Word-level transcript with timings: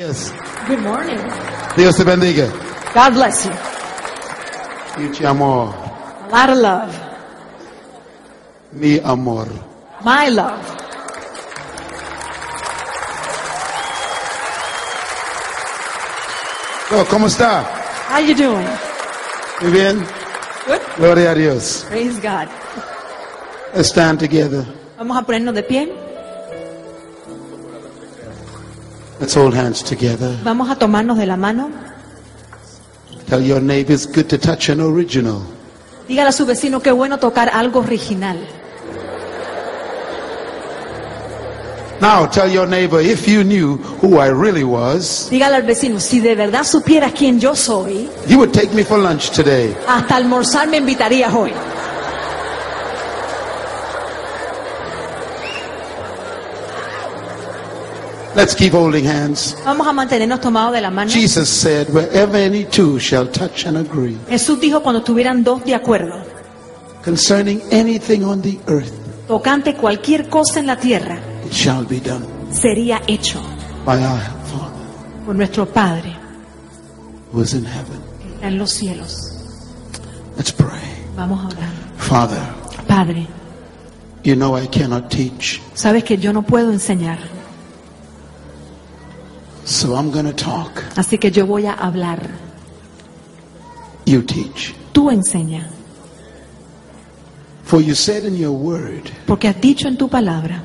Yes. 0.00 0.32
Good 0.66 0.80
morning. 0.80 1.20
Dios 1.76 1.94
te 1.98 2.04
bendiga. 2.04 2.48
God 2.94 3.12
bless 3.12 3.44
you. 3.44 3.52
Mucho 4.96 5.28
amor. 5.28 5.74
A 6.24 6.28
lot 6.32 6.48
of 6.48 6.56
love. 6.56 6.92
Mi 8.72 8.98
amor. 9.00 9.46
My 10.02 10.30
love. 10.30 10.64
Oh, 16.92 17.04
¿Cómo 17.10 17.26
está? 17.26 17.60
How 18.08 18.20
you 18.20 18.34
doing? 18.34 18.66
Muy 19.60 19.70
bien. 19.70 19.98
Good. 20.66 20.80
Gloria 20.96 21.32
a 21.32 21.34
Dios. 21.34 21.84
Praise 21.90 22.18
God. 22.20 22.48
Let's 23.74 23.90
stand 23.90 24.18
together. 24.18 24.64
Vamos 24.96 25.18
a 25.18 25.26
ponernos 25.26 25.54
de 25.54 25.62
pie. 25.62 26.09
Let's 29.20 29.34
hold 29.36 29.54
hands 29.54 29.82
together. 29.84 30.38
Vamos 30.42 30.70
a 30.70 30.76
tomarnos 30.76 31.18
de 31.18 31.26
la 31.26 31.36
mano. 31.36 31.70
Tell 33.28 33.42
your 33.42 33.60
neighbor 33.60 33.92
it's 33.92 34.06
good 34.06 34.28
to 34.28 34.38
touch 34.38 34.70
an 34.70 34.80
original. 34.80 35.42
Dígale 36.08 36.30
a 36.30 36.32
su 36.32 36.46
vecino 36.46 36.80
qué 36.80 36.90
bueno 36.90 37.18
tocar 37.18 37.50
algo 37.52 37.80
original. 37.80 38.38
Now 42.00 42.26
tell 42.26 42.50
your 42.50 42.66
neighbor 42.66 42.98
if 43.00 43.28
you 43.28 43.44
knew 43.44 43.76
who 44.00 44.18
I 44.18 44.28
really 44.30 44.64
was, 44.64 45.28
Dígale 45.30 45.56
al 45.56 45.62
vecino, 45.64 46.00
si 46.00 46.20
de 46.20 46.34
verdad 46.34 46.64
supieras 46.64 47.12
quién 47.12 47.38
yo 47.38 47.54
soy, 47.54 48.08
you 48.26 48.38
would 48.38 48.52
take 48.54 48.72
me 48.74 48.82
for 48.84 48.98
lunch 48.98 49.30
today. 49.30 49.76
hasta 49.86 50.16
almorzar 50.16 50.66
me 50.66 50.78
invitarías 50.78 51.32
hoy. 51.34 51.52
Let's 58.40 58.54
keep 58.54 58.72
holding 58.72 59.04
hands. 59.06 59.54
Vamos 59.66 59.86
a 59.86 59.92
mantenernos 59.92 60.40
tomados 60.40 60.72
de 60.72 60.80
la 60.80 60.90
mano. 60.90 61.10
Jesus 61.10 61.46
said, 61.46 61.88
wherever 61.90 62.38
any 62.38 62.64
two 62.64 62.98
shall 62.98 63.30
touch 63.30 63.66
and 63.66 63.76
agree 63.76 64.16
Jesús 64.30 64.58
dijo 64.58 64.82
cuando 64.82 65.00
estuvieran 65.00 65.44
dos 65.44 65.62
de 65.62 65.74
acuerdo, 65.74 66.24
concerning 67.04 67.60
anything 67.70 68.22
on 68.24 68.40
the 68.40 68.58
earth, 68.66 68.90
tocante 69.28 69.74
cualquier 69.74 70.30
cosa 70.30 70.58
en 70.58 70.68
la 70.68 70.76
tierra, 70.76 71.18
it 71.44 71.52
shall 71.52 71.84
be 71.84 72.00
done 72.00 72.24
sería 72.50 73.02
hecho 73.06 73.42
by 73.84 74.02
our 74.02 74.18
Father 74.46 74.86
por 75.26 75.34
nuestro 75.34 75.66
Padre 75.66 76.16
who 77.34 77.42
is 77.42 77.52
in 77.52 77.66
heaven. 77.66 78.00
en 78.40 78.56
los 78.56 78.70
cielos. 78.70 79.34
Let's 80.38 80.50
pray. 80.50 80.80
Vamos 81.14 81.44
a 81.44 81.48
orar. 81.48 81.72
Father, 81.98 82.40
Padre, 82.88 83.26
you 84.24 84.34
know 84.34 84.56
I 84.56 84.66
cannot 84.66 85.10
teach, 85.10 85.60
sabes 85.74 86.04
que 86.04 86.16
yo 86.16 86.32
no 86.32 86.40
puedo 86.40 86.72
enseñar, 86.72 87.18
so 89.70 89.94
I'm 89.94 90.10
going 90.10 90.26
to 90.26 90.32
talk. 90.32 90.82
así 90.96 91.16
que 91.18 91.30
yo 91.30 91.46
voy 91.46 91.66
a 91.66 91.72
hablar. 91.72 92.18
You 94.04 94.22
teach. 94.22 94.74
Tú 94.92 95.10
enseña, 95.10 95.68
For 97.64 97.80
you 97.80 97.94
said 97.94 98.24
in 98.24 98.36
your 98.36 98.50
word, 98.50 99.08
porque 99.26 99.46
has 99.46 99.60
dicho 99.60 99.86
en 99.86 99.96
tu 99.96 100.08
palabra, 100.08 100.60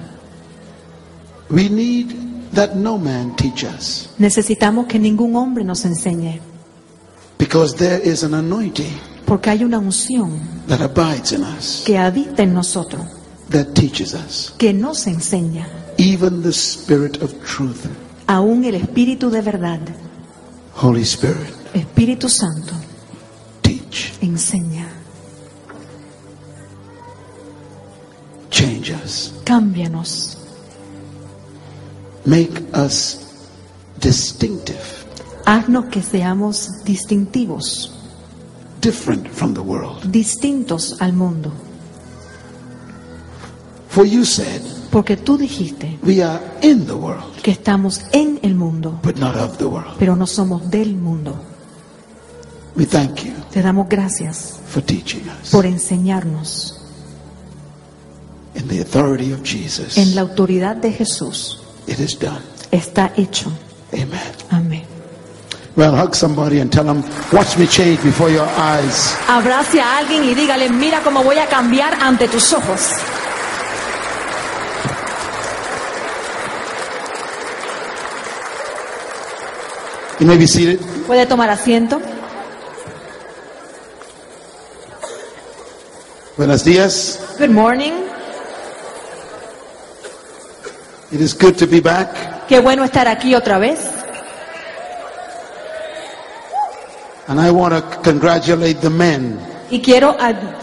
we 1.51 1.69
need 1.69 2.15
that 2.53 2.75
no 2.75 2.97
man 2.97 3.35
teach 3.35 3.63
us, 3.63 4.09
necesitamos 4.17 4.87
que 4.87 4.97
ningún 4.97 5.35
hombre 5.35 5.63
nos 5.63 5.85
enseñe, 5.85 6.39
because 7.37 7.75
there 7.75 8.01
is 8.03 8.23
an 8.23 8.33
anointing 8.33 8.91
porque 9.27 9.51
hay 9.51 9.63
una 9.63 9.77
unción 9.77 10.39
that 10.67 10.81
abides 10.81 11.31
in 11.31 11.43
us, 11.43 11.83
que 11.85 11.95
habita 11.99 12.41
en 12.41 12.55
nosotros, 12.55 13.05
that 13.51 13.73
teaches 13.75 14.15
us. 14.15 14.55
que 14.57 14.73
nos 14.73 15.05
enseña, 15.05 15.67
Even 15.99 16.41
the 16.41 16.51
Spirit 16.51 17.21
of 17.21 17.31
truth, 17.45 17.85
aún 18.27 18.63
el 18.65 18.75
Espíritu 18.75 19.29
de 19.29 19.41
verdad, 19.41 19.79
Holy 20.81 21.01
Spirit, 21.03 21.53
Espíritu 21.73 22.27
Santo, 22.29 22.73
teach, 23.61 24.13
enseña, 24.21 24.87
change 28.49 28.93
us, 29.03 29.33
cámbianos, 29.43 30.37
make 32.25 32.61
us 32.73 33.19
distinctive, 34.01 34.79
haznos 35.45 35.85
que 35.85 36.01
seamos 36.01 36.83
distintivos, 36.83 37.91
different 38.81 39.27
from 39.29 39.53
the 39.53 39.61
world. 39.61 40.03
distintos 40.11 40.95
al 41.01 41.13
mundo, 41.13 41.51
For 43.87 44.05
you 44.05 44.25
said, 44.25 44.61
porque 44.95 45.17
tú 45.17 45.37
dijiste 45.37 45.99
we 46.03 46.23
are 46.23 46.39
in 46.61 46.85
the 46.85 46.93
world, 46.93 47.35
que 47.43 47.51
estamos 47.51 47.99
en 48.13 48.39
el 48.43 48.55
mundo, 48.55 48.97
but 49.03 49.17
not 49.17 49.35
of 49.35 49.57
the 49.57 49.65
world. 49.65 49.93
pero 49.99 50.15
no 50.15 50.25
somos 50.25 50.71
del 50.71 50.95
mundo. 50.95 51.35
We 52.77 52.85
thank 52.85 53.23
you 53.25 53.33
Te 53.51 53.61
damos 53.61 53.89
gracias 53.89 54.57
for 54.65 54.81
teaching 54.81 55.23
us. 55.27 55.49
por 55.51 55.65
enseñarnos 55.65 56.79
In 58.55 58.69
the 58.69 58.79
authority 58.79 59.33
of 59.33 59.41
Jesus, 59.43 59.97
en 59.97 60.15
la 60.15 60.21
autoridad 60.21 60.77
de 60.77 60.93
Jesús. 60.93 61.59
it 61.87 61.99
is 61.99 62.17
done. 62.17 62.39
Está 62.71 63.11
hecho. 63.17 63.51
Amen. 63.91 64.31
Amén. 64.49 64.83
Well, 65.75 65.93
hug 65.93 66.15
somebody 66.15 66.61
and 66.61 66.71
tell 66.71 66.85
them, 66.85 67.03
watch 67.33 67.57
me 67.57 67.67
change 67.67 68.01
before 68.01 68.31
your 68.31 68.47
eyes. 68.57 69.13
Abrace 69.27 69.77
a 69.81 69.97
alguien 69.97 70.23
y 70.23 70.33
dígale, 70.33 70.69
mira 70.69 71.01
cómo 71.03 71.21
voy 71.21 71.37
a 71.37 71.47
cambiar 71.47 71.95
ante 72.01 72.29
tus 72.29 72.53
ojos. 72.53 72.79
You 80.19 80.27
may 80.27 80.37
be 80.37 80.47
seated. 80.47 80.79
Puede 81.05 81.25
tomar 81.25 81.49
asiento. 81.49 82.01
Buenos 86.37 86.63
dias. 86.63 87.19
Good 87.37 87.51
morning. 87.51 87.93
It 91.11 91.21
is 91.21 91.33
good 91.33 91.57
to 91.57 91.67
be 91.67 91.79
back. 91.81 92.47
Qué 92.47 92.59
bueno 92.59 92.83
estar 92.83 93.07
aquí 93.07 93.35
otra 93.35 93.57
vez. 93.57 93.79
And 97.27 97.39
I 97.39 97.51
want 97.51 97.73
to 97.73 97.81
congratulate 98.03 98.81
the 98.81 98.89
men 98.89 99.39
Y 99.71 99.81
quiero 99.81 100.15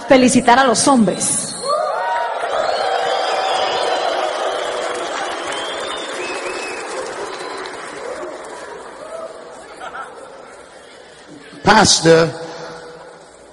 felicitar 0.09 0.59
a 0.59 0.65
los 0.65 0.87
hombres. 0.87 1.52
Pastor 11.63 12.31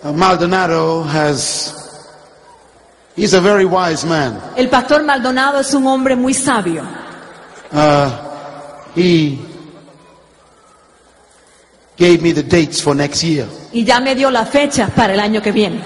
uh, 0.03 0.11
Maldonado 0.13 1.03
has, 1.03 1.73
he's 3.15 3.33
a 3.33 3.41
very 3.41 3.65
wise 3.65 4.03
man. 4.05 4.41
El 4.57 4.67
pastor 4.69 5.03
Maldonado 5.03 5.59
es 5.59 5.73
un 5.73 5.85
hombre 5.85 6.15
muy 6.15 6.33
sabio. 6.33 6.83
Uh, 7.71 8.09
he 8.95 9.37
gave 11.97 12.21
me 12.23 12.31
the 12.31 12.41
dates 12.41 12.81
for 12.81 12.95
next 12.95 13.23
year. 13.23 13.47
Y 13.71 13.83
ya 13.83 13.99
me 13.99 14.15
dio 14.15 14.31
las 14.31 14.49
fechas 14.49 14.89
para 14.91 15.13
el 15.13 15.19
año 15.19 15.41
que 15.41 15.51
viene. 15.51 15.83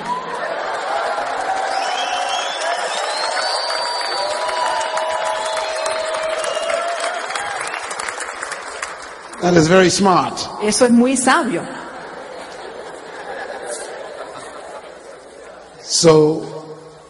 That 9.42 9.58
is 9.58 9.68
very 9.68 9.90
smart. 9.90 10.40
Eso 10.64 10.86
es 10.86 10.92
muy 10.92 11.18
sabio. 11.18 11.83
So, 16.04 16.44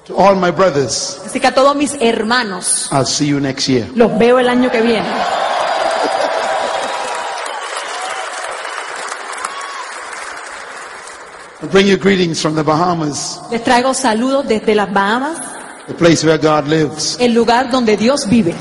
to 0.06 0.16
all 0.16 0.36
my 0.36 0.51
brothers, 0.51 1.19
Así 1.25 1.40
que 1.40 1.48
a 1.48 1.51
todos 1.51 1.75
mis 1.75 1.95
hermanos 2.00 2.90
I'll 2.92 3.07
see 3.07 3.25
you 3.25 3.40
next 3.40 3.68
year. 3.68 3.88
los 3.95 4.16
veo 4.19 4.38
el 4.38 4.48
año 4.48 4.69
que 4.69 4.81
viene. 4.84 5.10
I 11.62 11.68
bring 11.68 11.88
you 11.88 11.98
greetings 11.98 12.42
from 12.42 12.56
the 12.56 12.63
Bahamas, 12.63 13.40
Les 13.50 13.63
traigo 13.63 13.94
saludos 13.94 14.45
desde 14.48 14.75
las 14.75 14.92
Bahamas, 14.92 15.38
the 15.88 15.94
place 15.94 16.24
where 16.25 16.38
God 16.38 16.68
lives. 16.68 17.18
el 17.19 17.34
lugar 17.34 17.72
donde 17.72 17.96
Dios 17.96 18.28
vive. 18.28 18.54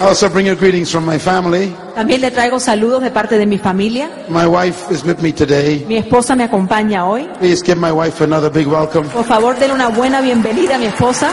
Also 0.00 0.28
bring 0.28 0.46
you 0.46 0.54
greetings 0.54 0.90
from 0.90 1.04
my 1.04 1.18
family. 1.18 1.74
También 1.94 2.20
le 2.20 2.30
traigo 2.30 2.60
saludos 2.60 3.02
de 3.02 3.10
parte 3.10 3.36
de 3.38 3.46
mi 3.46 3.58
familia. 3.58 4.08
My 4.28 4.46
wife 4.46 4.90
is 4.92 5.02
with 5.04 5.18
me 5.20 5.32
today. 5.32 5.84
Mi 5.88 5.96
esposa 5.96 6.36
me 6.36 6.44
acompaña 6.44 7.04
hoy. 7.06 7.28
Please 7.38 7.62
give 7.64 7.78
my 7.78 7.90
wife 7.92 8.22
another 8.22 8.50
big 8.50 8.66
welcome. 8.68 9.08
Por 9.10 9.24
favor, 9.24 9.56
denle 9.58 9.74
una 9.74 9.88
buena 9.88 10.20
bienvenida 10.20 10.76
a 10.76 10.78
mi 10.78 10.86
esposa. 10.86 11.30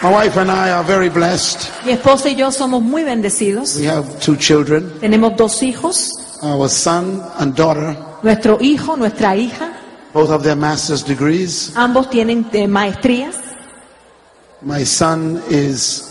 My 0.00 0.12
wife 0.12 0.36
and 0.36 0.48
I 0.50 0.70
are 0.70 0.84
very 0.84 1.08
blessed. 1.08 1.68
Mi 1.84 1.90
esposa 1.92 2.28
y 2.28 2.36
yo 2.36 2.52
somos 2.52 2.80
muy 2.82 3.02
bendecidos. 3.02 3.76
We 3.76 3.86
have 3.88 4.06
two 4.20 4.36
children, 4.36 4.92
Tenemos 5.00 5.36
dos 5.36 5.60
hijos. 5.62 6.12
our 6.42 6.68
son 6.68 7.20
and 7.40 7.56
daughter, 7.56 7.96
Nuestro 8.22 8.58
hijo, 8.60 8.96
nuestra 8.96 9.34
hija, 9.34 9.72
both 10.12 10.30
of 10.30 10.42
their 10.42 10.56
master's 10.56 11.02
degrees. 11.04 11.72
ambos 11.76 12.08
tienen 12.10 12.46
eh, 12.52 12.66
maestrías. 12.66 13.36
My 14.62 14.84
son 14.84 15.40
is 15.48 16.02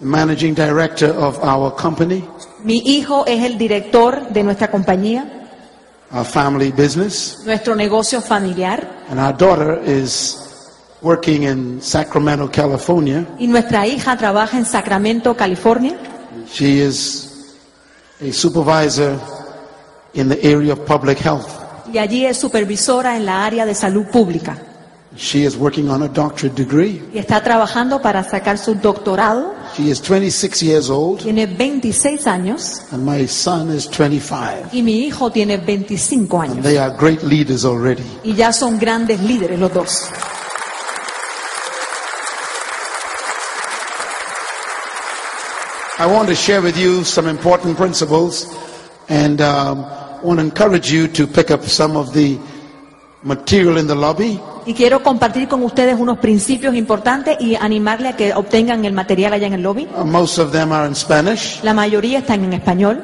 the 0.00 0.06
managing 0.06 0.54
director 0.54 1.10
of 1.14 1.38
our 1.44 1.70
company, 1.74 2.24
Mi 2.64 2.78
hijo 2.84 3.24
es 3.26 3.42
el 3.44 3.58
director 3.58 4.28
de 4.32 4.42
nuestra 4.42 4.70
compañía, 4.70 5.48
our 6.12 6.24
family 6.24 6.70
business, 6.72 7.40
nuestro 7.44 7.74
negocio 7.74 8.20
familiar. 8.20 8.88
and 9.08 9.18
our 9.20 9.32
daughter 9.32 9.80
is 9.84 10.38
working 11.02 11.42
in 11.44 11.80
Sacramento, 11.80 12.48
California. 12.50 13.26
Y 13.38 13.46
nuestra 13.48 13.86
hija 13.86 14.16
trabaja 14.16 14.56
en 14.58 14.64
Sacramento, 14.64 15.36
California. 15.36 15.96
She 16.52 16.80
is 16.80 17.56
a 18.20 18.32
supervisor 18.32 19.18
in 20.14 20.28
the 20.28 20.40
area 20.44 20.72
of 20.72 20.84
public 20.86 21.18
health. 21.18 21.61
Y 21.92 21.98
allí 21.98 22.24
es 22.24 22.38
supervisora 22.38 23.16
en 23.16 23.26
la 23.26 23.44
área 23.44 23.66
de 23.66 23.74
salud 23.74 24.04
pública. 24.06 24.56
She 25.14 25.44
is 25.44 25.56
working 25.56 25.90
on 25.90 26.02
a 26.02 26.08
doctorate 26.08 26.54
degree. 26.56 27.02
Y 27.12 27.18
está 27.18 27.42
trabajando 27.42 28.00
para 28.00 28.24
sacar 28.24 28.56
su 28.56 28.74
doctorado. 28.76 29.52
She 29.76 29.90
is 29.90 30.00
26 30.00 30.62
years 30.62 30.88
old, 30.88 31.20
Tiene 31.22 31.46
26 31.46 32.26
años. 32.26 32.80
and 32.92 33.04
my 33.04 33.26
son 33.28 33.70
is 33.76 33.86
25. 33.90 34.70
Y 34.72 34.82
mi 34.82 35.04
hijo 35.04 35.30
tiene 35.30 35.58
25 35.58 36.40
And 36.40 36.52
años. 36.52 36.62
they 36.64 36.78
are 36.78 36.94
great 36.98 37.22
leaders 37.22 37.66
already. 37.66 38.02
Y 38.24 38.32
ya 38.34 38.54
son 38.54 38.78
grandes 38.78 39.20
líderes 39.20 39.58
los 39.58 39.72
dos. 39.74 40.08
I 45.98 46.06
want 46.06 46.28
to 46.28 46.34
share 46.34 46.62
with 46.62 46.76
you 46.76 47.04
some 47.04 47.28
important 47.28 47.76
principles 47.76 48.46
and 49.08 49.40
um, 49.40 49.84
want 50.22 50.38
to 50.40 50.44
encourage 50.44 50.90
you 50.92 51.08
to 51.08 51.26
pick 51.26 51.50
up 51.50 51.62
some 51.64 51.96
of 51.96 52.12
the 52.12 52.38
material 53.22 53.78
in 53.78 53.86
the 53.86 53.94
lobby. 53.94 54.40
Y 54.66 54.74
quiero 54.74 55.02
compartir 55.02 55.48
con 55.48 55.62
ustedes 55.64 55.98
unos 55.98 56.18
principios 56.18 56.74
importantes 56.74 57.36
y 57.40 57.56
animarle 57.56 58.08
a 58.08 58.16
que 58.16 58.32
obtengan 58.34 58.84
el 58.84 58.92
material 58.92 59.32
allá 59.32 59.46
en 59.48 59.54
el 59.54 59.62
lobby. 59.62 59.88
Uh, 59.96 60.04
most 60.04 60.38
of 60.38 60.52
them 60.52 60.72
are 60.72 60.86
in 60.86 60.94
Spanish. 60.94 61.60
La 61.62 61.74
mayoría 61.74 62.18
están 62.20 62.44
en 62.44 62.52
español. 62.52 63.02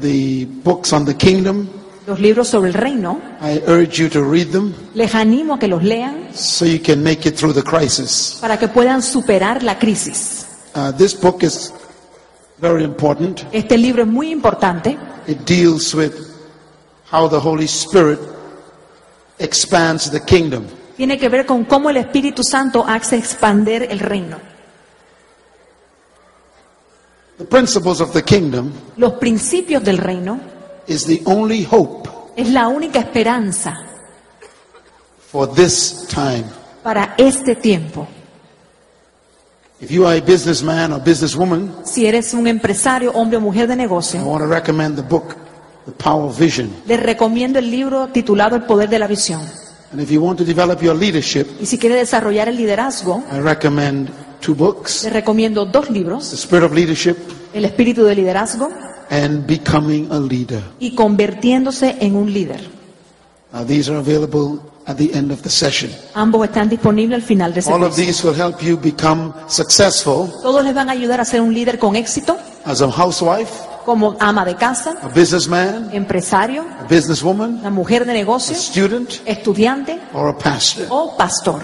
The 0.00 0.46
books 0.62 0.92
on 0.92 1.04
the 1.04 1.14
kingdom, 1.16 1.66
Los 2.06 2.20
libros 2.20 2.48
sobre 2.48 2.70
el 2.70 2.74
reino. 2.74 3.20
I 3.40 3.60
urge 3.66 4.00
you 4.00 4.08
to 4.10 4.22
read 4.22 4.48
them 4.48 4.72
Les 4.94 5.12
animo 5.14 5.54
a 5.54 5.58
que 5.58 5.66
los 5.68 5.82
lean 5.82 6.28
so 6.34 6.64
you 6.64 6.80
can 6.80 7.02
make 7.02 7.28
it 7.28 7.36
through 7.36 7.52
the 7.54 7.62
crisis. 7.62 8.38
para 8.40 8.58
que 8.58 8.68
puedan 8.68 9.02
superar 9.02 9.62
la 9.62 9.78
crisis. 9.78 10.46
Uh, 10.74 10.92
this 10.92 11.14
book 11.20 11.42
is 11.42 11.72
very 12.60 12.84
important. 12.84 13.42
Este 13.52 13.76
libro 13.76 14.02
es 14.02 14.08
muy 14.08 14.30
importante. 14.30 14.96
It 15.26 15.38
deals 15.44 15.94
with 15.94 16.12
how 17.12 17.28
the 17.28 17.38
Holy 17.38 17.66
Spirit 17.68 18.18
expands 19.38 20.10
the 20.10 20.20
kingdom. 20.20 20.64
Tiene 20.96 21.18
que 21.18 21.28
ver 21.28 21.46
con 21.46 21.64
cómo 21.64 21.90
el 21.90 21.96
Espíritu 21.98 22.42
Santo 22.42 22.84
hace 22.86 23.16
expander 23.16 23.82
el 23.90 23.98
reino. 24.00 24.38
The 27.38 27.44
principles 27.44 28.00
of 28.00 28.12
the 28.12 28.22
kingdom 28.22 28.72
Los 28.96 29.14
principios 29.14 29.82
del 29.82 29.98
reino 29.98 30.38
is 30.86 31.04
the 31.06 31.22
only 31.24 31.64
hope 31.70 32.08
es 32.36 32.48
la 32.50 32.68
única 32.68 32.98
esperanza 33.00 33.74
for 35.30 35.46
this 35.52 36.06
time. 36.08 36.44
para 36.82 37.14
este 37.16 37.54
tiempo. 37.56 38.06
If 39.80 39.90
you 39.90 40.06
are 40.06 40.16
a 40.16 40.20
businessman 40.20 40.92
or 40.92 41.00
businesswoman, 41.02 41.84
Si 41.84 42.06
eres 42.06 42.32
un 42.34 42.46
empresario, 42.46 43.10
hombre 43.12 43.38
o 43.38 43.40
mujer 43.40 43.66
de 43.66 43.74
I 43.74 43.76
negocio, 43.78 44.22
want 44.24 44.42
to 44.42 44.46
recommend 44.48 44.96
the 44.96 45.02
book, 45.02 45.34
The 45.86 45.92
Power 45.92 46.30
of 46.30 46.38
Vision. 46.38 46.70
les 46.86 47.00
recomiendo 47.00 47.58
el 47.58 47.70
libro 47.70 48.08
titulado 48.12 48.56
El 48.56 48.62
poder 48.64 48.88
de 48.88 48.98
la 48.98 49.06
visión. 49.06 49.40
And 49.92 50.00
if 50.00 50.10
you 50.10 50.22
want 50.22 50.38
to 50.38 50.44
develop 50.44 50.80
your 50.80 50.96
leadership, 50.96 51.46
Y 51.60 51.66
si 51.66 51.76
quiere 51.78 51.96
desarrollar 51.96 52.48
el 52.48 52.56
liderazgo, 52.56 53.22
I 53.32 53.40
recommend 53.40 54.08
two 54.40 54.54
books, 54.54 55.04
les 55.04 55.12
recomiendo 55.12 55.64
dos 55.66 55.86
The 55.86 55.92
libros, 55.92 56.32
Spirit 56.32 56.64
of 56.64 56.72
Leadership 56.72 57.16
El 57.52 57.64
espíritu 57.66 58.04
de 58.04 58.14
liderazgo 58.14 58.70
and 59.10 59.46
Becoming 59.46 60.10
a 60.10 60.18
Leader. 60.18 60.62
y 60.78 60.94
Convirtiéndose 60.94 61.96
en 62.00 62.16
un 62.16 62.32
líder. 62.32 62.60
Now, 63.52 63.66
these 63.66 63.90
are 63.90 63.98
available 63.98 64.60
at 64.86 64.96
the 64.96 65.10
end 65.12 65.30
of 65.30 65.42
the 65.42 65.50
session. 65.50 65.90
Ambos 66.14 66.46
están 66.46 66.70
disponibles 66.70 67.16
al 67.16 67.22
final 67.22 67.52
de 67.52 67.60
ese 67.60 67.70
All 67.70 67.82
of 67.82 67.94
these 67.94 68.26
will 68.26 68.34
help 68.34 68.62
you 68.62 68.78
become 68.78 69.32
successful 69.48 70.30
Todos 70.42 70.64
les 70.64 70.72
van 70.74 70.88
a 70.88 70.92
ayudar 70.92 71.20
a 71.20 71.24
ser 71.26 71.42
un 71.42 71.52
líder 71.52 71.78
con 71.78 71.94
éxito, 71.96 72.38
as 72.64 72.80
a 72.80 72.86
housewife, 72.86 73.52
como 73.84 74.16
ama 74.20 74.44
de 74.44 74.54
casa, 74.56 74.96
a 75.02 75.08
businessman, 75.08 75.90
empresario, 75.92 76.62
a 76.80 76.84
businesswoman, 76.84 77.58
una 77.60 77.70
mujer 77.70 78.04
de 78.04 78.12
a 78.12 78.14
negocio, 78.14 78.54
student, 78.56 79.10
estudiante 79.26 80.00
or 80.14 80.28
a 80.28 80.38
pastor. 80.38 80.86
o 80.90 81.16
pastor. 81.16 81.62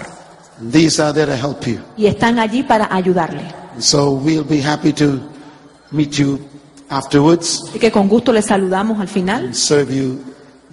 And 0.59 0.71
these 0.73 1.01
are 1.01 1.13
there 1.13 1.27
to 1.27 1.35
help 1.37 1.65
you. 1.65 1.79
Y 1.97 2.07
están 2.07 2.37
allí 2.39 2.63
para 2.63 2.93
ayudarle. 2.93 3.43
And 3.73 3.81
so 3.83 4.11
we'll 4.11 4.43
be 4.43 4.61
happy 4.61 4.91
to 4.93 5.19
meet 5.91 6.11
you 6.13 6.39
afterwards 6.89 7.63
Así 7.69 7.79
que 7.79 7.91
con 7.91 8.07
gusto 8.09 8.31
les 8.33 8.45
saludamos 8.45 8.99
al 8.99 9.07
final 9.07 9.45
and 9.45 9.53
serve 9.55 9.95
you 9.95 10.19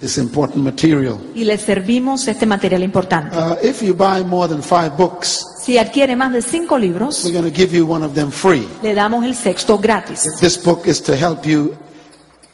this 0.01 0.19
important 0.19 0.65
material. 0.65 1.19
y 1.35 1.45
les 1.45 1.61
servimos 1.61 2.27
este 2.29 2.47
material 2.47 2.83
importante. 2.83 3.37
Uh, 3.37 3.57
if 3.63 3.83
you 3.83 3.95
buy 3.95 4.23
more 4.25 4.49
than 4.49 4.63
five 4.63 4.97
books, 4.97 5.45
Si 5.67 5.79
adquiere 5.79 6.15
más 6.15 6.33
de 6.33 6.43
cinco 6.43 6.79
libros, 6.79 7.25
we're 7.25 7.37
going 7.37 7.51
to 7.53 7.53
give 7.53 7.77
you 7.77 7.85
one 7.85 8.05
of 8.05 8.15
them 8.15 8.31
free. 8.31 8.65
le 8.85 8.95
damos 8.95 9.25
el 9.25 9.35
sexto 9.35 9.77
gratis. 9.79 10.29
This 10.39 10.63
book 10.63 10.87
is 10.87 11.03
to 11.03 11.17
help 11.17 11.45
you 11.45 11.75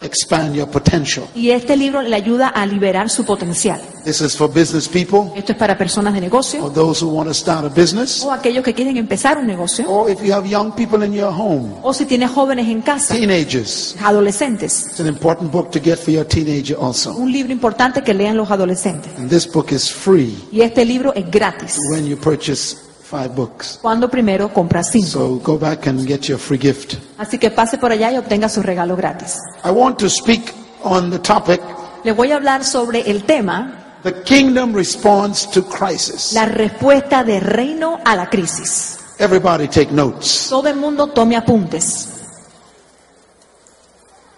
expand 0.01 0.55
your 0.55 0.67
potential. 0.67 1.27
Y 1.35 1.51
este 1.51 1.77
libro 1.77 2.01
le 2.01 2.17
ayuda 2.17 2.49
a 2.49 2.65
liberar 2.65 3.11
su 3.11 3.27
potencial. 3.27 3.79
This 4.03 4.23
is 4.23 4.35
for 4.35 4.49
business 4.51 4.89
people 4.89 5.31
Esto 5.37 5.53
es 5.53 5.59
para 5.59 5.77
personas 5.77 6.15
de 6.15 6.23
negocio 6.23 6.65
or 6.65 6.73
those 6.73 7.05
who 7.05 7.11
want 7.15 7.29
to 7.29 7.35
start 7.35 7.67
a 7.67 7.69
business, 7.69 8.23
o 8.25 8.33
aquellos 8.33 8.65
que 8.65 8.73
quieren 8.73 8.97
empezar 8.97 9.37
un 9.37 9.47
negocio 9.47 9.87
or 9.87 10.11
if 10.11 10.23
you 10.23 10.33
have 10.33 10.49
young 10.49 10.73
people 10.73 11.05
in 11.05 11.13
your 11.13 11.35
home, 11.35 11.75
o 11.83 11.93
si 11.93 12.07
tienes 12.07 12.31
jóvenes 12.31 12.67
en 12.67 12.81
casa, 12.81 13.15
teenagers. 13.15 13.95
adolescentes. 14.03 14.87
It's 14.87 15.01
an 15.01 15.07
important 15.07 15.53
book 15.53 15.71
to 15.73 15.79
get 15.79 15.99
for 15.99 16.15
your 16.15 16.25
teenager 16.27 16.79
also. 16.81 17.13
Un 17.15 17.31
libro 17.31 17.53
importante 17.53 18.03
que 18.03 18.15
lean 18.15 18.39
los 18.39 18.51
adolescentes. 18.51 19.13
And 19.19 19.29
this 19.29 19.47
book 19.47 19.71
is 19.71 19.93
free 19.93 20.35
Y 20.51 20.63
este 20.63 20.87
libro 20.87 21.13
es 21.15 21.31
gratis. 21.31 21.77
when 21.91 22.07
you 22.07 22.17
purchase 22.17 22.91
five 23.13 23.35
books. 23.35 23.79
Cuando 23.83 24.09
primero 24.09 24.49
compras 24.53 24.89
cinco. 24.91 25.07
So 25.07 25.37
go 25.43 25.59
back 25.59 25.87
and 25.87 26.07
get 26.09 26.23
your 26.29 26.39
free 26.39 26.59
gift. 26.59 26.95
Así 27.19 27.39
que 27.39 27.51
pase 27.51 27.77
por 27.77 27.93
allá 27.93 28.11
y 28.11 28.17
obtenga 28.17 28.49
su 28.49 28.63
regalo 28.63 28.97
gratis. 28.97 29.37
I 29.65 29.71
want 29.71 29.99
to 29.99 30.09
speak 30.09 30.53
on 30.83 31.11
the 31.11 31.19
topic 31.19 31.61
Les 32.05 32.17
voy 32.17 32.33
a 32.33 32.37
hablar 32.37 32.65
sobre 32.65 33.09
el 33.09 33.25
tema, 33.25 33.99
the 34.03 34.23
kingdom 34.25 34.75
response 34.75 35.47
to 35.53 35.63
crisis. 35.69 36.33
la 36.33 36.47
respuesta 36.47 37.23
de 37.23 37.39
reino 37.39 37.99
a 38.05 38.17
la 38.17 38.29
crisis. 38.31 38.99
Everybody 39.19 39.69
take 39.69 39.93
notes. 39.93 40.49
Todo 40.49 40.69
el 40.69 40.77
mundo 40.77 41.09
tome 41.09 41.37
apuntes. 41.37 42.09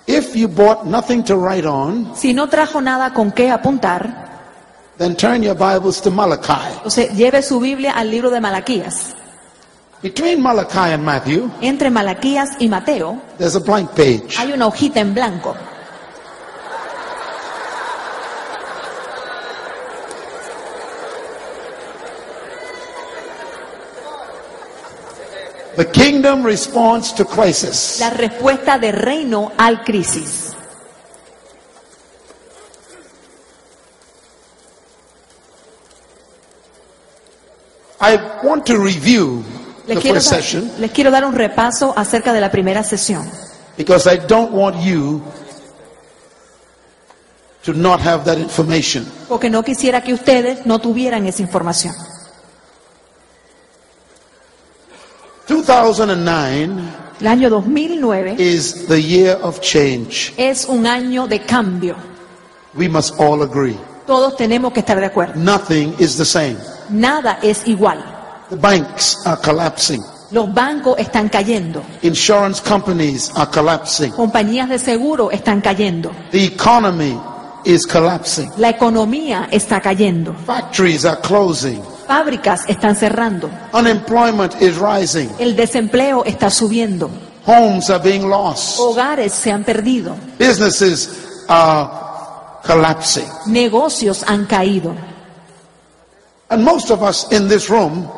If 0.06 0.34
you 0.36 0.48
bought 0.48 0.84
nothing 0.84 1.22
to 1.24 1.36
write 1.36 1.66
on, 1.66 2.12
Si 2.14 2.34
no 2.34 2.48
trajo 2.48 2.82
nada 2.82 3.14
con 3.14 3.32
qué 3.32 3.50
apuntar, 3.50 4.33
then 4.98 5.16
turn 5.16 5.42
your 5.42 5.54
Bibles 5.56 6.00
to 6.02 6.10
Malachi. 6.10 6.72
entonces 6.76 7.10
lleve 7.16 7.42
su 7.42 7.58
Biblia 7.60 7.92
al 7.92 8.10
libro 8.10 8.30
de 8.30 8.40
Malaquías. 8.40 9.14
Between 10.02 10.42
Malachi 10.42 10.92
and 10.92 11.02
Matthew, 11.02 11.50
Entre 11.62 11.88
Malaquías 11.90 12.50
y 12.58 12.68
Mateo 12.68 13.18
there's 13.38 13.56
a 13.56 13.60
blank 13.60 13.90
page. 13.94 14.36
hay 14.38 14.52
una 14.52 14.66
hojita 14.66 15.00
en 15.00 15.14
blanco. 15.14 15.54
The 25.76 25.84
kingdom 25.86 26.44
response 26.44 27.12
to 27.14 27.24
crisis. 27.24 27.98
La 27.98 28.10
respuesta 28.10 28.78
de 28.78 28.92
reino 28.92 29.50
al 29.58 29.82
crisis. 29.82 30.53
I 38.06 38.18
want 38.42 38.66
to 38.66 38.76
review 38.76 39.42
the 39.86 39.96
quiero, 39.96 40.16
first 40.16 40.30
dar, 40.30 40.42
session 40.42 40.70
les 40.78 40.90
quiero 40.90 41.10
dar 41.10 41.24
un 41.24 41.34
repaso 41.34 41.94
acerca 41.96 42.34
de 42.34 42.40
la 42.40 42.50
primera 42.50 42.82
sesión, 42.82 43.30
because 43.78 44.06
I 44.06 44.18
don't 44.18 44.52
want 44.52 44.76
you 44.84 45.22
to 47.64 47.72
not 47.72 48.00
have 48.00 48.24
that 48.24 48.38
information. 48.38 49.06
porque 49.26 49.48
no 49.48 49.62
quisiera 49.62 50.02
que 50.02 50.12
ustedes 50.12 50.66
no 50.66 50.80
tuvieran 50.80 51.26
esa 51.26 51.40
información. 51.40 51.94
2009 55.48 56.82
El 57.20 57.26
año 57.26 57.48
2009 57.48 58.36
is 58.38 58.86
the 58.86 59.00
year 59.00 59.38
of 59.42 59.60
change. 59.60 60.34
es 60.36 60.66
un 60.66 60.86
año 60.86 61.26
de 61.26 61.40
cambio. 61.40 61.96
We 62.74 62.88
must 62.88 63.14
all 63.18 63.42
agree. 63.42 63.78
Todos 64.06 64.36
tenemos 64.36 64.72
que 64.74 64.80
estar 64.80 64.98
de 65.00 65.06
acuerdo. 65.06 65.34
Nothing 65.36 65.94
is 65.98 66.18
the 66.18 66.24
same. 66.26 66.56
Nada 66.90 67.38
es 67.42 67.66
igual. 67.66 68.04
The 68.50 68.56
banks 68.56 69.26
are 69.26 69.40
collapsing. 69.42 70.02
Los 70.30 70.52
bancos 70.52 70.98
están 70.98 71.28
cayendo. 71.28 71.82
Insurance 72.02 72.60
companies 72.60 73.30
are 73.36 73.50
collapsing. 73.50 74.10
Compañías 74.12 74.68
de 74.68 74.78
seguro 74.78 75.30
están 75.30 75.60
cayendo. 75.60 76.10
The 76.30 76.44
economy 76.44 77.18
is 77.64 77.86
collapsing. 77.86 78.50
La 78.56 78.70
economía 78.70 79.48
está 79.50 79.80
cayendo. 79.80 80.34
Factories 80.46 81.04
are 81.04 81.20
closing. 81.20 81.80
Fábricas 82.06 82.64
están 82.68 82.96
cerrando. 82.96 83.50
Unemployment 83.72 84.60
is 84.60 84.76
rising. 84.78 85.28
El 85.38 85.56
desempleo 85.56 86.24
está 86.24 86.50
subiendo. 86.50 87.10
Homes 87.46 87.90
are 87.90 88.02
being 88.02 88.28
lost. 88.28 88.78
Hogares 88.78 89.32
se 89.32 89.52
han 89.52 89.64
perdido. 89.64 90.16
Businesses 90.38 91.44
are 91.48 91.88
collapsing. 92.66 93.26
Negocios 93.46 94.24
han 94.26 94.46
caído. 94.46 94.94
And 96.54 96.62
most 96.62 96.92
of 96.92 97.02
us 97.02 97.26
in 97.32 97.48
this 97.48 97.68
room 97.68 98.08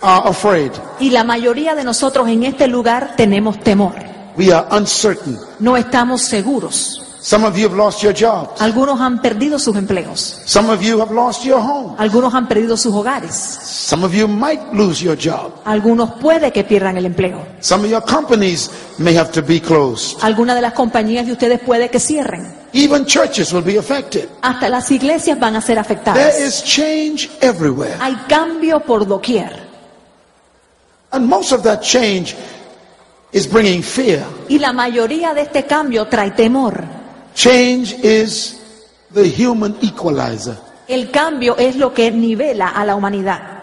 are 0.00 0.28
afraid. 0.28 0.70
Y 1.00 1.10
la 1.10 1.24
mayoría 1.24 1.74
de 1.74 1.82
nosotros 1.82 2.28
en 2.28 2.44
este 2.44 2.68
lugar 2.68 3.14
tenemos 3.16 3.58
temor. 3.58 3.94
We 4.36 4.52
are 4.52 4.68
uncertain. 4.70 5.36
No 5.58 5.76
estamos 5.76 6.22
seguros. 6.22 7.18
Some 7.20 7.44
of 7.44 7.56
you 7.58 7.66
have 7.66 7.76
lost 7.76 8.02
your 8.04 8.14
jobs. 8.14 8.60
Algunos 8.60 9.00
han 9.00 9.20
perdido 9.20 9.58
sus 9.58 9.74
empleos. 9.74 10.42
Some 10.46 10.72
of 10.72 10.80
you 10.80 11.00
have 11.00 11.12
lost 11.12 11.42
your 11.42 11.58
home. 11.58 11.96
Algunos 11.98 12.32
han 12.34 12.46
perdido 12.46 12.76
sus 12.76 12.94
hogares. 12.94 13.34
Some 13.34 14.06
of 14.06 14.14
you 14.14 14.28
might 14.28 14.60
lose 14.72 15.02
your 15.02 15.18
job. 15.18 15.52
Algunos 15.64 16.12
puede 16.20 16.52
que 16.52 16.62
pierdan 16.62 16.98
el 16.98 17.06
empleo. 17.06 17.44
Some 17.58 17.84
of 17.84 17.90
your 17.90 18.04
companies 18.04 18.70
may 18.98 19.16
have 19.16 19.32
to 19.32 19.42
be 19.42 19.60
closed. 19.60 20.18
Algunas 20.22 20.54
de 20.54 20.62
las 20.62 20.72
compañías 20.72 21.26
de 21.26 21.32
ustedes 21.32 21.58
puede 21.58 21.90
que 21.90 21.98
cierren. 21.98 22.59
Even 22.72 23.04
churches 23.04 23.52
will 23.52 23.64
be 23.64 23.76
affected. 23.76 24.28
Hasta 24.42 24.68
las 24.68 24.90
iglesias 24.90 25.38
van 25.38 25.56
a 25.56 25.60
ser 25.60 25.74
There 25.74 25.80
afectadas. 25.80 26.38
is 26.40 26.62
change 26.62 27.30
everywhere. 27.40 27.96
Hay 28.00 28.14
cambio 28.28 28.80
por 28.80 29.06
doquier. 29.06 29.68
And 31.10 31.26
most 31.28 31.52
of 31.52 31.62
that 31.64 31.80
change 31.80 32.36
is 33.32 33.46
bringing 33.50 33.82
fear. 33.82 34.24
Y 34.48 34.58
la 34.58 34.72
mayoría 34.72 35.34
de 35.34 35.42
este 35.42 35.64
cambio 35.66 36.06
trae 36.06 36.30
temor. 36.30 36.84
Change 37.34 37.96
is 38.04 38.60
the 39.12 39.24
human 39.28 39.76
equalizer. 39.82 40.56
El 40.86 41.10
cambio 41.10 41.56
es 41.56 41.76
lo 41.76 41.92
que 41.92 42.10
nivela 42.10 42.68
a 42.68 42.84
la 42.84 42.94
humanidad. 42.94 43.59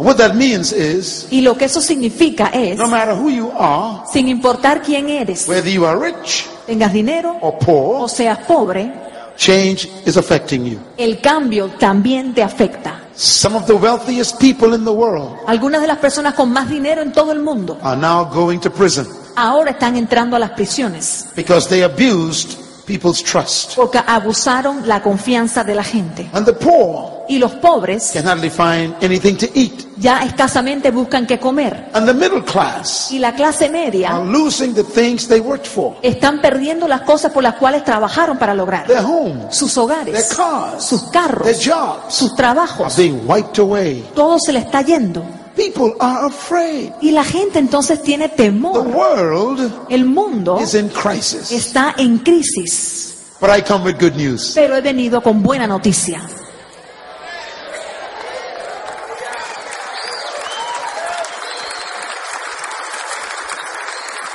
And 0.00 0.06
what 0.06 0.16
that 0.16 0.34
means 0.34 0.72
is 0.72 1.26
Y 1.30 1.42
lo 1.42 1.58
que 1.58 1.66
eso 1.66 1.82
significa 1.82 2.46
es, 2.54 2.78
no 2.78 2.88
matter 2.88 3.14
who 3.14 3.28
you 3.28 3.52
are, 3.54 4.00
sin 4.10 4.28
importar 4.28 4.80
quién 4.80 5.10
eres, 5.10 5.46
whether 5.46 5.70
you 5.70 5.84
are 5.84 5.98
rich 5.98 6.46
tengas 6.66 6.90
dinero 6.90 7.36
or 7.42 7.58
poor, 7.58 8.04
o 8.04 8.08
seas 8.08 8.38
pobre, 8.48 8.90
change 9.36 9.90
is 10.06 10.16
affecting 10.16 10.64
you. 10.64 10.78
el 10.96 11.20
cambio 11.20 11.68
también 11.78 12.32
te 12.32 12.42
afecta. 12.42 13.02
Some 13.14 13.54
of 13.54 13.66
the 13.66 13.74
wealthiest 13.74 14.40
people 14.40 14.74
in 14.74 14.86
the 14.86 14.90
world 14.90 15.36
Algunas 15.46 15.82
de 15.82 15.86
las 15.88 15.98
personas 15.98 16.32
con 16.32 16.50
más 16.50 16.70
dinero 16.70 17.02
en 17.02 17.12
todo 17.12 17.32
el 17.32 17.40
mundo 17.40 17.78
are 17.82 18.00
now 18.00 18.24
going 18.24 18.58
to 18.58 18.70
prison 18.70 19.06
ahora 19.36 19.72
están 19.72 19.96
entrando 19.96 20.34
a 20.34 20.38
las 20.38 20.52
prisiones 20.52 21.26
because 21.36 21.68
they 21.68 21.82
abused 21.82 22.56
people's 22.90 23.22
trust. 23.22 23.74
porque 23.76 24.00
abusaron 24.04 24.86
la 24.88 25.00
confianza 25.02 25.62
de 25.64 25.74
la 25.74 25.84
gente. 25.84 26.28
And 26.32 26.44
the 26.46 26.52
poor 26.52 27.20
Y 27.28 27.38
los 27.38 27.52
pobres 27.52 28.10
can 28.12 28.26
hardly 28.26 28.50
find 28.50 28.92
anything 29.04 29.36
to 29.36 29.46
eat. 29.54 29.86
ya 29.98 30.24
escasamente 30.24 30.90
buscan 30.90 31.26
qué 31.26 31.38
comer. 31.38 31.88
And 31.92 32.04
the 32.06 32.14
middle 32.14 32.42
class 32.44 33.08
Y 33.12 33.20
la 33.20 33.32
clase 33.34 33.66
are 33.66 33.72
media 33.72 34.18
losing 34.18 34.74
the 34.74 34.82
things 34.82 35.28
they 35.28 35.38
worked 35.38 35.66
for. 35.66 35.96
están 36.02 36.40
perdiendo 36.40 36.88
las 36.88 37.02
cosas 37.02 37.30
por 37.30 37.42
las 37.44 37.54
cuales 37.54 37.84
trabajaron 37.84 38.36
para 38.36 38.52
lograr. 38.54 38.86
Their 38.88 39.04
homes, 39.04 39.54
Sus 39.56 39.72
their 39.74 39.84
hogares, 39.84 40.34
cars, 40.34 40.82
sus 40.84 41.02
their 41.12 41.22
carros, 41.22 41.64
jobs 41.64 42.12
sus 42.14 42.30
are 42.32 42.36
trabajos. 42.36 42.96
being 42.96 43.20
wiped 43.28 43.58
away. 43.60 44.04
Todo 44.14 44.38
se 44.40 44.52
le 44.52 44.58
está 44.58 44.82
yendo. 44.82 45.22
People 45.56 45.94
are 46.00 46.26
afraid. 46.26 46.92
Y 47.00 47.10
la 47.10 47.24
gente 47.24 47.58
entonces 47.58 48.02
tiene 48.02 48.28
The 48.28 48.36
temor. 48.44 48.86
world 48.86 49.86
El 49.90 50.04
mundo 50.04 50.58
is 50.60 50.74
in 50.74 50.88
crisis. 50.88 51.50
está 51.50 51.94
en 51.98 52.18
crisis. 52.18 53.16
But 53.40 53.50
I 53.50 53.62
come 53.62 53.84
with 53.84 53.98
good 53.98 54.14
news. 54.16 54.52
Pero 54.54 54.76
he 54.76 54.80
venido 54.80 55.22
con 55.22 55.42
buena 55.42 55.66
noticia. 55.66 56.20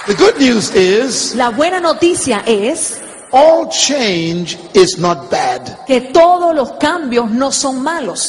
The 0.08 0.14
good 0.16 0.38
news 0.40 0.70
is 0.76 1.34
La 1.36 1.50
buena 1.50 1.80
noticia 1.80 2.44
es 2.46 3.02
all 3.32 3.68
change 3.70 4.58
is 4.74 5.00
not 5.00 5.32
bad. 5.32 5.86
que 5.88 6.00
todos 6.14 6.54
los 6.56 6.74
cambios 6.74 7.30
no 7.32 7.52
son 7.52 7.82
malos. 7.82 8.28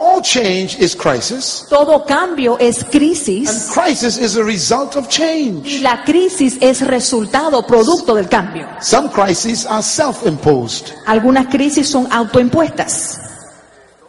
All 0.00 0.22
change 0.22 0.78
is 0.78 0.94
crisis. 0.94 1.66
Todo 1.68 2.04
cambio 2.04 2.56
es 2.60 2.82
And 2.84 2.90
crisis 2.92 3.70
crisis 3.74 4.16
is 4.16 4.36
a 4.36 4.44
result 4.44 4.94
of 4.96 5.06
y 5.06 5.08
change. 5.08 5.80
la 5.82 6.04
crisis 6.04 6.56
es 6.60 6.86
resultado, 6.86 7.66
producto 7.66 8.14
del 8.14 8.28
cambio. 8.28 8.68
Some 8.80 9.10
crises 9.10 9.66
are 9.66 9.82
self-imposed. 9.82 10.92
Algunas 11.06 11.48
crisis 11.48 11.88
son 11.90 12.06
autoimpuestas 12.12 13.18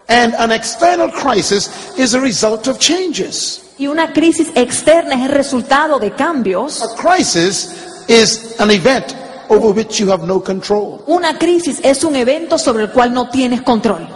And 0.07 0.35
an 0.35 0.51
external 0.51 1.11
crisis 1.11 1.69
is 1.97 2.13
a 2.13 2.19
result 2.19 2.67
of 2.67 2.77
changes. 2.77 3.61
y 3.79 3.87
una 3.87 4.11
crisis 4.13 4.49
externa 4.55 5.15
es 5.15 5.21
el 5.29 5.35
resultado 5.35 5.97
de 5.99 6.11
cambios. 6.11 6.83
A 6.83 6.95
crisis 6.95 8.03
is 8.07 8.55
an 8.59 8.69
event 8.69 9.15
over 9.49 9.71
which 9.73 9.99
you 9.99 10.11
have 10.11 10.23
no 10.27 10.39
control. 10.39 11.03
Una 11.07 11.37
crisis 11.39 11.79
es 11.81 12.03
un 12.03 12.15
evento 12.15 12.59
sobre 12.59 12.83
el 12.83 12.91
cual 12.91 13.11
no 13.11 13.29
tienes 13.29 13.61
control. 13.63 14.07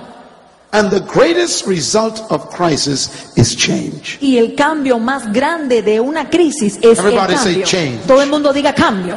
And 0.74 0.90
the 0.90 1.02
greatest 1.02 1.68
result 1.68 2.20
of 2.32 2.50
crisis 2.50 3.32
is 3.38 3.56
change. 3.56 4.18
Y 4.22 4.38
el 4.40 4.56
cambio 4.56 4.98
más 4.98 5.32
grande 5.32 5.84
de 5.84 6.00
una 6.00 6.30
crisis 6.32 6.78
es 6.82 6.98
el 6.98 7.06
Everybody 7.06 7.36
say 7.38 7.54
cambio. 7.54 7.66
change. 7.68 8.08
Todo 8.08 8.22
el 8.24 8.30
mundo 8.30 8.52
diga 8.52 8.74
cambio. 8.74 9.16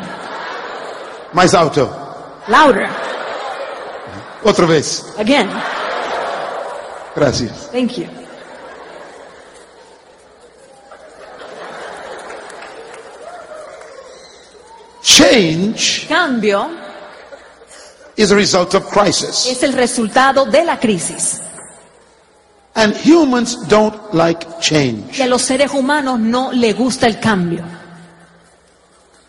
Mais 1.32 1.54
alto. 1.54 1.88
Louder. 2.48 2.88
Otra 4.44 4.66
vez. 4.66 5.02
Again. 5.18 5.48
Gracias. 7.14 7.70
Thank 7.72 7.96
you. 7.96 8.06
Change 15.02 16.06
Cambio 16.08 16.68
is 18.16 18.30
a 18.30 18.36
result 18.36 18.75
of 18.75 18.88
crisis. 18.90 19.46
es 19.46 19.62
el 19.62 19.72
resultado 19.72 20.44
de 20.46 20.64
la 20.64 20.78
crisis. 20.78 21.40
And 22.76 22.95
humans 22.95 23.56
don't 23.68 24.12
like 24.12 24.47
change. 24.61 25.18
Y 25.18 25.23
a 25.23 25.26
los 25.26 25.42
seres 25.42 25.71
humanos 25.73 26.21
no 26.21 26.52
le 26.52 26.75
gusta 26.75 27.06
el 27.06 27.18
cambio. 27.18 27.64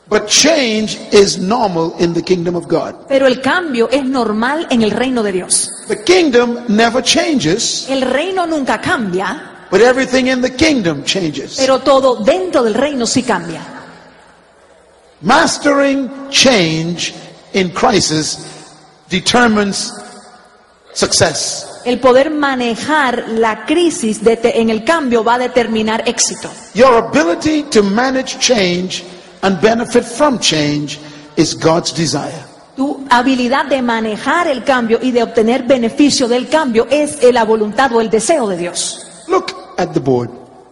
But 0.10 0.28
change 0.28 0.98
is 1.12 1.38
normal 1.38 1.94
in 2.00 2.14
the 2.14 2.22
kingdom 2.22 2.56
of 2.56 2.68
God. 2.68 3.08
Pero 3.10 3.26
el 3.28 3.42
cambio 3.42 3.90
es 3.90 4.04
normal 4.06 4.68
en 4.70 4.82
el 4.82 4.92
reino 4.92 5.22
de 5.24 5.32
Dios. 5.34 5.70
The 5.88 6.04
kingdom 6.04 6.60
never 6.70 7.02
changes, 7.02 7.88
El 7.90 8.02
reino 8.02 8.46
nunca 8.46 8.80
cambia, 8.82 9.66
but 9.70 9.82
everything 9.82 10.28
in 10.28 10.42
the 10.42 10.54
kingdom 10.56 11.04
changes. 11.04 11.58
pero 11.58 11.80
todo 11.80 12.24
dentro 12.24 12.64
del 12.64 12.74
reino 12.74 13.06
sí 13.06 13.22
cambia. 13.24 13.62
Mastering 15.22 16.30
change 16.30 17.14
in 17.54 17.72
crisis 17.72 18.38
determines 19.10 19.92
success. 20.94 21.77
El 21.88 22.00
poder 22.02 22.32
manejar 22.32 23.30
la 23.30 23.66
crisis 23.66 24.22
de 24.22 24.38
en 24.44 24.70
el 24.70 24.84
cambio 24.84 25.24
va 25.24 25.36
a 25.36 25.38
determinar 25.38 26.04
éxito. 26.06 26.52
Your 26.74 26.96
ability 26.96 27.64
to 27.72 27.82
manage 27.82 28.38
change 28.40 29.06
and 29.42 29.58
benefit 29.62 30.04
from 30.04 30.38
change 30.38 31.00
is 31.38 31.58
God's 31.58 31.94
desire. 31.94 32.44
Tu 32.76 33.06
habilidad 33.10 33.68
de 33.68 33.82
manejar 33.82 34.50
el 34.50 34.66
cambio 34.66 35.00
y 35.02 35.12
de 35.12 35.24
obtener 35.24 35.64
beneficio 35.64 36.28
del 36.28 36.50
cambio 36.50 36.88
es 36.90 37.24
la 37.32 37.46
voluntad 37.46 37.90
o 37.94 38.02
el 38.02 38.10
deseo 38.10 38.50
de 38.50 38.58
Dios. 38.58 39.08
Look 39.30 39.54
at 39.78 39.94
the 39.94 40.02
board. 40.02 40.30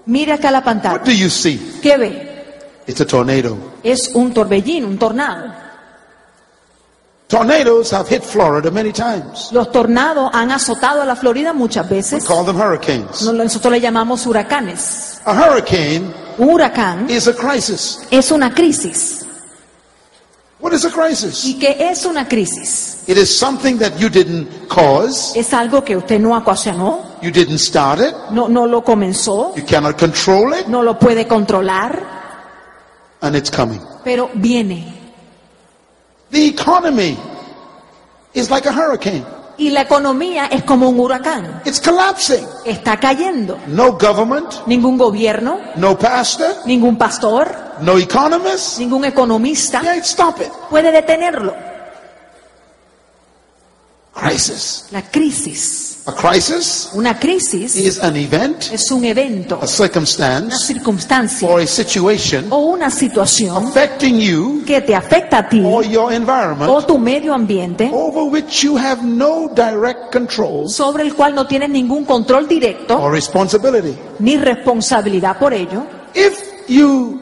Mire 0.08 0.34
acá 0.34 0.52
la 0.52 0.58
What 0.60 0.66
pantalla. 0.66 0.98
do 1.06 1.14
you 1.14 1.30
see? 1.30 1.80
¿Qué 1.82 1.96
ve? 1.96 2.44
It's 2.88 3.00
a 3.00 3.08
tornado. 3.08 3.56
Es 3.84 4.12
un 4.16 4.34
torbellino, 4.34 4.86
un 4.86 4.98
tornado. 4.98 5.65
Tornadoes 7.28 7.92
have 7.92 8.08
hit 8.08 8.24
Florida 8.24 8.70
many 8.70 8.92
times. 8.92 9.50
Los 9.52 9.72
tornados 9.72 10.30
han 10.34 10.52
azotado 10.52 11.02
a 11.02 11.06
la 11.06 11.16
Florida 11.16 11.54
muchas 11.54 11.90
We 11.90 11.98
veces. 11.98 12.24
call 12.26 12.46
them 12.46 12.56
hurricanes. 12.58 13.24
Nosotros 13.24 13.72
le 13.74 13.82
llamamos 13.82 14.26
huracanes. 14.28 15.22
A 15.26 15.34
hurricane 15.34 16.14
Un 16.38 16.50
huracán 16.50 17.10
is 17.10 17.28
a 17.28 17.34
crisis. 17.34 18.02
es 18.12 18.30
una 18.32 18.54
crisis. 18.54 19.26
What 20.60 20.74
is 20.74 20.86
a 20.86 20.92
crisis? 20.92 21.44
¿Y 21.46 21.60
qué 21.60 21.76
es 21.92 22.06
una 22.06 22.28
crisis? 22.28 23.04
It 23.08 23.18
is 23.18 23.36
something 23.36 23.78
that 23.80 23.98
you 23.98 24.08
didn't 24.10 24.48
cause, 24.68 25.34
Es 25.38 25.54
algo 25.54 25.84
que 25.84 25.98
usted 25.98 26.20
no 26.20 26.36
ocasionó, 26.38 27.00
you 27.22 27.32
didn't 27.32 27.60
start 27.60 28.00
it, 28.00 28.14
no, 28.32 28.48
no 28.48 28.66
lo 28.66 28.84
comenzó, 28.84 29.54
you 29.56 29.64
cannot 29.66 29.98
control 29.98 30.54
it, 30.54 30.68
no 30.68 30.82
lo 30.82 30.98
puede 30.98 31.28
controlar, 31.28 32.02
and 33.22 33.36
it's 33.36 33.50
coming. 33.52 33.82
pero 34.04 34.30
viene. 34.36 34.94
The 36.36 36.48
economy 36.48 37.18
is 38.34 38.50
like 38.50 38.66
a 38.68 38.74
hurricane. 38.74 39.24
Y 39.58 39.70
la 39.70 39.84
economía 39.84 40.48
es 40.48 40.64
como 40.64 40.90
un 40.90 41.00
huracán. 41.00 41.62
It's 41.64 41.80
collapsing. 41.80 42.46
Está 42.66 43.00
cayendo. 43.00 43.58
No 43.68 43.94
government, 43.94 44.52
Ningún 44.66 44.98
gobierno, 44.98 45.60
no 45.78 45.98
pastor, 45.98 46.54
ningún 46.66 46.98
pastor, 46.98 47.56
no 47.80 47.98
economist 47.98 48.80
ningún 48.80 49.06
economista 49.06 49.82
stop 50.04 50.42
it. 50.42 50.52
puede 50.70 50.92
detenerlo. 50.92 51.56
Crisis. 54.16 54.88
La 54.92 55.02
crisis. 55.02 55.92
A 56.08 56.14
crisis 56.14 56.92
Una 56.94 57.20
crisis 57.20 57.76
is 57.76 58.00
an 58.00 58.16
event, 58.16 58.72
es 58.72 58.92
un 58.92 59.04
evento, 59.04 59.56
a 59.56 59.58
una 59.60 59.68
circumstance, 59.68 60.56
circunstancia 60.66 61.50
or 61.50 61.60
a 61.62 61.66
situation 61.68 62.46
o 62.52 62.58
una 62.60 62.92
situación 62.92 63.58
affecting 63.68 64.20
you 64.20 64.64
que 64.66 64.82
te 64.82 64.94
afecta 64.96 65.40
a 65.40 65.50
ti 65.50 65.62
or 65.66 65.84
your 65.84 66.14
environment 66.14 66.70
o 66.70 66.86
tu 66.86 67.00
medio 67.00 67.34
ambiente 67.34 67.90
over 67.92 68.24
which 68.32 68.62
you 68.64 68.78
have 68.78 69.02
no 69.04 69.50
direct 69.56 70.14
control 70.14 70.70
sobre 70.70 71.02
el 71.04 71.16
cual 71.16 71.34
no 71.34 71.48
tienes 71.48 71.70
ningún 71.72 72.06
control 72.06 72.48
directo 72.48 72.98
or 73.02 73.12
responsibility. 73.12 73.98
ni 74.20 74.38
responsabilidad 74.38 75.40
por 75.40 75.54
ello. 75.56 75.84
If 76.14 76.40
you 76.70 77.20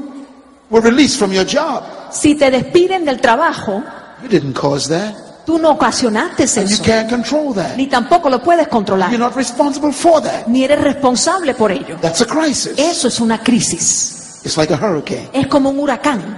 were 0.70 0.82
released 0.86 1.18
from 1.18 1.32
your 1.32 1.46
job, 1.46 1.84
Si 2.12 2.36
te 2.36 2.52
despiden 2.52 3.06
del 3.06 3.20
trabajo, 3.22 3.82
you 4.22 4.28
didn't 4.28 4.54
cause 4.60 4.90
that, 4.90 5.16
tú 5.46 5.58
no 5.60 5.72
ocasionaste 5.72 6.44
and 6.44 6.70
you 6.70 6.76
eso, 6.76 6.84
can't 6.84 7.10
control 7.10 7.54
that. 7.54 7.76
ni 7.76 7.88
tampoco 7.88 8.30
lo 8.30 8.42
puedes 8.42 8.66
You're 8.66 8.72
controlar, 8.72 9.18
not 9.20 9.36
responsible 9.36 9.92
for 9.92 10.22
that. 10.22 10.48
ni 10.48 10.64
eres 10.64 10.80
responsable 10.82 11.54
por 11.54 11.72
ello. 11.72 11.98
That's 12.02 12.22
a 12.22 12.26
crisis. 12.26 12.78
Eso 12.78 13.08
es 13.08 13.20
una 13.20 13.40
crisis. 13.44 14.42
It's 14.46 14.58
like 14.58 14.74
a 14.74 14.78
hurricane. 14.78 15.30
Es 15.34 15.48
como 15.48 15.70
un 15.70 15.80
huracán. 15.80 16.38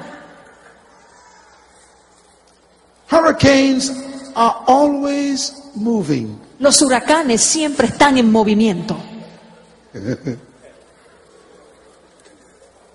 Hurricanes 3.11 3.91
are 4.35 4.55
always 4.67 5.53
moving. 5.75 6.39
Los 6.59 6.81
huracanes 6.81 7.41
siempre 7.41 7.87
están 7.87 8.17
en 8.17 8.31
movimiento. 8.31 8.97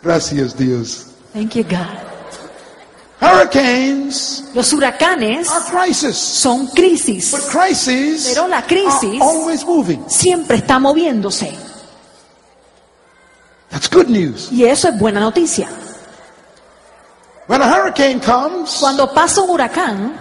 Gracias, 0.03 0.57
Dios. 0.57 1.07
Thank 1.33 1.55
you, 1.55 1.63
God. 1.65 2.10
Hurricanes 3.41 4.45
Los 4.55 4.73
huracanes 4.73 5.49
are 5.51 5.65
crisis. 5.71 6.17
son 6.17 6.67
crisis. 6.69 7.31
But 7.33 7.41
crises 7.51 8.29
Pero 8.35 8.49
la 8.49 8.63
crisis- 8.63 9.21
are 9.21 9.23
always 9.23 9.65
moving. 9.65 10.05
Siempre 10.09 10.57
está 10.59 10.79
moviéndose. 10.79 11.53
That's 13.71 13.89
good 13.89 14.09
news. 14.09 14.51
Y 14.51 14.65
eso 14.65 14.89
es 14.89 14.99
buena 14.99 15.21
noticia. 15.21 15.69
When 17.47 17.63
a 17.63 17.67
hurricane 17.67 18.21
comes, 18.21 18.77
Cuando 18.81 19.13
pasa 19.13 19.41
un 19.43 19.51
huracán, 19.51 20.13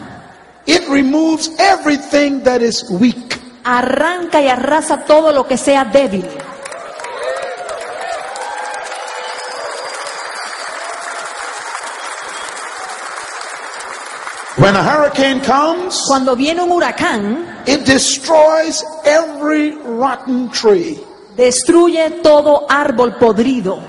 it 0.66 0.88
removes 0.88 1.52
everything 1.60 2.42
that 2.44 2.62
is 2.62 2.86
weak. 2.90 3.40
arranca 3.64 4.42
y 4.42 4.48
arrasa 4.48 5.04
todo 5.06 5.32
lo 5.32 5.46
que 5.48 5.58
sea 5.58 5.84
débil. 5.86 6.26
When 14.60 14.76
a 14.76 14.84
hurricane 14.84 15.40
comes, 15.42 16.04
Cuando 16.08 16.36
viene 16.36 16.62
un 16.62 16.70
huracán, 16.72 17.64
it 17.66 17.86
destroys 17.86 18.84
every 19.06 19.72
rotten 19.72 20.50
tree. 20.52 21.00
destruye 21.38 22.22
todo 22.22 22.66
árbol 22.70 23.16
podrido. 23.18 23.80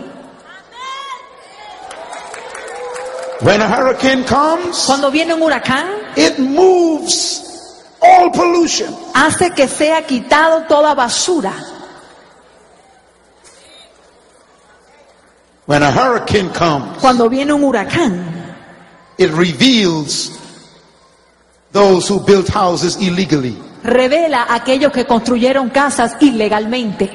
When 3.43 3.61
a 3.63 3.69
hurricane 3.69 4.25
comes, 4.25 4.85
Cuando 4.87 5.11
viene 5.11 5.33
un 5.35 5.41
huracán, 5.43 5.87
it 6.17 6.39
moves 6.39 7.43
all 8.01 8.31
pollution. 8.31 8.95
hace 9.15 9.51
que 9.51 9.67
sea 9.67 10.07
quitado 10.07 10.67
toda 10.69 10.95
basura. 10.95 11.53
When 15.67 15.83
a 15.83 15.91
hurricane 15.91 16.51
comes, 16.53 16.99
Cuando 17.01 17.29
viene 17.29 17.53
un 17.53 17.63
huracán, 17.65 18.55
it 19.19 19.31
reveals 19.33 20.31
those 21.73 22.09
who 22.09 22.21
built 22.25 22.49
houses 22.49 22.97
illegally. 23.01 23.57
revela 23.83 24.43
a 24.43 24.57
aquellos 24.57 24.93
que 24.93 25.05
construyeron 25.07 25.71
casas 25.71 26.17
ilegalmente. 26.21 27.11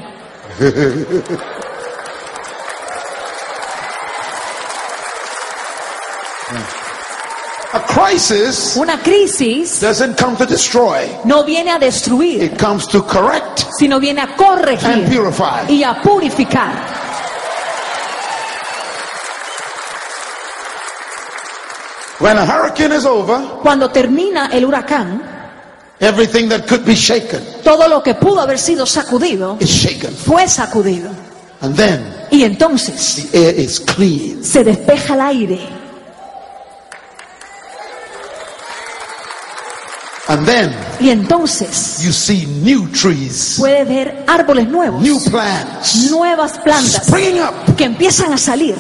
A 7.74 7.80
crisis 7.82 8.78
Una 8.78 8.98
crisis 9.02 9.82
doesn't 9.82 10.18
come 10.18 10.38
to 10.38 10.46
destroy, 10.46 11.10
no 11.26 11.44
viene 11.44 11.72
a 11.72 11.80
destruir, 11.80 12.42
it 12.42 12.58
comes 12.58 12.88
to 12.88 13.02
correct 13.04 13.66
sino 13.78 14.00
viene 14.00 14.22
a 14.22 14.24
and 14.26 14.36
corregir 14.38 15.06
purify. 15.10 15.66
y 15.68 15.84
a 15.84 16.02
purificar. 16.02 17.05
When 22.20 22.38
a 22.38 22.46
hurricane 22.46 22.94
is 22.96 23.06
over, 23.06 23.40
Cuando 23.62 23.90
termina 23.90 24.48
el 24.52 24.64
huracán, 24.66 25.22
everything 26.00 26.48
that 26.50 26.66
could 26.68 26.86
be 26.86 26.96
shaken 26.96 27.42
todo 27.64 27.88
lo 27.88 28.02
que 28.04 28.14
pudo 28.16 28.42
haber 28.42 28.58
sido 28.60 28.86
sacudido 28.86 29.58
is 29.60 29.70
shaken. 29.70 30.14
fue 30.16 30.48
sacudido. 30.48 31.10
And 31.62 31.76
then 31.76 32.14
Y 32.32 32.44
entonces 32.44 33.30
the 33.32 33.38
air 33.48 33.60
is 33.60 33.80
clean. 33.80 34.44
se 34.44 34.64
despeja 34.64 35.14
el 35.16 35.22
aire. 35.22 35.60
And 40.28 40.46
then 40.48 40.74
Y 41.00 41.10
entonces 41.12 42.00
you 42.04 42.12
see 42.12 42.46
new 42.64 42.88
trees, 42.92 43.56
puede 43.60 43.84
ver 43.84 44.24
árboles 44.28 44.68
nuevos, 44.68 45.02
new 45.02 45.20
plants 45.30 46.10
nuevas 46.10 46.58
plantas 46.60 47.08
up. 47.10 47.76
que 47.76 47.84
empiezan 47.84 48.34
a 48.34 48.38
salir. 48.38 48.76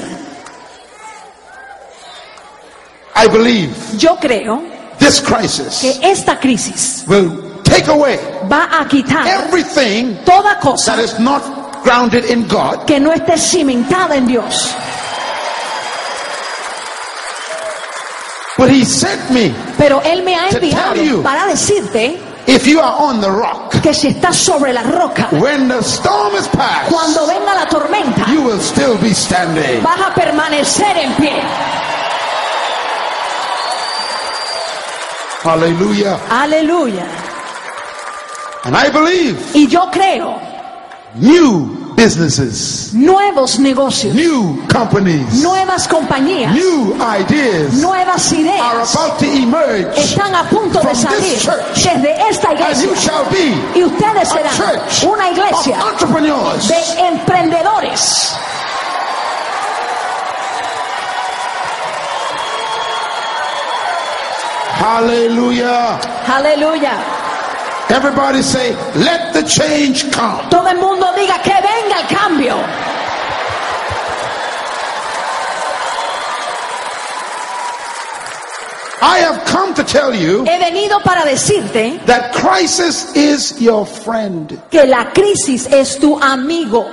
I 3.16 3.28
believe 3.28 3.72
Yo 3.98 4.18
creo 4.18 4.62
this 5.00 5.22
crisis 5.22 5.80
que 5.82 6.00
esta 6.12 6.38
crisis 6.40 7.04
will 7.08 7.62
take 7.64 7.88
away 7.90 8.20
va 8.50 8.68
a 8.80 8.88
quitar 8.88 9.26
everything 9.28 10.16
toda 10.26 10.60
cosa 10.60 10.96
that 10.96 11.04
is 11.04 11.18
not 11.20 11.42
grounded 11.84 12.26
in 12.26 12.48
God 12.48 12.86
que 12.86 13.00
no 13.00 13.12
esté 13.14 13.38
cimentada 13.38 14.16
en 14.16 14.28
Dios. 14.28 14.74
But 18.58 18.70
he 18.70 18.86
sent 18.86 19.30
me. 19.32 19.54
Pero 19.78 20.02
Él 20.06 20.24
me 20.24 20.34
ha 20.34 20.48
To 20.50 20.60
tell 20.60 20.64
enviado 20.64 21.04
you. 21.04 21.22
para 21.22 21.46
decirte 21.48 22.18
If 22.48 22.66
you 22.68 22.80
are 22.80 22.96
on 23.02 23.20
the 23.22 23.30
rock, 23.30 23.82
que 23.82 23.92
si 23.94 24.08
estás 24.10 24.36
sobre 24.38 24.72
la 24.72 24.84
roca, 24.84 25.28
when 25.32 25.68
the 25.68 25.82
storm 25.82 26.36
is 26.36 26.48
past, 26.50 26.90
cuando 26.92 27.26
venga 27.28 27.54
la 27.56 27.68
tormenta, 27.68 28.26
you 28.32 28.44
will 28.44 28.60
still 28.62 28.98
be 29.02 29.14
standing. 29.14 29.82
vas 29.84 30.00
a 30.00 30.14
permanecer 30.14 30.96
en 30.96 31.12
pie. 31.16 31.42
Hallelujah. 35.46 36.20
Aleluya. 36.30 37.06
And 38.66 38.76
I 38.76 38.90
believe 38.90 39.38
Y 39.54 39.68
yo 39.68 39.92
creo 39.92 40.40
new 41.14 41.94
businesses, 41.96 42.92
nuevos 42.96 43.60
negocios, 43.60 44.16
new 44.16 44.60
companies, 44.68 45.44
nuevas 45.44 45.88
compañías, 45.88 46.52
new 46.52 46.96
ideas 47.00 47.74
nuevas 47.76 48.32
are 48.34 48.40
ideas 48.42 48.96
about 48.96 49.20
to 49.20 49.26
emerge. 49.26 49.96
están 50.00 50.34
a 50.34 50.44
punto 50.50 50.80
de 50.80 50.84
From 50.84 50.96
salir 50.96 51.20
this 51.22 51.44
church. 51.44 51.84
desde 51.86 52.28
esta 52.28 52.50
And 52.50 52.60
you 52.60 52.66
iglesia. 52.66 52.96
shall 52.98 53.26
be 53.30 53.80
Y 53.80 53.84
ustedes 53.84 54.32
a 54.32 54.34
serán 54.34 54.58
church 54.58 55.04
una 55.04 55.30
iglesia 55.30 55.78
of 55.80 55.92
entrepreneurs. 55.92 56.68
de 56.68 57.08
emprendedores. 57.08 58.36
Hallelujah. 64.86 65.98
Hallelujah. 66.30 67.02
Everybody 67.90 68.44
say, 68.44 68.70
let 68.94 69.34
the 69.34 69.42
change 69.42 70.12
come. 70.12 70.48
Todo 70.52 70.68
el 70.70 70.78
mundo 70.78 71.08
diga 71.18 71.42
que 71.42 71.54
venga 71.54 72.02
el 72.02 72.08
cambio. 72.08 72.56
I 79.02 79.20
have 79.20 79.44
come 79.46 79.74
to 79.74 79.84
tell 79.84 80.14
you 80.14 80.44
He 80.46 80.58
venido 80.60 81.02
para 81.04 81.26
decirte 81.26 82.00
that 82.06 82.34
crisis 82.34 83.16
is 83.16 83.60
your 83.60 83.88
friend. 83.88 84.62
que 84.70 84.86
la 84.86 85.12
crisis 85.14 85.66
es 85.68 85.98
tu 85.98 86.20
amigo. 86.20 86.86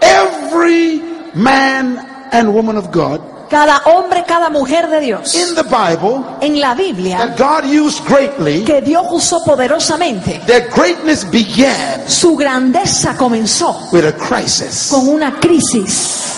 Every 0.00 0.98
man 1.34 1.98
and 2.32 2.54
woman 2.54 2.76
of 2.78 2.90
God 2.90 3.20
cada 3.48 3.78
hombre, 3.86 4.24
cada 4.26 4.50
mujer 4.50 4.88
de 4.88 5.00
Dios. 5.00 5.34
in 5.34 5.54
the 5.54 5.62
Bible 5.62 6.24
En 6.40 6.60
la 6.60 6.74
Biblia, 6.74 7.16
that 7.18 7.36
God 7.38 7.64
used 7.70 8.04
greatly, 8.06 8.64
que 8.64 8.80
Dios 8.80 9.06
usó 9.10 9.42
poderosamente, 9.44 10.40
their 10.46 10.68
greatness 10.68 11.24
began 11.30 12.08
su 12.08 12.36
grandeza 12.36 13.16
comenzó 13.16 13.88
with 13.92 14.04
a 14.06 14.12
crisis. 14.12 14.88
con 14.90 15.08
una 15.08 15.32
crisis. 15.40 16.34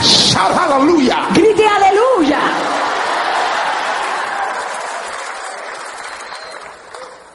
Shout 0.00 0.52
hallelujah. 0.54 1.28
Grite 1.34 1.66
aleluya. 1.66 2.27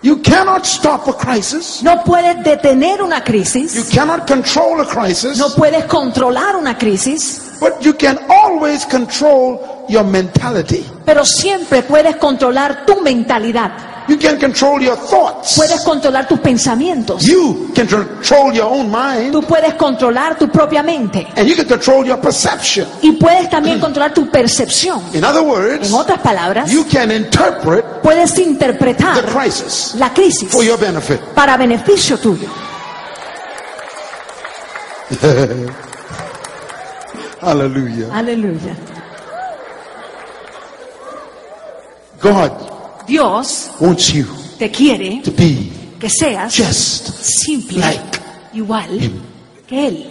You 0.03 0.21
cannot 0.21 0.65
stop 0.65 1.07
a 1.07 1.13
crisis. 1.13 1.81
No 1.81 2.03
puedes 2.03 2.43
detener 2.43 3.01
una 3.01 3.19
You 3.19 3.23
crisis, 3.23 3.89
cannot 3.89 4.27
control 4.27 4.81
a 4.81 4.85
crisis. 4.85 5.37
no 5.37 5.49
puedes 5.55 5.85
controlar 5.85 6.57
una 6.57 6.77
crisis, 6.77 7.53
But 7.61 7.81
you 7.81 7.93
can 7.93 8.19
always 8.29 8.85
control 8.85 9.85
your 9.87 10.03
mentality. 10.03 10.85
pero 11.05 11.23
siempre 11.23 11.83
puedes 11.83 12.17
controlar 12.17 12.85
tu 12.85 12.99
mentalidad, 13.01 13.71
You 14.07 14.17
can 14.17 14.37
control 14.37 14.81
your 14.81 14.97
thoughts. 14.97 15.55
puedes 15.57 15.81
controlar 15.85 16.27
tus 16.27 16.39
pensamientos, 16.39 17.23
You 17.25 17.71
can 17.73 17.87
control 17.87 18.53
your 18.53 18.65
own 18.65 18.91
mind. 18.91 19.31
tú 19.31 19.41
puedes 19.43 19.73
controlar 19.75 20.37
tu 20.37 20.49
propia 20.49 20.83
mente 20.83 21.25
And 21.37 21.47
you 21.47 21.55
can 21.55 21.65
control 21.67 22.05
your 22.05 22.19
perception. 22.19 22.85
y 23.01 23.13
puedes 23.13 23.49
también 23.49 23.79
controlar 23.79 24.13
tu 24.13 24.29
percepción. 24.29 25.01
In 25.13 25.23
other 25.23 25.41
words, 25.43 25.87
En 25.89 25.93
otras 25.95 26.19
palabras, 26.19 26.69
you 26.69 26.85
can 26.91 27.11
interpret 27.11 27.85
puedes 28.01 28.33
the 28.35 28.43
interpretar 28.43 29.23
crisis 29.25 29.95
la 29.97 30.13
crisis 30.13 30.49
for 30.51 30.63
your 30.63 30.77
benefit. 30.77 31.19
para 31.33 31.55
beneficio 31.57 32.17
tuyo. 32.17 32.49
Hallelujah. 37.41 38.09
Aleluya. 38.13 38.75
God 42.21 42.72
Dios 43.07 43.71
wants 43.79 44.13
you 44.13 44.25
te 44.57 44.69
quiere 44.71 45.21
to 45.23 45.31
be 45.31 45.71
que 45.99 46.09
seas 46.09 46.53
just 46.55 47.07
simple, 47.23 47.79
like 47.79 48.19
igual 48.53 48.89
Him. 48.99 49.21
que 49.67 49.87
Él. 49.87 50.09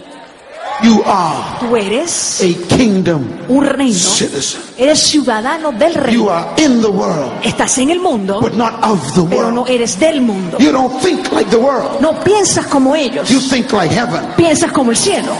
You 0.83 1.03
are 1.05 1.59
Tú 1.59 1.75
eres 1.77 2.41
a 2.41 2.75
kingdom 2.75 3.23
un 3.47 3.63
reino, 3.63 3.93
citizen. 3.93 4.61
eres 4.77 4.99
ciudadano 4.99 5.71
del 5.71 5.93
You 5.93 6.01
reino. 6.01 6.29
are 6.29 6.47
in 6.63 6.81
the 6.81 6.89
world, 6.89 7.31
Estás 7.43 7.77
en 7.77 7.91
el 7.91 7.99
mundo, 7.99 8.41
but 8.41 8.53
not 8.53 8.83
of 8.83 8.99
the 9.13 9.23
pero 9.29 9.51
no 9.51 9.61
world. 9.61 9.69
eres 9.69 9.99
del 9.99 10.21
mundo. 10.21 10.57
You 10.59 10.71
don't 10.71 10.99
think 11.01 11.31
like 11.31 11.49
the 11.51 11.57
world. 11.59 12.01
No 12.01 12.19
piensas 12.23 12.65
como 12.67 12.95
ellos, 12.95 13.29
You 13.29 13.39
think 13.39 13.71
like 13.71 13.93
heaven. 13.93 14.25
piensas 14.35 14.71
como 14.71 14.91
el 14.91 14.97
cielo. 14.97 15.31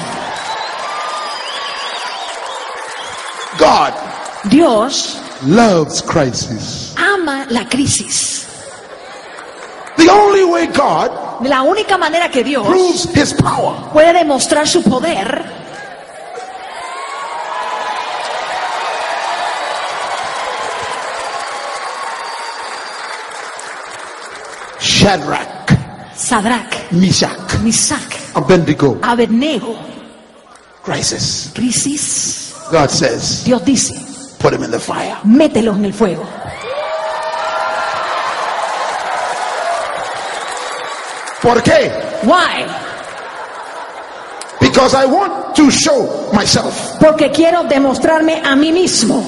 God 3.57 3.93
Dios 4.49 5.17
loves 5.45 6.01
crisis. 6.01 6.95
ama 6.97 7.45
la 7.49 7.65
crisis. 7.67 8.47
The 9.97 10.10
only 10.10 10.43
way 10.43 10.67
God 10.67 11.12
La 11.45 11.62
única 11.62 11.97
manera 11.97 12.29
que 12.29 12.43
Dios 12.43 12.65
proves 12.65 13.03
his 13.13 13.34
power 13.34 13.91
puede 13.91 14.13
demostrar 14.13 14.67
su 14.67 14.82
poder 14.82 15.43
Shadrach, 24.79 25.69
Sadrach, 26.15 26.91
Meshach, 26.91 27.62
Misac, 27.63 28.36
Abednego, 28.36 28.99
Abednego, 29.01 29.75
crisis. 30.84 31.51
crisis. 31.53 32.53
God 32.71 32.89
says, 32.89 33.43
Dios 33.45 33.63
dice, 33.63 33.93
put 34.43 34.53
him 34.53 34.63
in 34.63 34.71
the 34.71 34.79
fire. 34.79 35.15
mételos 35.23 35.77
en 35.77 35.86
el 35.86 35.93
fuego. 35.93 36.23
¿Por 41.41 41.62
qué? 41.63 41.91
Why? 42.23 42.65
Because 44.60 44.93
I 44.95 45.06
want 45.06 45.56
to 45.56 45.69
show 45.71 46.29
myself. 46.34 46.97
Porque 46.99 47.32
quiero 47.32 47.63
demostrarme 47.63 48.41
a 48.43 48.56
mí 48.56 48.71
mismo. 48.71 49.23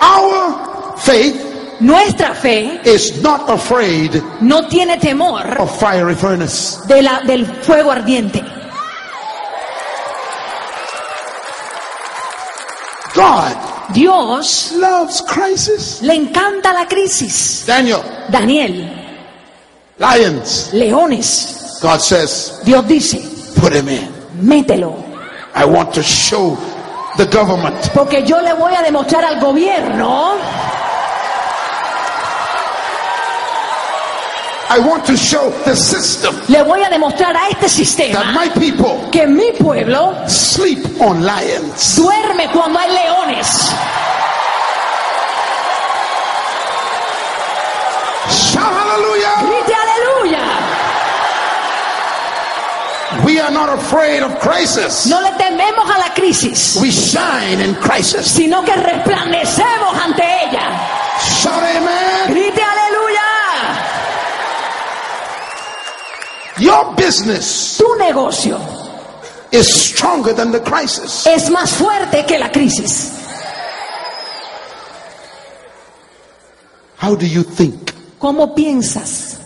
Our 0.00 0.96
faith 0.98 1.46
Nuestra 1.80 2.34
fe 2.34 2.80
is 2.84 3.22
not 3.22 3.48
afraid 3.48 4.22
no 4.42 4.66
tiene 4.68 4.98
temor 4.98 5.58
of 5.58 5.70
fiery 5.80 6.14
furnace. 6.14 6.78
de 6.86 7.00
la, 7.02 7.20
del 7.22 7.46
fuego 7.46 7.90
ardiente. 7.90 8.42
God 13.20 13.92
Dios 13.92 14.72
loves 14.72 15.20
crisis. 15.22 16.00
le 16.02 16.14
encanta 16.14 16.72
la 16.72 16.86
crisis. 16.86 17.64
Daniel, 17.66 18.00
Daniel, 18.30 18.88
lions. 19.98 20.70
leones. 20.72 21.78
God 21.82 22.00
says, 22.00 22.60
Dios 22.64 22.86
dice, 22.86 23.52
put 23.60 23.72
him 23.72 23.88
in. 23.88 24.08
mételo. 24.40 24.94
I 25.54 25.64
want 25.64 25.92
to 25.94 26.02
show 26.02 26.56
the 27.16 27.26
government 27.26 27.90
Porque 27.92 28.24
yo 28.24 28.40
le 28.40 28.54
voy 28.54 28.72
a 28.74 28.82
demostrar 28.82 29.24
al 29.24 29.40
gobierno, 29.40 30.34
I 34.72 34.78
want 34.78 35.04
to 35.06 35.16
show 35.16 35.50
the 35.64 35.74
system 35.74 36.32
le 36.48 36.62
voy 36.62 36.82
a 36.84 36.88
demostrar 36.88 37.34
a 37.36 37.48
este 37.48 37.62
that 37.62 37.70
sistema 37.70 38.24
my 38.32 38.48
people 38.50 39.08
que 39.10 39.26
mi 39.26 39.50
pueblo 39.58 40.14
sleep 40.28 40.84
on 41.00 41.24
lions. 41.24 41.96
duerme 41.96 42.48
cuando 42.52 42.78
hay 42.78 42.90
leones. 42.92 43.72
Shout 48.30 48.72
hallelujah. 48.72 49.34
Grite 49.42 49.74
aleluya. 49.74 50.44
We 53.24 53.40
are 53.40 53.50
not 53.50 53.68
afraid 53.70 54.22
of 54.22 54.38
crisis. 54.40 55.06
No 55.06 55.20
le 55.20 55.30
tememos 55.32 55.84
a 55.90 55.98
la 55.98 56.14
crisis, 56.14 56.78
We 56.80 56.90
shine 56.92 57.60
in 57.60 57.74
crisis. 57.76 58.26
sino 58.30 58.62
que 58.64 58.74
resplandecemos 58.74 59.94
ante 60.04 60.22
ella. 60.22 60.62
Shout 61.42 61.62
amen. 61.62 62.30
Grite 62.34 62.62
Your 66.60 66.94
business 66.94 67.78
Tu 67.78 67.86
negocio 67.98 68.58
is 69.50 69.66
stronger 69.74 70.32
than 70.34 70.52
the 70.52 70.60
crisis. 70.60 71.26
es 71.26 71.50
más 71.50 71.70
fuerte 71.72 72.24
que 72.26 72.38
la 72.38 72.50
crisis. 72.52 73.12
How 77.02 77.14
do 77.16 77.26
you 77.26 77.42
think? 77.42 77.92
¿Cómo 78.18 78.54
piensas? 78.54 79.38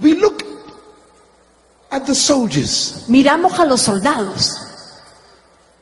We 0.00 0.14
look 0.14 0.44
at 1.90 2.04
the 2.06 2.14
soldiers 2.14 3.04
Miramos 3.08 3.58
a 3.58 3.64
los 3.64 3.80
soldados 3.82 4.56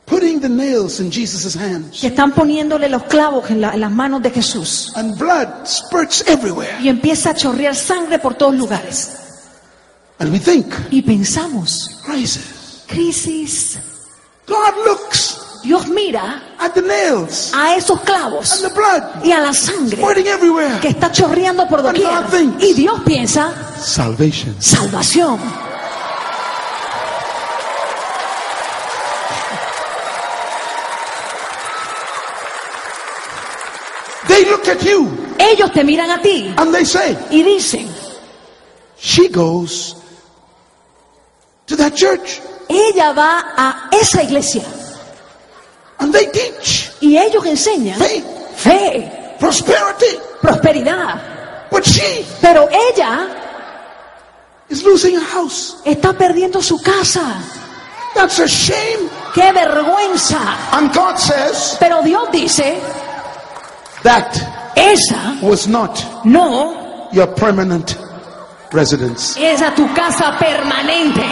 putting 0.07 0.39
the 0.39 0.49
nails 0.49 0.99
in 0.99 1.11
Jesus' 1.11 1.55
hands, 1.55 1.99
que 2.01 2.07
están 2.07 2.31
poniéndole 2.31 2.87
los 2.89 3.03
clavos 3.03 3.49
en, 3.51 3.59
la- 3.61 3.73
en 3.73 3.81
las 3.81 3.91
manos 3.91 4.23
de 4.23 4.31
Jesús 4.31 4.91
and 4.95 5.15
blood 5.19 5.67
spurts 5.67 6.23
everywhere. 6.27 6.77
y 6.81 6.87
empieza 6.89 7.31
a 7.31 7.35
chorrear 7.35 7.75
sangre 7.75 8.17
por 8.17 8.33
todos 8.35 8.55
lugares. 8.55 9.11
And 10.19 10.31
we 10.31 10.39
think, 10.39 10.65
Y 10.91 11.01
pensamos, 11.01 12.01
crisis. 12.03 12.83
crisis. 12.87 13.77
God 14.47 14.73
looks 14.85 15.59
Dios 15.63 15.87
mira 15.89 16.41
at 16.59 16.73
the 16.73 16.81
nails 16.81 17.51
a 17.53 17.75
esos 17.75 17.99
and 17.99 18.07
clavos 18.07 18.61
the 18.61 18.69
blood 18.69 19.23
y 19.25 19.31
a 19.33 19.41
la 19.41 19.53
sangre 19.53 19.97
que 20.81 20.87
está 20.89 21.11
chorreando 21.11 21.67
por 21.67 21.81
doquier. 21.83 22.07
And 22.07 22.61
Y 22.61 22.73
Dios 22.73 23.01
piensa, 23.05 23.51
Salvation. 23.77 24.55
salvación. 24.59 25.39
They 34.27 34.43
look 34.45 34.67
at 34.67 34.83
you 34.83 35.07
Ellos 35.39 35.71
te 35.71 35.83
miran 35.83 36.09
a 36.11 36.21
ti 36.21 36.53
and 36.57 36.73
they 36.73 36.83
say, 36.83 37.15
y 37.31 37.43
dicen, 37.43 37.87
She 38.99 39.29
goes 39.29 39.95
to 41.67 41.75
that 41.75 41.93
church 41.93 42.41
ella 42.69 43.13
va 43.13 43.53
a 43.55 43.89
esa 43.91 44.23
iglesia 44.23 44.63
and 45.99 46.11
they 46.13 46.25
teach 46.31 46.91
y 47.01 47.17
ellos 47.17 47.45
enseñan 47.45 47.97
faith, 47.99 48.25
fe, 48.55 49.35
prosperity. 49.39 50.17
prosperidad. 50.41 51.69
But 51.69 51.83
she 51.85 52.25
Pero 52.41 52.67
ella 52.69 53.27
is 54.69 54.83
losing 54.83 55.17
a 55.17 55.21
house. 55.21 55.77
está 55.85 56.13
perdiendo 56.13 56.61
su 56.61 56.77
casa. 56.81 57.35
That's 58.15 58.39
a 58.39 58.47
shame. 58.47 59.09
¡Qué 59.33 59.51
vergüenza! 59.51 60.39
And 60.71 60.93
God 60.93 61.17
says 61.17 61.77
Pero 61.79 62.01
Dios 62.03 62.29
dice, 62.31 62.79
that 64.03 64.35
esa 64.75 65.39
was 65.41 65.67
not 65.67 66.25
no 66.25 67.09
your 67.11 67.27
permanent 67.27 67.97
residence. 68.71 69.35
es 69.39 69.61
a 69.61 69.73
tu 69.73 69.91
casa 69.93 70.37
permanente. 70.37 71.23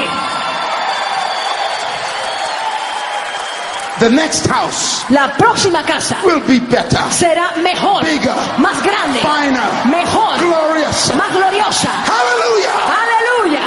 The 3.98 4.10
next 4.10 4.46
house 4.48 5.06
La 5.10 5.32
próxima 5.38 5.82
casa 5.84 6.18
will 6.26 6.42
be 6.42 6.60
better, 6.60 7.00
será 7.12 7.54
mejor, 7.64 8.04
Bigger. 8.04 8.36
más 8.58 8.84
grande, 8.84 9.20
finer, 9.20 9.86
mejor, 9.86 10.38
glorious. 10.40 11.14
más 11.16 11.32
gloriosa. 11.32 11.90
Hallelujah. 12.04 12.74
Aleluya. 12.92 13.62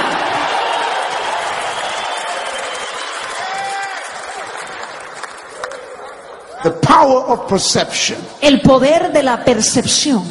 The 6.63 6.71
power 6.71 7.23
of 7.31 7.47
perception. 7.47 8.17
El 8.41 8.61
poder 8.61 9.11
de 9.13 9.23
la 9.23 9.43
percepción. 9.45 10.23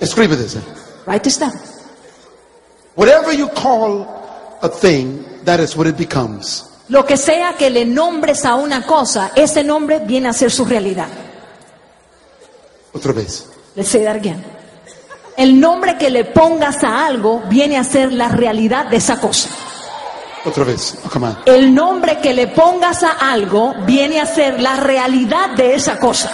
Escribe 0.00 0.36
this. 0.36 0.56
Write 1.06 1.22
this 1.22 1.38
down. 1.38 1.52
Whatever 2.96 3.34
you 3.34 3.48
call 3.48 4.06
a 4.62 4.68
thing, 4.68 5.22
that 5.44 5.60
is 5.60 5.76
what 5.76 5.86
it 5.86 5.98
becomes. 5.98 6.64
Lo 6.88 7.04
que 7.04 7.18
sea 7.18 7.54
que 7.58 7.68
le 7.68 7.84
nombres 7.84 8.44
a 8.46 8.54
una 8.54 8.86
cosa, 8.86 9.32
ese 9.34 9.62
nombre 9.62 9.98
viene 9.98 10.28
a 10.28 10.32
ser 10.32 10.50
su 10.50 10.64
realidad. 10.64 11.08
Otra 12.94 13.12
vez. 13.12 13.48
Let's 13.74 13.90
say 13.90 14.02
that 14.04 14.16
again. 14.16 14.42
El 15.36 15.60
nombre 15.60 15.98
que 15.98 16.08
le 16.08 16.24
pongas 16.24 16.82
a 16.82 17.06
algo 17.06 17.42
viene 17.50 17.76
a 17.76 17.84
ser 17.84 18.14
la 18.14 18.28
realidad 18.28 18.86
de 18.86 18.96
esa 18.96 19.20
cosa. 19.20 19.50
Otra 20.46 20.64
vez. 20.64 20.96
Oh, 21.04 21.10
come 21.10 21.26
on. 21.26 21.38
El 21.44 21.74
nombre 21.74 22.18
que 22.20 22.32
le 22.32 22.46
pongas 22.46 23.02
a 23.02 23.30
algo 23.30 23.74
viene 23.84 24.20
a 24.20 24.26
ser 24.26 24.58
la 24.60 24.76
realidad 24.76 25.50
de 25.50 25.74
esa 25.74 25.98
cosa. 25.98 26.30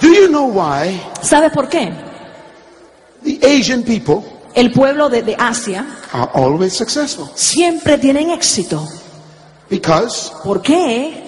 Do 0.00 0.08
you 0.08 0.28
know 0.28 0.46
why 0.46 1.02
¿Sabe 1.20 1.50
por 1.50 1.68
qué? 1.68 2.05
The 3.24 3.38
Asian 3.42 3.82
people 3.82 4.22
El 4.54 4.72
pueblo 4.72 5.08
de, 5.10 5.22
de 5.22 5.36
Asia 5.38 5.84
are 6.12 6.30
always 6.34 6.72
successful? 6.72 7.28
siempre 7.34 7.98
tienen 7.98 8.30
éxito. 8.30 8.86
Because 9.68 10.32
¿Por 10.44 10.62
qué? 10.62 11.22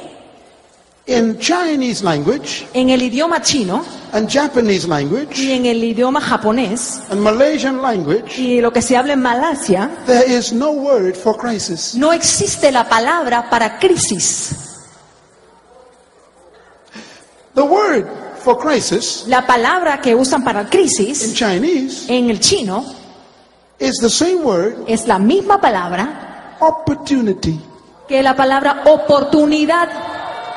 in 1.07 1.39
Chinese 1.39 2.03
language 2.05 2.67
En 2.75 2.91
el 2.91 3.01
idioma 3.03 3.41
chino 3.43 3.83
and 4.13 4.29
Japanese 4.31 4.85
y 4.87 4.89
language 4.91 5.55
en 5.55 5.67
el 5.67 5.83
idioma 5.83 6.21
japonés 6.21 7.01
and 7.11 7.21
Malaysian 7.21 7.81
language, 7.83 8.39
y 8.39 8.61
lo 8.61 8.71
que 8.73 8.81
se 8.83 8.97
habla 8.97 9.15
en 9.15 9.21
Malasia, 9.23 9.91
there 10.07 10.25
is 10.27 10.53
no 10.53 10.71
word 10.73 11.15
for 11.17 11.37
crisis. 11.37 11.95
no 11.95 12.13
existe 12.13 12.71
la 12.71 12.89
palabra 12.89 13.49
para 13.51 13.79
crisis. 13.79 14.53
The 17.55 17.63
word 17.65 18.07
for 18.43 18.59
crisis 18.59 19.25
La 19.27 19.47
palabra 19.47 20.01
que 20.01 20.15
usan 20.15 20.43
para 20.45 20.63
in 20.63 20.69
crisis 20.69 21.35
Chinese 21.35 22.07
en 22.09 22.31
el 22.31 22.41
chino 22.41 22.85
is 23.79 23.97
the 24.01 24.11
same 24.11 24.37
word, 24.43 24.85
es 24.87 25.07
la 25.07 25.19
misma 25.19 25.61
palabra 25.61 26.57
opportunity. 26.61 27.61
que 28.09 28.23
la 28.23 28.35
palabra 28.35 28.83
oportunidad. 28.87 29.89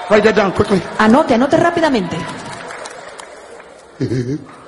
Write 0.09 0.23
that 0.23 0.35
down 0.35 0.51
quickly. 0.53 0.81
Anote, 0.99 1.35
anote 1.35 1.57
rápidamente. 1.57 2.17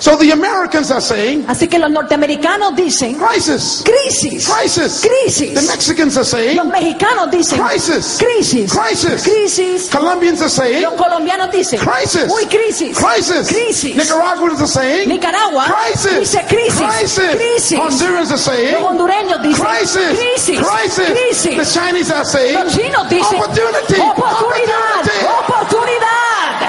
So 0.00 0.16
the 0.16 0.30
Americans 0.30 0.90
are 0.92 1.00
saying 1.00 1.44
Así 1.48 1.66
que 1.68 1.76
los 1.78 1.90
norteamericanos 1.90 2.74
dicen 2.76 3.14
crisis, 3.18 3.82
crisis, 3.84 4.46
crisis. 4.48 5.00
crisis. 5.04 5.54
The 5.54 5.62
Mexicans 5.62 6.16
are 6.16 6.24
saying 6.24 6.56
Los 6.56 6.66
mexicanos 6.66 7.30
dicen 7.32 7.58
crisis, 7.58 8.16
crisis, 8.18 8.72
crisis. 8.72 9.22
crisis. 9.24 9.88
Colombians 9.90 10.40
are 10.42 10.48
saying 10.50 10.82
Los 10.82 10.94
colombianos 10.94 11.50
dicen 11.50 11.80
crisis, 11.80 12.30
Uy, 12.32 12.46
crisis, 12.46 12.96
crisis. 12.96 13.48
crisis. 13.48 13.96
Nicaraguans 13.96 14.60
are 14.60 14.68
saying 14.68 15.08
Nicaragua 15.08 15.64
crisis, 15.66 16.18
dice 16.20 16.44
crisis, 16.46 16.78
crisis. 16.78 17.34
crisis. 17.36 17.78
Hondurans 17.78 18.30
are 18.30 18.38
saying 18.38 18.74
Los 18.74 18.82
hondureños 18.92 19.42
dicen 19.42 19.64
crisis, 19.66 20.18
crisis, 20.18 20.60
crisis. 20.60 21.10
crisis. 21.10 21.56
The 21.74 21.80
Chinese 21.80 22.10
are 22.12 22.24
saying 22.24 22.54
Los 22.54 22.72
chinos 22.76 23.08
dicen 23.10 23.40
opportunity, 23.40 23.94
oportunidad, 24.00 25.02
opportunity. 25.02 25.26
oportunidad. 25.42 26.67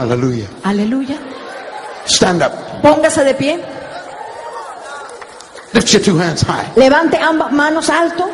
Hallelujah. 0.00 0.48
Aleluya. 0.64 1.18
Stand 2.06 2.42
up. 2.42 2.52
Póngase 2.82 3.22
de 3.22 3.34
pie. 3.34 3.60
Lift 5.74 5.92
your 5.92 6.02
two 6.02 6.16
hands 6.16 6.40
high. 6.42 6.64
Levante 6.74 7.18
ambas 7.18 7.52
manos 7.52 7.90
alto. 7.90 8.24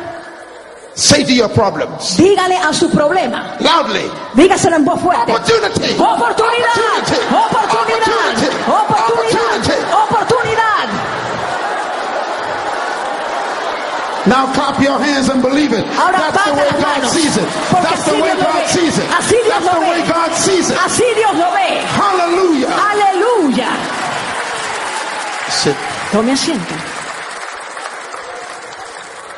Say 0.95 1.23
to 1.25 1.31
your 1.33 1.49
problems 1.49 2.15
Dígale 2.17 2.55
a 2.57 2.73
su 2.73 2.89
problema. 2.89 3.55
loudly. 3.59 4.09
Dígaselo 4.33 4.77
en 4.77 4.85
voz 4.85 4.99
fuerte. 5.01 5.31
Opportunity. 5.33 5.93
Oportunidad. 5.99 7.03
Opportunity. 7.03 7.35
Oportunidad. 7.35 8.33
Opportunity. 8.67 8.86
Now 14.27 14.51
clap 14.53 14.81
your 14.83 14.99
hands 14.99 15.29
and 15.29 15.41
believe 15.41 15.71
it. 15.73 15.85
Ahora 15.95 16.17
That's 16.19 16.45
the 16.45 16.53
way 16.53 16.69
God 16.81 17.01
sees 17.11 17.37
it. 17.37 17.47
That's 17.71 18.03
the 18.05 18.13
way 18.19 18.33
God 18.35 18.63
sees 18.67 18.97
it. 18.99 19.07
Así 19.09 19.37
Dios 19.39 19.47
That's 19.47 19.65
the 19.73 19.79
ve. 19.79 19.89
way 19.89 19.99
God 20.07 20.31
sees 20.35 20.69
it. 20.69 20.77
Así 20.77 21.07
Dios 21.15 21.33
lo 21.35 21.47
ve. 21.55 21.69
Hallelujah. 21.95 22.67
Aleluya. 22.91 23.69
Sit. 25.49 25.75
Tome 26.11 26.31
asiento. 26.33 26.75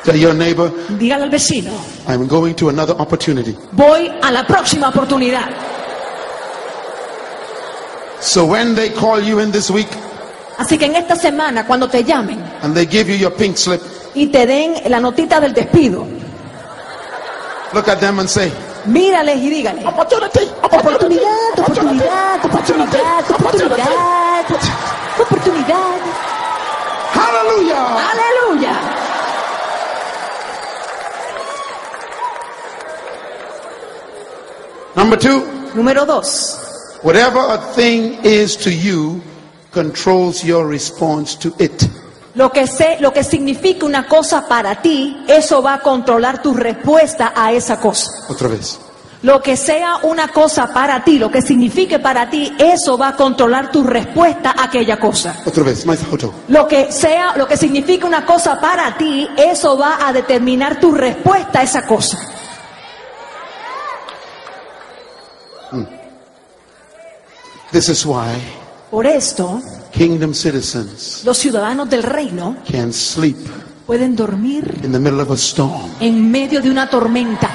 Tell 0.04 0.16
your 0.16 0.34
neighbor, 0.34 0.70
Dígale 0.98 1.24
al 1.24 1.30
vecino. 1.30 1.70
I'm 2.08 2.26
going 2.26 2.54
to 2.56 2.70
another 2.70 2.94
opportunity. 2.98 3.52
Voy 3.72 4.08
a 4.22 4.30
la 4.32 4.44
próxima 4.46 4.88
oportunidad. 4.88 5.48
So 8.20 8.44
when 8.46 8.74
they 8.74 8.90
call 8.90 9.20
you 9.20 9.38
in 9.40 9.50
this 9.50 9.70
week 9.70 9.88
Así 10.58 10.76
que 10.78 10.84
en 10.86 10.96
esta 10.96 11.16
semana, 11.16 11.66
cuando 11.66 11.88
te 11.88 12.02
llamen 12.04 12.38
and 12.62 12.74
they 12.74 12.86
give 12.86 13.08
you 13.08 13.16
your 13.16 13.30
pink 13.30 13.56
slip, 13.56 13.80
y 14.14 14.26
te 14.28 14.46
den 14.46 14.74
la 14.90 15.00
notita 15.00 15.40
del 15.40 15.52
despido, 15.54 16.06
look 17.72 17.88
at 17.88 17.98
them 18.00 18.18
and 18.20 18.28
say, 18.28 18.52
mírales 18.86 19.36
y 19.38 19.50
dígale. 19.50 19.86
Opportunity. 19.86 20.50
Oportunidad, 20.62 21.58
oportunidad, 21.58 22.44
oportunidad, 22.44 23.30
oportunidad, 23.30 24.46
oportunidad. 25.20 26.00
Hallelujah. 27.12 28.10
Aleluya. 28.10 28.80
Number 34.96 35.16
two, 35.18 35.44
Número 35.74 36.04
dos. 36.04 36.98
whatever 37.02 37.38
a 37.38 37.58
thing 37.74 38.18
is 38.24 38.56
to 38.56 38.70
you 38.72 39.22
controls 39.72 40.44
your 40.44 40.66
response 40.66 41.36
to 41.36 41.54
it. 41.58 41.88
Lo 42.34 42.52
que 42.52 42.66
sé, 42.66 42.98
lo 43.00 43.12
que 43.12 43.24
significa 43.24 43.84
una 43.84 44.06
cosa 44.06 44.46
para 44.46 44.80
ti, 44.80 45.24
eso 45.26 45.62
va 45.62 45.74
a 45.74 45.80
controlar 45.80 46.42
tu 46.42 46.54
respuesta 46.54 47.32
a 47.34 47.52
esa 47.52 47.80
cosa. 47.80 48.10
Otra 48.28 48.48
vez. 48.48 48.78
Lo 49.22 49.42
que 49.42 49.56
sea 49.56 49.96
una 50.04 50.28
cosa 50.28 50.72
para 50.72 51.04
ti, 51.04 51.18
lo 51.18 51.30
que 51.30 51.42
signifique 51.42 51.98
para 51.98 52.30
ti, 52.30 52.54
eso 52.58 52.96
va 52.96 53.08
a 53.08 53.16
controlar 53.16 53.70
tu 53.70 53.82
respuesta 53.82 54.54
a 54.56 54.64
aquella 54.64 54.98
cosa. 54.98 55.42
Otra 55.44 55.62
vez. 55.62 55.84
My 55.84 55.96
photo. 55.96 56.32
Lo 56.48 56.66
que 56.66 56.90
sea, 56.90 57.36
lo 57.36 57.46
que 57.46 57.56
significa 57.56 58.06
una 58.06 58.24
cosa 58.24 58.58
para 58.60 58.96
ti, 58.96 59.28
eso 59.36 59.76
va 59.76 59.98
a 60.06 60.12
determinar 60.12 60.80
tu 60.80 60.92
respuesta 60.92 61.60
a 61.60 61.62
esa 61.64 61.86
cosa. 61.86 62.18
This 67.72 67.88
is 67.88 68.04
why 68.04 68.36
Por 68.90 69.06
esto, 69.06 69.62
kingdom 69.92 70.32
citizens 70.34 71.22
los 71.24 71.36
ciudadanos 71.38 71.88
del 71.88 72.02
reino 72.02 72.56
can 72.70 72.92
sleep 72.92 73.36
pueden 73.86 74.14
dormir 74.14 74.80
in 74.84 74.92
the 74.92 74.98
middle 74.98 75.20
of 75.20 75.30
a 75.30 75.36
storm. 75.36 75.90
en 76.00 76.30
medio 76.30 76.60
de 76.60 76.70
una 76.70 76.88
tormenta. 76.88 77.50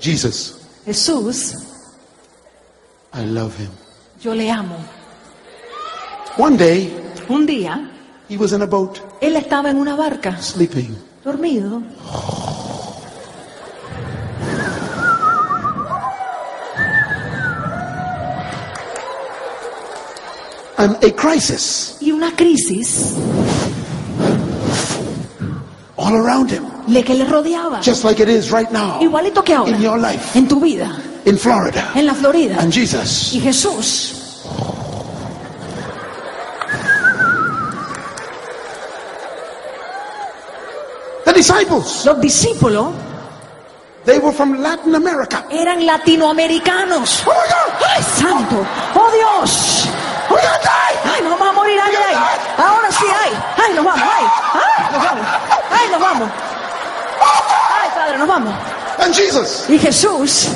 Jesus, 0.00 0.60
Jesús, 0.84 1.54
I 3.12 3.24
love 3.24 3.54
him. 3.58 3.70
yo 4.20 4.34
le 4.34 4.50
amo. 4.50 4.76
One 6.36 6.56
day, 6.56 7.00
Un 7.28 7.46
día, 7.46 7.90
he 8.28 8.36
was 8.36 8.52
in 8.52 8.62
a 8.62 8.66
boat 8.66 9.00
él 9.20 9.36
estaba 9.36 9.70
en 9.70 9.76
una 9.78 9.94
barca, 9.96 10.36
sleeping. 10.40 10.96
dormido. 11.24 11.82
And 20.76 20.96
a 21.04 21.10
crisis 21.14 21.96
Y 22.00 22.10
una 22.10 22.34
crisis 22.34 23.14
all 25.96 26.16
around 26.16 26.50
him, 26.50 26.64
le 26.88 27.02
que 27.04 27.14
le 27.14 27.24
rodeaba. 27.24 27.80
just 27.80 28.04
like 28.04 28.20
it 28.20 28.28
is 28.28 28.50
right 28.50 28.70
now 28.72 29.00
Igualito 29.00 29.42
que 29.44 29.54
ahora. 29.54 29.70
in 29.76 29.80
your 29.80 29.98
life, 29.98 30.36
En 30.36 30.48
tu 30.48 30.60
vida. 30.60 30.90
in 31.24 31.38
Florida. 31.38 31.92
En 31.94 32.06
la 32.06 32.14
Florida. 32.14 32.56
And 32.60 32.72
Jesus, 32.72 33.32
Y 33.32 33.40
Jesús. 33.40 34.23
Disciples, 41.48 42.04
Los 42.04 42.20
discípulos 42.20 42.92
they 44.04 44.18
were 44.18 44.32
from 44.32 44.60
Latin 44.62 44.94
America. 44.94 45.44
eran 45.50 45.84
latinoamericanos. 45.86 47.22
Oh 47.26 47.30
my 47.30 47.34
God! 47.34 47.86
¡Ay, 47.96 48.02
santo! 48.02 48.66
¡Oh, 48.94 49.10
Dios! 49.12 49.88
Gonna 50.28 50.58
die! 50.62 51.10
¡Ay, 51.14 51.22
nos 51.22 51.38
vamos 51.38 51.48
a 51.48 51.52
morir! 51.52 51.80
¡Ay, 51.82 51.94
ay! 52.08 52.16
Ahora 52.58 52.90
sí, 52.90 53.04
ay! 53.06 53.30
¡Ay, 53.66 53.74
nos 53.74 53.84
vamos! 53.84 54.02
¡Ay! 54.02 54.24
¡Ay, 54.54 54.92
nos 54.92 55.02
vamos! 55.04 55.26
¡Ay, 55.70 55.88
nos 55.90 56.00
vamos! 56.00 56.28
¡Ay, 57.20 57.88
Padre, 57.94 58.18
nos 58.18 58.28
vamos! 58.28 58.54
And 58.98 59.14
Jesus, 59.14 59.68
Y 59.68 59.78
Jesús 59.78 60.48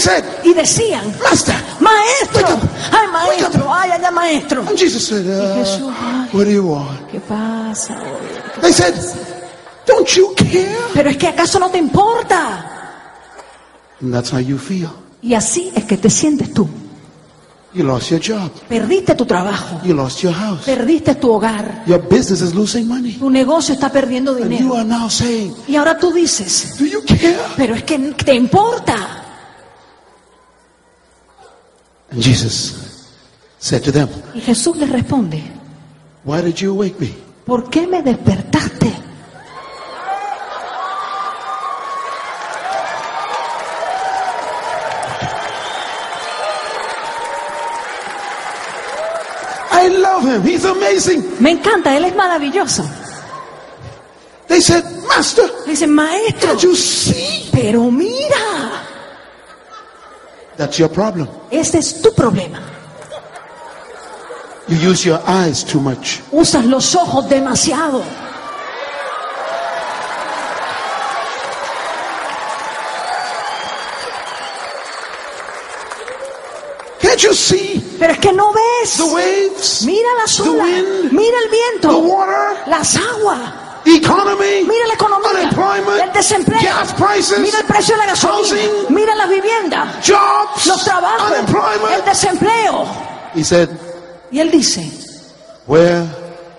said, 0.00 0.24
y 0.44 0.52
decían, 0.54 1.14
Master. 1.22 1.54
¡Maestro! 1.80 2.54
Up. 2.56 2.68
¡Ay, 2.92 3.08
maestro! 3.12 3.72
¡Ay, 3.74 3.90
allá, 3.92 4.10
maestro! 4.10 4.60
And 4.68 4.76
Jesus 4.78 5.04
said, 5.06 5.24
Jesús, 5.24 5.82
uh, 5.82 5.92
ay. 6.02 6.28
What 6.32 6.44
do 6.44 6.50
you 6.50 6.62
want? 6.64 7.06
¿Qué 7.10 7.20
pasa 7.20 7.94
hoy? 7.98 8.60
They 8.62 8.72
said, 8.72 8.94
Don't 9.86 10.06
you 10.14 10.34
care? 10.34 10.76
Pero 10.94 11.10
es 11.10 11.16
que 11.16 11.26
acaso 11.28 11.58
no 11.58 11.70
te 11.70 11.78
importa. 11.78 12.66
And 14.00 14.12
that's 14.12 14.30
how 14.32 14.38
you 14.40 14.58
feel. 14.58 14.90
Y 15.22 15.34
así 15.34 15.70
es 15.74 15.84
que 15.84 15.96
te 15.96 16.08
sientes 16.10 16.52
tú. 16.52 16.68
You 17.72 17.84
lost 17.84 18.10
your 18.10 18.20
job. 18.20 18.50
Perdiste 18.68 19.14
tu 19.14 19.24
trabajo, 19.26 19.80
You 19.84 19.94
lost 19.94 20.20
your 20.22 20.34
house. 20.34 20.62
perdiste 20.64 21.14
tu 21.14 21.30
hogar, 21.32 21.84
Your 21.86 22.00
business 22.02 22.40
is 22.42 22.52
losing 22.54 22.88
money. 22.88 23.12
tu 23.14 23.30
negocio 23.30 23.74
está 23.74 23.90
perdiendo 23.92 24.32
And 24.32 24.40
you 24.40 24.48
dinero. 24.48 24.76
are 24.76 24.84
now 24.84 25.08
saying, 25.08 25.54
Y 25.68 25.76
ahora 25.76 25.96
tú 25.96 26.12
dices, 26.12 26.76
Do 26.78 26.84
you 26.86 27.02
care? 27.06 27.38
pero 27.56 27.74
es 27.74 27.84
que 27.84 27.96
te 27.98 28.34
importa. 28.34 29.16
And 32.10 32.20
Jesus 32.22 33.08
said 33.58 33.82
to 33.84 33.92
them, 33.92 34.08
Y 34.34 34.40
Jesús 34.40 34.76
les 34.76 34.88
responde, 34.90 35.42
Why 36.24 36.40
did 36.42 36.60
you 36.60 36.74
wake 36.74 36.98
me? 37.00 37.14
¿por 37.46 37.68
qué 37.70 37.86
me 37.86 38.02
despertaste? 38.02 38.92
I 49.72 49.88
love 49.88 50.24
him. 50.24 50.42
He's 50.42 50.64
amazing. 50.64 51.22
Me 51.40 51.52
encanta, 51.52 51.96
Él 51.96 52.04
es 52.04 52.14
maravilloso. 52.14 52.84
They 54.48 54.60
said, 54.60 54.84
Master, 55.06 55.48
Dicen, 55.66 55.94
maestro, 55.94 56.48
can't 56.50 56.62
you 56.62 56.74
see? 56.74 57.48
pero 57.52 57.88
mira, 57.90 58.49
That's 60.60 60.78
your 60.78 60.90
problem. 60.90 61.26
ese 61.50 61.78
es 61.78 62.02
tu 62.02 62.10
problema. 62.12 62.58
You 64.68 64.76
use 64.90 65.06
your 65.06 65.18
eyes 65.26 65.64
too 65.64 65.80
much. 65.80 66.20
Usas 66.30 66.66
los 66.66 66.94
ojos 66.94 67.30
demasiado. 67.30 68.02
Can't 77.00 77.22
you 77.22 77.32
see 77.32 77.80
Pero 77.98 78.12
es 78.12 78.18
que 78.18 78.32
no 78.32 78.52
ves. 78.52 78.96
the 78.96 79.04
waves, 79.04 79.82
Mira 79.84 80.08
las 80.18 80.36
the 80.36 80.42
olas, 80.48 80.62
wind, 80.66 81.12
mira 81.12 81.36
el 81.44 81.50
the 81.50 81.56
viento, 81.56 81.98
water, 81.98 82.56
las 82.66 82.96
aguas, 82.96 83.52
the 83.52 83.59
economy, 83.86 84.64
mira 84.66 84.86
la 84.88 84.94
economía, 84.94 85.30
unemployment, 85.30 86.02
el 86.02 86.12
desempleo, 86.12 86.60
gas 86.62 86.94
prices, 86.94 87.38
mira 87.38 87.58
el 87.58 87.64
precio 87.66 87.94
de 87.94 87.98
la 88.00 88.06
gasolina, 88.06 88.38
housing, 88.38 88.94
mira 88.94 89.14
las 89.14 89.28
viviendas, 89.28 90.06
jobs, 90.06 90.66
los 90.66 90.84
trabajos, 90.84 91.32
el 91.96 92.04
desempleo. 92.04 92.86
He 93.34 93.44
said, 93.44 93.68
Y 94.30 94.40
él 94.40 94.50
dice, 94.50 94.90
Where 95.66 96.06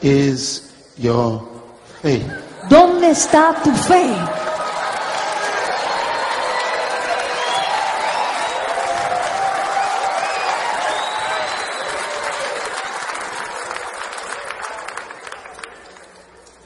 is 0.01 0.63
your 0.97 1.41
faith? 2.01 2.25
¿dónde 2.69 3.11
está 3.11 3.53
tu 3.63 3.71
fe? 3.71 4.05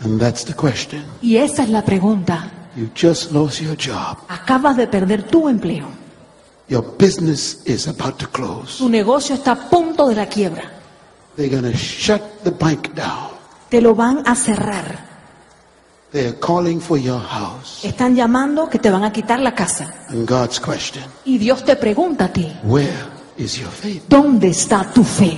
And 0.06 0.20
that's 0.22 0.46
the 0.46 0.54
question. 0.54 1.04
Y 1.22 1.38
esa 1.38 1.64
es 1.64 1.70
la 1.70 1.84
pregunta. 1.84 2.52
You 2.76 2.90
just 2.94 3.32
lost 3.32 3.60
your 3.62 3.76
job. 3.76 4.20
Acabas 4.30 4.78
de 4.78 4.88
perder 4.88 5.24
tu 5.24 5.50
empleo. 5.50 5.88
Your 6.68 6.84
business 6.98 7.62
is 7.66 7.88
about 7.88 8.18
to 8.18 8.28
close. 8.28 8.78
Tu 8.78 8.88
negocio 8.88 9.36
está 9.36 9.54
a 9.54 9.70
punto 9.70 10.08
de 10.08 10.16
la 10.16 10.28
quiebra. 10.28 10.64
They're 11.36 11.50
going 11.50 11.72
to 11.72 11.78
shut 11.78 12.22
the 12.44 12.52
bank 12.52 12.94
down. 12.96 13.32
Te 13.70 13.82
lo 13.82 13.96
van 13.96 14.22
a 14.26 14.36
cerrar. 14.36 15.06
They're 16.12 16.40
calling 16.40 16.80
for 16.80 16.98
your 16.98 17.20
house. 17.20 17.84
Están 17.84 18.16
llamando 18.16 18.70
que 18.70 18.80
te 18.80 18.90
van 18.90 19.04
a 19.04 19.12
quitar 19.12 19.40
la 19.40 19.54
casa. 19.54 19.94
And 20.10 20.30
God's 20.30 20.60
question, 20.60 21.04
Y 21.26 21.38
Dios 21.38 21.66
te 21.66 21.76
pregunta 21.76 22.26
a 22.26 22.34
ti, 22.34 22.56
where 22.64 22.94
is 23.38 23.58
your 23.58 23.72
faith? 23.72 24.04
¿dónde 24.08 24.50
está 24.50 24.90
tu 24.94 25.04
fe? 25.04 25.38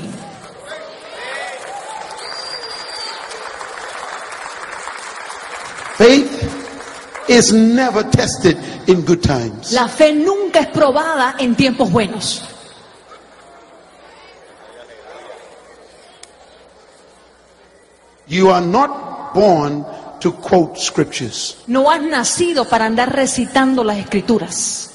Faith 5.97 6.29
is 7.37 7.53
never 7.53 8.03
tested 8.09 8.57
in 8.87 9.05
good 9.05 9.21
times. 9.21 9.71
La 9.71 9.87
fe 9.87 10.13
nunca 10.13 10.59
es 10.59 10.67
probada 10.67 11.35
en 11.39 11.55
tiempos 11.55 11.91
buenos. 11.91 12.43
You 18.27 18.49
are 18.51 18.61
not 18.65 19.33
born 19.33 19.85
to 20.19 20.31
quote 20.33 20.77
scriptures. 20.77 21.57
No 21.67 21.89
has 21.89 22.01
nacido 22.01 22.65
para 22.65 22.85
andar 22.85 23.15
recitando 23.15 23.83
las 23.83 23.97
escrituras, 23.97 24.91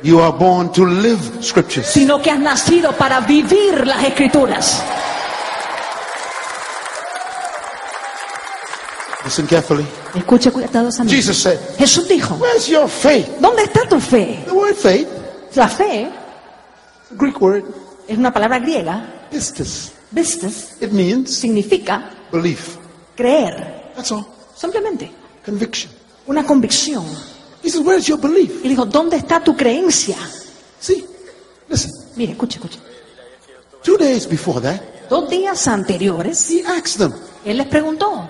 You 0.00 0.20
are 0.20 0.30
born 0.32 0.70
to 0.74 0.86
live 0.86 1.42
scriptures. 1.42 1.86
sino 1.88 2.22
que 2.22 2.30
has 2.30 2.38
nacido 2.38 2.92
para 2.92 3.18
vivir 3.20 3.84
las 3.84 4.04
escrituras. 4.04 4.80
Listen 9.28 9.46
carefully. 9.46 9.84
Escuche 10.14 10.50
cuidadosamente. 10.50 11.14
Jesus 11.14 11.36
said, 11.36 11.58
Jesús 11.78 12.08
dijo, 12.08 12.34
Where's 12.36 12.66
your 12.66 12.88
faith? 12.88 13.28
¿dónde 13.38 13.64
está 13.64 13.86
tu 13.86 14.00
fe? 14.00 14.42
The 14.46 14.52
word 14.52 14.74
faith, 14.74 15.06
La 15.54 15.68
fe 15.68 16.08
the 17.10 17.14
Greek 17.14 17.38
word, 17.38 17.62
es 18.08 18.16
una 18.16 18.32
palabra 18.32 18.58
griega, 18.58 19.26
pistis. 19.30 19.92
pistis, 20.14 20.76
It 20.80 20.92
means 20.92 21.30
significa 21.38 22.08
belief. 22.32 22.78
creer, 23.16 23.92
That's 23.94 24.10
all. 24.12 24.24
simplemente 24.56 25.12
Conviction. 25.44 25.92
una 26.26 26.42
convicción. 26.46 27.04
He 27.62 27.68
says, 27.68 27.82
Where's 27.84 28.06
your 28.06 28.18
belief? 28.18 28.64
Y 28.64 28.68
dijo, 28.70 28.86
¿dónde 28.86 29.18
está 29.18 29.44
tu 29.44 29.54
creencia? 29.54 30.16
See, 30.80 31.04
listen. 31.68 31.90
Mire, 32.16 32.32
escuche, 32.32 32.56
escuche. 32.56 32.78
Two 33.82 33.98
days 33.98 34.26
before 34.26 34.58
that, 34.62 34.80
Dos 35.10 35.28
días 35.28 35.68
anteriores, 35.68 36.50
he 36.50 36.64
asked 36.64 36.96
them, 36.96 37.12
él 37.44 37.58
les 37.58 37.66
preguntó, 37.66 38.26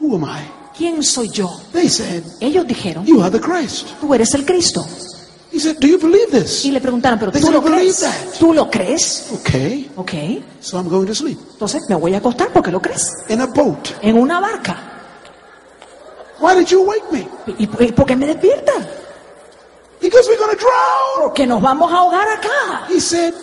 Who 0.00 0.14
am 0.16 0.24
I? 0.24 0.48
¿quién 0.76 1.02
soy 1.02 1.28
yo? 1.30 1.50
They 1.72 1.88
said, 1.88 2.22
Ellos 2.40 2.66
dijeron, 2.66 3.04
You 3.04 3.20
are 3.22 3.30
the 3.30 3.40
Christ. 3.40 3.88
tú 4.00 4.14
eres 4.14 4.32
el 4.34 4.44
Cristo. 4.44 4.86
He 5.50 5.58
said, 5.58 5.78
Do 5.78 5.86
you 5.88 5.98
believe 5.98 6.30
this? 6.30 6.64
Y 6.64 6.70
le 6.70 6.80
preguntaron, 6.80 7.18
¿pero 7.18 7.32
They 7.32 7.40
tú 7.40 7.50
lo 7.50 7.60
believe 7.60 7.82
crees? 7.82 8.00
that. 8.00 8.38
¿Tú 8.38 8.52
lo 8.52 8.70
crees? 8.70 9.26
Okay, 9.40 9.90
Ok, 9.96 10.12
so 10.60 10.76
I'm 10.78 10.88
going 10.88 11.06
to 11.06 11.14
sleep 11.14 11.38
entonces 11.52 11.82
me 11.88 11.96
voy 11.96 12.14
a 12.14 12.18
acostar 12.18 12.52
porque 12.52 12.70
lo 12.70 12.80
crees. 12.80 13.12
in 13.28 13.40
a 13.40 13.46
boat. 13.46 13.88
En 14.02 14.16
una 14.18 14.38
barca. 14.40 14.76
Why 16.40 16.54
did 16.54 16.66
you 16.68 16.82
wake 16.84 17.10
me? 17.10 17.26
¿Y 17.58 17.64
y 17.64 17.92
por 17.92 18.06
qué 18.06 18.14
me 18.14 18.26
despierta? 18.26 18.72
Because 20.00 20.28
we're 20.28 20.38
going 20.38 20.56
to 20.56 20.56
drown. 20.56 21.22
Porque 21.28 21.44
nos 21.46 21.60
vamos 21.60 21.90
a 21.92 21.96
ahogar 21.96 22.28
acá. 22.28 22.86
He 22.88 23.00
said, 23.00 23.34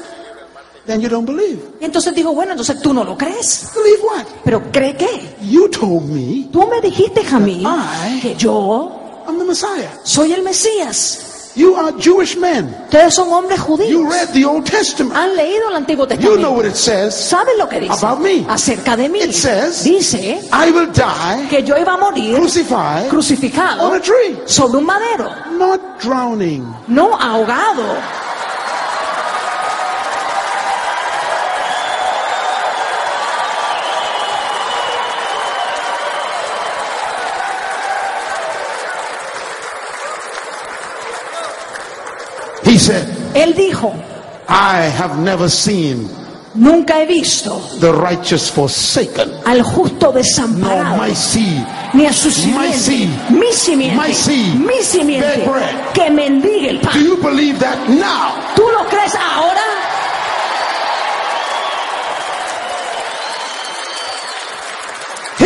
Then 0.86 1.02
you 1.02 1.10
don't 1.10 1.26
believe. 1.26 1.60
Y 1.82 1.86
entonces 1.86 2.14
dijo, 2.14 2.32
bueno, 2.34 2.52
entonces 2.52 2.80
tú 2.82 2.94
no 2.94 3.04
lo 3.04 3.18
crees. 3.18 3.70
Believe 3.74 4.02
what? 4.04 4.26
¿Pero 4.44 4.62
cree 4.72 4.96
qué? 4.96 5.36
You 5.42 5.68
told 5.70 6.04
me 6.10 6.48
Tú 6.52 6.68
me 6.68 6.80
dijiste, 6.82 7.24
Jamil, 7.24 7.64
I- 7.66 8.20
que 8.22 8.36
yo 8.36 9.24
I'm 9.28 9.40
the 9.40 9.46
Messiah. 9.46 9.90
soy 10.04 10.34
el 10.34 10.44
Mesías. 10.44 11.32
You 11.56 11.74
are 11.78 11.94
Jewish 11.98 12.36
men. 12.38 12.66
Ustedes 12.84 13.14
son 13.14 13.32
hombres 13.32 13.58
You 13.60 13.66
judíos. 13.66 14.10
read 14.14 14.28
the 14.34 14.44
Old 14.46 14.66
Testament. 14.70 15.16
Han 15.16 15.38
leído 15.38 15.70
el 15.70 15.76
Antiguo 15.78 16.06
You 16.06 16.18
know 16.18 16.18
Testamento. 16.20 16.52
what 16.52 16.66
it 16.66 16.76
says. 16.76 17.16
¿Saben 17.16 17.58
lo 17.58 17.68
que 17.70 17.80
dice? 17.80 17.94
About 18.06 18.20
me. 18.20 18.46
Acerca 18.50 18.98
de 18.98 19.08
mí. 19.08 19.20
It 19.22 19.32
says- 19.32 19.82
Dice 19.86 20.42
I 20.52 20.70
will 20.72 20.92
die 20.92 21.48
que 21.50 21.64
yo 21.64 21.78
iba 21.78 21.94
a 21.94 21.98
morir 21.98 22.36
crucified 22.36 23.08
crucificado 23.10 23.88
on 23.88 23.96
a 23.96 24.02
tree, 24.02 24.38
sobre 24.46 24.80
un 24.80 24.86
madero, 24.86 25.30
not 25.58 25.80
drowning. 26.04 26.64
no 26.90 27.16
ahogado. 27.16 27.84
He 42.66 42.78
said, 42.80 43.08
Él 43.36 43.54
dijo, 43.56 43.94
I 44.48 44.90
have 44.98 45.18
never 45.20 45.50
seen 45.50 46.10
nunca 46.56 47.02
he 47.02 47.06
visto 47.06 47.60
the 47.82 47.92
righteous 47.92 48.50
forsaken, 48.50 49.30
al 49.46 49.62
justo 49.62 50.06
nor 50.08 50.14
desamparado, 50.14 50.98
my 50.98 51.14
seed 51.14 51.66
ni 51.94 52.06
a 52.06 52.14
su 52.14 52.30
my 52.30 52.72
simiente, 52.72 52.78
seed, 52.78 53.10
mi 53.30 53.52
simiente, 53.54 53.98
my 53.98 54.14
seed, 54.14 54.56
mi 54.56 54.82
simiente, 54.82 55.46
bread. 55.46 55.92
que 55.94 56.10
mendigue 56.10 56.70
el 56.70 56.80
Do 56.80 56.88
pan. 56.90 57.04
you 57.04 57.18
believe 57.18 57.60
that 57.60 57.78
now? 57.90 58.36
¿Tú 58.56 58.64
lo 58.72 58.86
crees 58.88 59.14
ahora? 59.16 59.60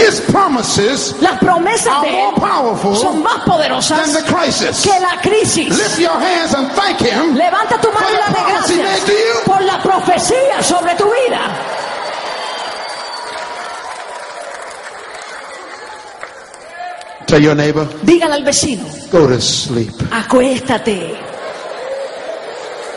His 0.08 0.22
promises 0.22 1.16
Las 1.22 1.40
promesas 1.40 1.88
are 1.88 2.08
de 2.08 2.12
more 2.12 2.34
Él 2.36 2.42
powerful 2.42 2.96
son 2.96 3.22
más 3.24 3.36
than 3.44 3.46
poderosas 3.46 4.14
the 4.14 4.24
crisis. 4.34 4.82
que 4.84 5.00
la 5.00 5.20
crisis. 5.22 5.70
Lift 5.78 6.00
your 6.00 6.18
hands 6.20 6.54
and 6.54 6.72
thank 6.72 7.00
Him. 7.02 7.36
Levanta 7.36 7.80
tu 7.82 7.92
mano 7.92 8.08
y 8.10 8.18
dale 8.18 8.52
gracias 8.52 9.42
por 9.46 9.62
la 9.62 9.82
profecía 9.82 10.62
sobre 10.64 10.96
tu 10.96 11.06
vida. 11.06 11.40
Tell 17.28 17.40
your 17.42 17.54
neighbor, 17.56 17.86
Dígale 18.04 18.34
al 18.36 18.44
vecino, 18.44 18.84
go 19.12 19.28
to 19.28 19.40
sleep. 19.40 19.92
acuéstate. 20.12 21.16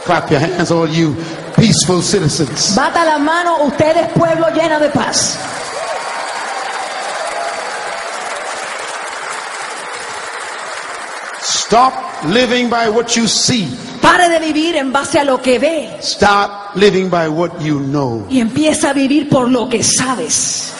Clap 0.06 0.30
your 0.30 0.40
hands, 0.40 0.70
all 0.70 0.88
you 0.88 1.14
peaceful 1.54 2.00
citizens. 2.00 2.74
Bata 2.74 3.04
la 3.04 3.18
mano, 3.18 3.64
ustedes 3.64 4.08
pueblo 4.14 4.46
lleno 4.54 4.80
de 4.80 4.88
paz. 4.88 5.36
Stop 11.72 11.94
living 12.28 12.68
by 12.68 12.90
what 12.90 13.16
you 13.16 13.26
see. 13.26 13.66
Pare 14.02 14.28
de 14.28 14.38
vivir 14.40 14.76
en 14.76 14.92
base 14.92 15.18
a 15.18 15.24
lo 15.24 15.40
que 15.40 15.58
ve 15.58 15.88
Start 16.02 16.76
living 16.76 17.08
by 17.08 17.28
what 17.30 17.58
you 17.62 17.78
know. 17.80 18.26
y 18.28 18.40
empieza 18.40 18.90
a 18.90 18.92
vivir 18.92 19.30
por 19.30 19.48
lo 19.50 19.70
que 19.70 19.82
sabes. 19.82 20.74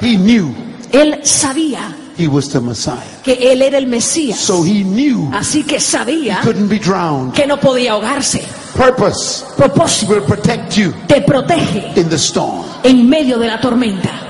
He 0.00 0.16
knew 0.16 0.54
Él 0.90 1.20
sabía 1.22 1.94
he 2.16 2.26
was 2.28 2.48
the 2.48 2.58
Messiah. 2.62 3.20
que 3.22 3.34
Él 3.52 3.60
era 3.60 3.76
el 3.76 3.88
Mesías. 3.88 4.38
So 4.38 4.64
he 4.64 4.82
knew 4.84 5.28
Así 5.34 5.62
que 5.62 5.78
sabía 5.78 6.40
couldn't 6.42 6.70
be 6.70 6.78
drowned. 6.78 7.34
que 7.34 7.46
no 7.46 7.58
podía 7.60 7.92
ahogarse. 7.92 8.42
Purpose 8.74 9.44
Propósito 9.58 10.14
will 10.14 10.22
protect 10.24 10.78
you 10.78 10.94
te 11.06 11.20
protege 11.20 11.92
in 12.00 12.08
the 12.08 12.16
storm. 12.16 12.64
en 12.84 13.06
medio 13.06 13.38
de 13.38 13.48
la 13.48 13.60
tormenta. 13.60 14.25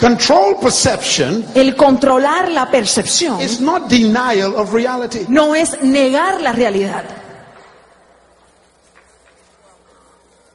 Control 0.00 0.56
perception 0.58 1.44
El 1.54 1.76
controlar 1.76 2.50
la 2.50 2.70
percepción 2.70 3.38
is 3.40 3.60
not 3.60 3.88
denial 3.88 4.56
of 4.56 4.72
reality. 4.72 5.26
no 5.28 5.54
es 5.54 5.82
negar 5.82 6.40
la 6.40 6.52
realidad. 6.52 7.04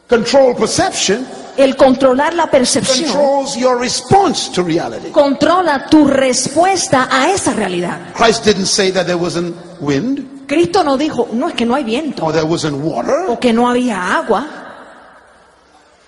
Control 0.10 0.56
perception 0.56 1.28
El 1.58 1.76
controlar 1.78 2.34
la 2.34 2.48
percepción 2.48 3.06
controls 3.12 3.56
your 3.56 3.80
response 3.80 4.52
to 4.52 4.64
reality. 4.64 5.10
controla 5.12 5.86
tu 5.90 6.08
respuesta 6.08 7.08
a 7.10 7.30
esa 7.32 7.54
realidad. 7.54 8.14
Christ 8.16 8.44
didn't 8.46 8.66
say 8.66 8.92
that 8.92 9.06
there 9.06 9.18
wasn't 9.18 9.56
wind 9.80 10.48
Cristo 10.48 10.84
no 10.84 10.98
dijo, 10.98 11.30
no 11.34 11.48
es 11.48 11.56
que 11.56 11.66
no 11.66 11.76
hay 11.76 11.84
viento 11.84 12.24
or 12.26 12.32
there 12.34 12.46
wasn't 12.46 12.76
water, 12.84 13.26
o 13.28 13.40
que 13.40 13.52
no 13.54 13.68
había 13.70 14.16
agua, 14.16 14.65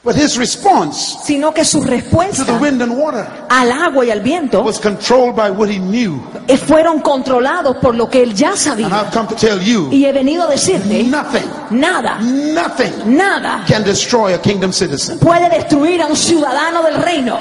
but 0.08 0.16
his 0.16 0.38
response 0.38 1.18
sino 1.26 1.54
que 1.54 1.66
su 1.66 1.80
to 1.82 1.86
the 1.86 1.92
respuesta 1.98 2.58
wind 2.62 2.82
and 2.82 2.94
water 2.98 3.28
al 3.50 3.70
agua 3.70 4.06
y 4.06 4.10
al 4.12 4.22
viento 4.22 4.62
was 4.64 4.80
controlled 4.80 5.36
by 5.36 5.50
what 5.52 5.70
he 5.70 5.78
knew. 5.80 6.18
eh, 6.48 6.56
fueron 6.58 7.02
controlados 7.02 7.76
por 7.82 7.94
lo 7.94 8.10
que 8.10 8.24
él 8.24 8.34
ya 8.34 8.52
And 8.52 8.58
sabía. 8.58 8.88
I've 8.88 9.12
come 9.12 9.28
to 9.28 9.36
tell 9.36 9.62
you 9.62 9.90
Y 9.92 10.06
he 10.06 10.14
venido 10.14 10.44
a 10.44 10.48
decirte, 10.52 11.04
nothing, 11.04 11.44
nada, 11.72 12.20
nothing 12.22 13.18
nada 13.18 13.66
can 13.68 13.84
destroy 13.84 14.34
a 14.34 14.38
kingdom 14.42 14.72
citizen. 14.72 15.20
puede 15.20 15.50
destruir 15.50 16.02
a 16.02 16.08
un 16.08 16.16
ciudadano 16.16 16.84
del 16.84 17.02
reino. 17.02 17.38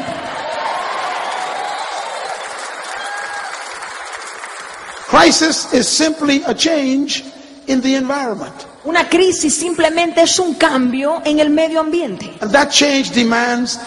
Crisis 5.09 5.73
is 5.73 5.87
simply 5.89 6.43
a 6.45 6.53
change 6.53 7.23
in 7.69 7.81
the 7.81 7.95
environment. 7.95 8.67
Una 8.87 9.09
crisis 9.09 9.55
simplemente 9.55 10.22
es 10.22 10.39
un 10.39 10.55
cambio 10.55 11.20
en 11.24 11.41
el 11.41 11.51
medio 11.51 11.80
ambiente. 11.80 12.32
And 12.41 12.53
that 12.53 12.70
change 12.70 13.11
demands 13.12 13.78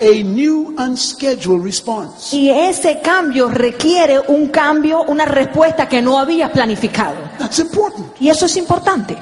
a 0.00 0.22
new 0.24 0.74
unscheduled 0.76 1.62
response. 1.64 2.34
Y 2.36 2.50
ese 2.50 3.00
cambio 3.00 3.48
requiere 3.48 4.18
un 4.28 4.48
cambio, 4.48 5.02
una 5.02 5.24
respuesta 5.24 5.88
que 5.88 6.02
no 6.02 6.18
había 6.18 6.50
planificado. 6.50 7.16
That's 7.38 7.60
important. 7.60 8.20
Y 8.20 8.28
eso 8.28 8.46
es 8.46 8.56
importante. 8.56 9.16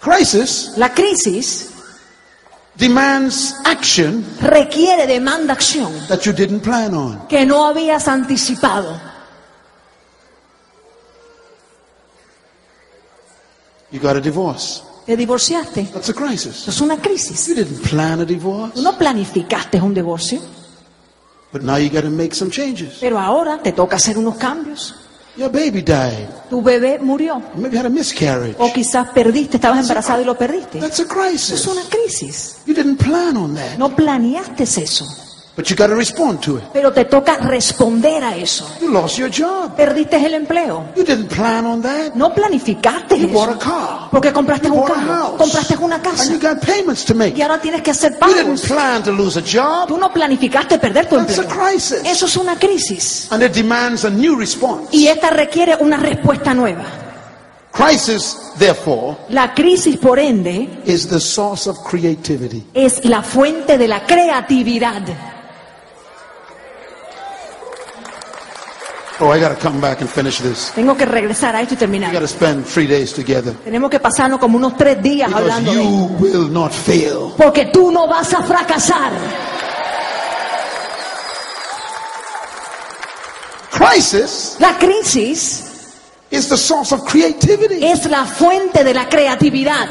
Crisis 0.00 0.72
La 0.76 0.92
crisis 0.92 1.70
demands 2.76 3.54
action 3.64 4.24
requiere, 4.40 5.06
demanda 5.06 5.52
acción 5.52 5.92
that 6.08 6.20
you 6.22 6.32
didn't 6.32 6.62
plan 6.62 6.94
on. 6.94 7.26
que 7.28 7.44
no 7.46 7.66
habías 7.66 8.08
anticipado. 8.08 8.98
You 13.94 14.00
got 14.00 14.16
a 14.16 14.20
divorce. 14.20 14.82
Te 15.06 15.16
divorciaste. 15.16 15.84
That's 15.92 16.08
a 16.08 16.14
crisis. 16.14 16.66
Es 16.66 16.80
una 16.80 16.96
crisis. 16.96 17.46
You 17.46 17.54
didn't 17.54 17.80
plan 17.88 18.18
a 18.20 18.24
divorce, 18.24 18.74
Tú 18.74 18.82
no 18.82 18.98
planificaste 18.98 19.80
un 19.80 19.94
divorcio, 19.94 20.40
but 21.52 21.62
now 21.62 21.76
you 21.76 21.88
got 21.90 22.02
to 22.02 22.10
make 22.10 22.34
some 22.34 22.50
changes. 22.50 22.96
pero 23.00 23.20
ahora 23.20 23.62
te 23.62 23.70
toca 23.70 23.94
hacer 23.94 24.18
unos 24.18 24.34
cambios. 24.34 24.96
Your 25.36 25.48
baby 25.48 25.80
died. 25.80 26.28
Tu 26.50 26.60
bebé 26.60 26.98
murió. 26.98 27.40
Maybe 27.54 27.78
had 27.78 27.86
a 27.86 27.88
miscarriage. 27.88 28.56
O 28.58 28.72
quizás 28.72 29.10
perdiste, 29.10 29.58
estabas 29.58 29.78
embarazado 29.80 30.22
y 30.22 30.24
lo 30.24 30.36
perdiste. 30.36 30.80
That's 30.80 30.98
a 30.98 31.06
crisis. 31.06 31.52
es 31.52 31.66
una 31.68 31.82
crisis. 31.88 32.56
You 32.66 32.74
didn't 32.74 32.96
plan 33.00 33.36
on 33.36 33.54
that, 33.54 33.78
No 33.78 33.94
planeaste 33.94 34.64
eso, 34.64 35.06
but 35.56 35.68
you 35.70 35.76
got 35.76 35.86
to 35.88 35.94
respond 35.94 36.40
to 36.40 36.56
it. 36.58 36.64
pero 36.72 36.92
te 36.92 37.04
toca 37.04 37.36
responder 37.38 38.22
a 38.24 38.36
eso. 38.36 38.68
You 38.80 38.90
lost 38.90 39.18
your 39.18 39.30
job. 39.30 39.76
Perdiste 39.76 40.16
el 40.16 40.34
empleo. 40.34 40.86
You 40.96 41.04
didn't 41.04 41.28
plan 41.28 41.64
on 41.66 41.80
that. 41.82 42.14
No 42.14 42.32
planificaste 42.34 43.16
You 43.18 43.28
bought 43.28 43.50
a 43.50 43.52
eso. 43.52 43.60
car. 43.60 44.10
Porque 44.10 44.32
compraste 44.32 44.66
You 44.68 44.74
un 44.74 44.80
bought 44.80 44.90
a 44.90 44.94
carro, 44.94 45.14
house. 45.14 45.36
compraste 45.38 45.76
una 45.78 45.94
And 45.96 46.04
casa 46.04 46.32
you 46.32 46.38
got 46.40 46.60
payments 46.60 47.04
to 47.04 47.14
make. 47.14 47.36
y 47.38 47.42
ahora 47.42 47.60
tienes 47.60 47.82
que 47.82 47.90
hacer 47.92 48.12
You 48.14 48.18
pagos. 48.18 48.36
didn't 48.36 48.60
plan 48.66 49.02
to 49.04 49.12
lose 49.12 49.38
a 49.38 49.42
job. 49.42 49.86
Tú 49.88 49.96
no 49.96 50.12
planificaste 50.12 50.78
perder 50.78 51.06
tu 51.08 51.16
That's 51.16 51.38
a 51.38 51.42
empleo. 51.42 51.64
crisis. 51.68 52.02
Eso 52.04 52.26
es 52.26 52.36
una 52.36 52.58
crisis 52.58 53.28
And 53.30 53.42
it 53.42 53.52
demands 53.52 54.04
a 54.04 54.10
new 54.10 54.36
response. 54.36 54.88
y 54.90 55.06
esta 55.06 55.30
requiere 55.30 55.76
una 55.80 55.96
respuesta 55.98 56.52
nueva. 56.52 56.84
Crisis, 57.72 58.36
therefore, 58.58 59.16
La 59.30 59.52
crisis, 59.52 59.96
por 59.96 60.18
ende, 60.20 60.80
is 60.84 61.08
the 61.08 61.18
source 61.18 61.68
of 61.68 61.76
creativity. 61.82 62.64
es 62.72 63.04
la 63.04 63.20
fuente 63.22 63.76
de 63.76 63.88
la 63.88 64.06
creatividad. 64.06 65.02
Oh, 69.20 69.30
I 69.30 69.38
got 69.38 69.50
to 69.50 69.56
come 69.56 69.80
back 69.80 70.00
and 70.00 70.10
finish 70.10 70.40
this. 70.40 70.72
Tengo 70.74 70.96
que 70.96 71.06
regresar 71.06 71.54
a 71.54 71.60
esto 71.62 71.74
y 71.74 71.76
We 71.76 71.80
terminar. 71.80 72.12
got 72.12 72.20
to 72.20 72.26
spend 72.28 72.66
three 72.66 72.86
days 72.88 73.12
together. 73.12 73.54
Tenemos 73.64 73.88
que 73.88 74.00
pasarnos 74.00 74.40
como 74.40 74.56
unos 74.58 74.76
tres 74.76 75.00
días 75.02 75.28
Because 75.28 75.42
hablando 75.52 75.72
de 75.72 75.82
you 75.84 76.06
will 76.18 76.48
not 76.50 76.72
fail. 76.72 77.32
Porque 77.36 77.66
tú 77.66 77.92
no 77.92 78.08
vas 78.08 78.34
a 78.34 78.42
fracasar. 78.42 79.12
Crisis 83.70 84.56
La 84.60 84.76
crisis 84.78 86.00
is 86.30 86.48
the 86.48 86.56
source 86.56 86.92
of 86.92 87.04
creativity. 87.04 87.84
es 87.84 88.06
la 88.06 88.24
fuente 88.24 88.82
de 88.84 88.94
la 88.94 89.08
creatividad. 89.08 89.88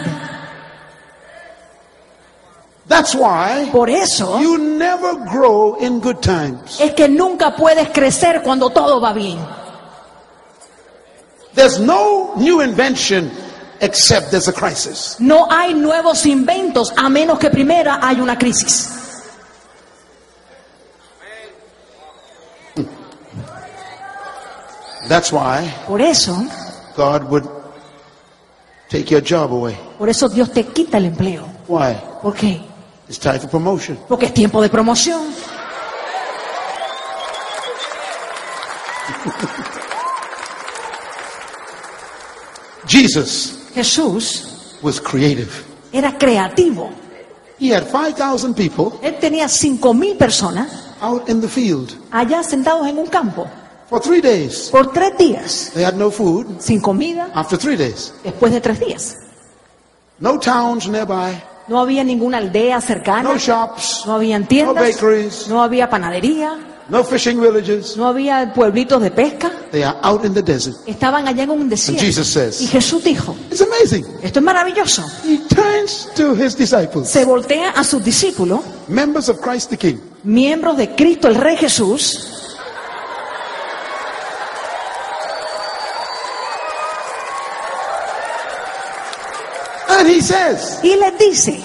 That's 2.94 3.16
why 3.16 3.70
Por 3.72 3.90
eso 3.90 4.40
you 4.40 4.58
never 4.60 5.16
grow 5.32 5.78
in 5.80 6.00
good 6.00 6.22
times. 6.22 6.80
es 6.80 6.94
que 6.94 7.08
nunca 7.10 7.56
puedes 7.56 7.90
crecer 7.90 8.44
cuando 8.44 8.70
todo 8.70 9.02
va 9.02 9.14
bien. 9.14 9.40
There's 11.56 11.80
no 11.80 12.34
new 12.36 12.62
invention 12.62 13.32
except 13.80 14.30
there's 14.30 14.48
a 14.48 14.54
crisis. 14.54 15.16
No 15.20 15.48
hay 15.50 15.74
nuevos 15.74 16.26
inventos 16.28 16.94
a 16.96 17.10
menos 17.10 17.40
que 17.40 17.50
primero 17.50 17.92
hay 18.00 18.20
una 18.22 18.38
crisis. 18.38 18.90
That's 25.10 25.32
why 25.32 25.74
Por 25.88 26.00
eso, 26.02 26.36
God 26.96 27.24
would 27.30 27.48
take 28.90 29.10
your 29.12 29.22
job 29.22 29.52
away. 29.52 29.76
por 29.98 30.10
eso 30.10 30.30
Dios 30.30 30.52
te 30.52 30.64
quita 30.66 30.98
el 30.98 31.06
empleo. 31.06 31.46
Why? 31.68 31.96
¿Por 32.22 32.34
qué? 32.36 32.62
It's 33.14 33.20
time 33.22 33.40
for 33.40 33.48
promotion. 33.48 33.96
Porque 34.08 34.26
es 34.26 34.34
tiempo 34.34 34.60
de 34.60 34.70
promoción. 34.70 35.22
Jesus 42.88 43.70
Jesús 43.74 44.78
was 44.82 45.00
creative. 45.00 45.50
era 45.92 46.18
creativo. 46.18 46.90
He 47.60 47.70
had 47.70 47.84
5,000 47.88 48.54
people 48.56 49.00
Él 49.02 49.18
tenía 49.20 49.48
cinco 49.48 49.94
mil 49.94 50.18
personas 50.18 50.90
out 51.02 51.30
in 51.30 51.40
the 51.40 51.48
field 51.48 51.94
allá 52.12 52.44
sentados 52.44 52.88
en 52.88 52.98
un 52.98 53.08
campo 53.08 53.48
for 53.90 54.02
three 54.02 54.22
days. 54.22 54.70
por 54.72 54.92
tres 54.92 55.16
días, 55.18 55.72
They 55.74 55.84
had 55.86 55.96
no 55.96 56.10
food 56.10 56.60
sin 56.60 56.82
comida, 56.82 57.30
after 57.36 57.58
three 57.60 57.78
days. 57.78 58.12
después 58.24 58.52
de 58.52 58.60
tres 58.60 58.80
días. 58.80 59.16
No 60.20 60.40
towns 60.40 60.88
nearby, 60.88 61.42
No 61.68 61.80
había 61.80 62.04
ninguna 62.04 62.40
aldea 62.40 62.82
cercana, 62.82 63.24
no 63.24 63.38
shops, 63.38 64.04
no 64.06 64.14
habían 64.16 64.42
no 64.44 64.48
tiendas, 64.48 64.76
bakeries, 64.96 65.48
no 65.48 65.64
había 65.64 65.90
panadería, 65.90 66.58
no 66.90 67.04
fishing 67.06 67.40
villages. 67.40 67.96
no 67.96 68.08
había 68.08 68.54
pueblitos 68.54 69.02
de 69.02 69.10
pesca. 69.12 69.50
They 69.72 69.82
are 69.84 69.98
out 70.02 70.26
in 70.26 70.34
the 70.34 70.42
desert. 70.42 70.76
Estaban 70.86 71.26
allá 71.28 71.44
en 71.44 71.52
un 71.52 71.62
And 71.62 71.70
desierto. 71.70 72.04
Jesus 72.04 72.28
Y 72.28 72.34
says, 72.34 72.70
Jesús 72.70 73.04
dijo, 73.04 73.36
It's 73.50 73.62
amazing. 73.62 74.06
esto 74.22 74.40
es 74.40 74.46
maravilloso. 74.46 75.06
He 75.24 75.38
turns 75.48 76.10
to 76.16 76.34
his 76.36 76.58
disciples, 76.58 77.08
Se 77.10 77.24
voltea 77.24 77.70
a 77.70 77.84
sus 77.86 78.04
discípulos, 78.04 78.60
members 78.90 79.30
of 79.30 79.40
Christ 79.40 79.70
the 79.70 79.78
King. 79.78 79.98
miembros 80.24 80.76
de 80.78 80.94
Cristo 80.96 81.30
el 81.30 81.36
Rey 81.36 81.56
Jesús, 81.56 82.43
And 90.04 90.12
he 90.12 90.22
says, 90.22 90.80
y 90.84 90.96
les 90.98 91.18
dice, 91.18 91.60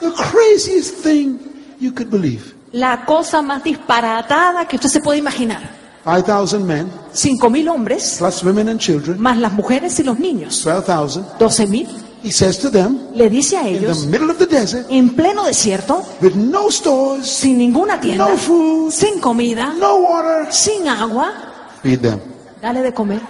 the 0.00 0.12
craziest 0.12 1.02
thing 1.02 1.38
you 1.80 1.92
could 1.92 2.08
believe. 2.08 2.54
la 2.72 3.04
cosa 3.04 3.42
más 3.42 3.64
disparatada 3.64 4.64
que 4.68 4.76
usted 4.76 4.88
se 4.88 5.00
puede 5.00 5.18
imaginar. 5.18 5.78
5,000 6.04 6.64
men, 6.64 6.88
Cinco 7.12 7.50
mil 7.50 7.68
hombres, 7.68 8.16
plus 8.18 8.44
women 8.44 8.68
and 8.68 8.78
children, 8.80 9.20
más 9.20 9.36
las 9.38 9.52
mujeres 9.52 9.98
y 9.98 10.04
los 10.04 10.18
niños. 10.20 10.62
12,000. 10.64 11.24
Doce 11.38 11.66
mil. 11.66 11.88
He 12.22 12.30
says 12.30 12.58
to 12.60 12.70
them, 12.70 12.98
Le 13.14 13.28
dice 13.28 13.56
a 13.56 13.66
in 13.68 13.78
the 13.80 13.86
ellos, 13.86 14.06
middle 14.06 14.30
of 14.30 14.38
the 14.38 14.46
desert, 14.46 14.86
en 14.90 15.16
pleno 15.16 15.44
desierto, 15.44 16.04
with 16.20 16.34
no 16.34 16.70
stores, 16.70 17.26
sin 17.26 17.58
ninguna 17.58 17.98
tienda, 18.00 18.28
no 18.28 18.36
food, 18.36 18.92
sin 18.92 19.18
comida, 19.20 19.74
no 19.78 19.96
water, 19.96 20.46
sin 20.52 20.86
agua, 20.86 21.32
feed 21.82 21.98
them. 22.00 22.20
dale 22.62 22.82
de 22.82 22.92
comer. 22.94 23.20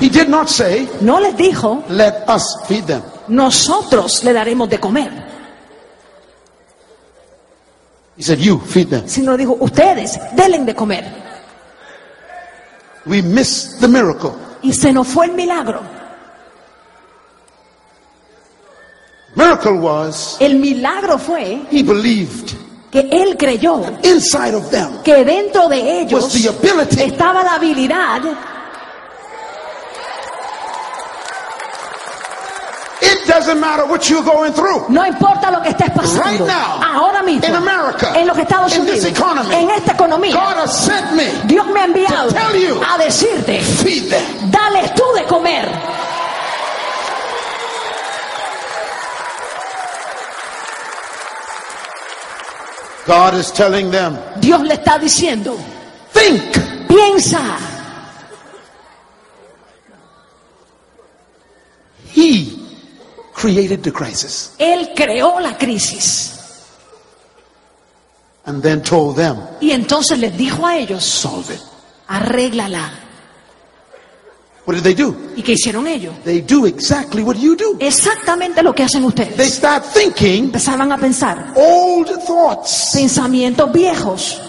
He 0.00 0.08
did 0.08 0.28
not 0.28 0.48
say, 0.48 0.88
No 1.00 1.18
les 1.18 1.34
dijo, 1.36 1.82
let 1.88 2.24
us 2.28 2.44
feed 2.66 2.84
them. 2.86 3.02
nosotros 3.28 4.22
le 4.24 4.32
daremos 4.32 4.68
de 4.68 4.78
comer, 4.78 5.10
He 8.16 8.22
said, 8.22 8.38
you 8.40 8.58
feed 8.60 8.88
them. 8.90 9.08
sino 9.08 9.36
dijo, 9.36 9.56
ustedes 9.60 10.18
denle 10.34 10.64
de 10.64 10.74
comer. 10.74 11.04
We 13.06 13.22
miss 13.22 13.76
the 13.80 13.88
miracle. 13.88 14.32
Y 14.62 14.72
se 14.72 14.92
nos 14.92 15.06
fue 15.06 15.26
el 15.26 15.32
milagro. 15.32 15.80
Miracle 19.34 19.72
was, 19.78 20.36
El 20.40 20.56
milagro 20.56 21.18
fue 21.18 21.62
he 21.70 21.82
believed 21.82 22.56
que 22.90 23.00
él 23.12 23.36
creyó 23.36 23.80
inside 24.02 24.54
of 24.54 24.68
them 24.70 25.02
que 25.04 25.22
dentro 25.24 25.68
de 25.68 26.00
ellos 26.00 26.24
was 26.24 26.32
the 26.32 26.48
ability 26.48 27.02
estaba 27.02 27.42
la 27.44 27.54
habilidad. 27.54 28.22
Doesn't 33.28 33.60
matter 33.60 33.84
what 33.86 34.08
you're 34.10 34.24
going 34.24 34.52
through. 34.52 34.88
No 34.88 35.04
importa 35.06 35.50
lo 35.50 35.60
que 35.62 35.68
estés 35.70 35.90
pasando. 35.90 36.22
Right 36.24 36.40
now, 36.40 36.80
ahora 36.82 37.22
mismo, 37.22 37.46
in 37.46 37.54
America, 37.54 38.12
en 38.18 38.26
los 38.26 38.36
Estados 38.38 38.74
in 38.74 38.86
this 38.86 39.04
Unidos, 39.04 39.18
economy, 39.20 39.54
en 39.54 39.70
esta 39.70 39.92
economía, 39.92 40.32
God 40.34 40.56
has 40.56 40.72
sent 40.84 41.12
me. 41.12 41.26
Dios 41.46 41.66
me 41.68 41.80
ha 41.80 41.84
enviado 41.84 42.28
to 42.28 42.34
tell 42.34 42.56
you, 42.56 42.80
a 42.82 42.98
decirte, 42.98 43.60
Feed 43.60 44.08
them. 44.10 44.50
dale 44.50 44.88
tú 44.96 45.04
de 45.14 45.24
comer. 45.26 45.68
God 53.06 53.34
is 53.34 53.50
telling 53.52 53.90
them, 53.90 54.18
Dios 54.40 54.60
le 54.62 54.74
está 54.74 54.98
diciendo, 54.98 55.56
think. 56.12 56.42
piensa, 56.86 57.40
He 62.12 62.57
created 63.38 63.82
the 63.82 63.92
crisis 63.92 64.52
Él 64.58 64.90
creó 64.96 65.38
la 65.40 65.56
crisis. 65.56 66.34
and 68.46 68.62
then 68.62 68.82
told 68.82 69.16
them, 69.16 69.36
Y 69.60 69.72
entonces 69.72 70.18
les 70.18 70.36
dijo 70.36 70.64
a 70.66 70.76
ellos, 70.78 71.04
solve 71.04 71.52
it. 71.54 71.60
arréglala. 72.08 72.90
What 74.64 74.74
did 74.76 74.82
they 74.84 74.94
do? 74.94 75.14
¿Y 75.36 75.42
qué 75.42 75.52
hicieron 75.52 75.86
ellos? 75.86 76.14
They 76.24 76.40
do 76.42 76.66
exactly 76.66 77.22
what 77.22 77.36
you 77.36 77.54
do. 77.56 77.76
Exactamente 77.80 78.62
lo 78.62 78.74
que 78.74 78.82
hacen 78.82 79.00
They 79.00 79.08
ustedes. 79.24 79.54
start 79.54 79.84
thinking 79.94 80.44
Empezaban 80.44 80.92
a 80.92 80.98
pensar 80.98 81.52
old 81.56 82.08
thoughts. 82.26 82.90
pensamientos 82.92 83.70
viejos. 83.72 84.40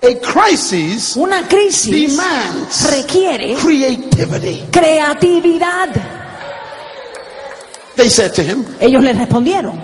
A 0.00 0.14
crisis 0.20 1.16
Una 1.16 1.46
crisis 1.48 1.90
demands 1.90 2.88
requiere 2.90 3.54
creativity. 3.56 4.64
creatividad. 4.70 5.88
They 7.96 8.08
said 8.08 8.32
to 8.34 8.42
him, 8.42 8.64
Ellos 8.80 9.02
le 9.02 9.12
respondieron, 9.12 9.76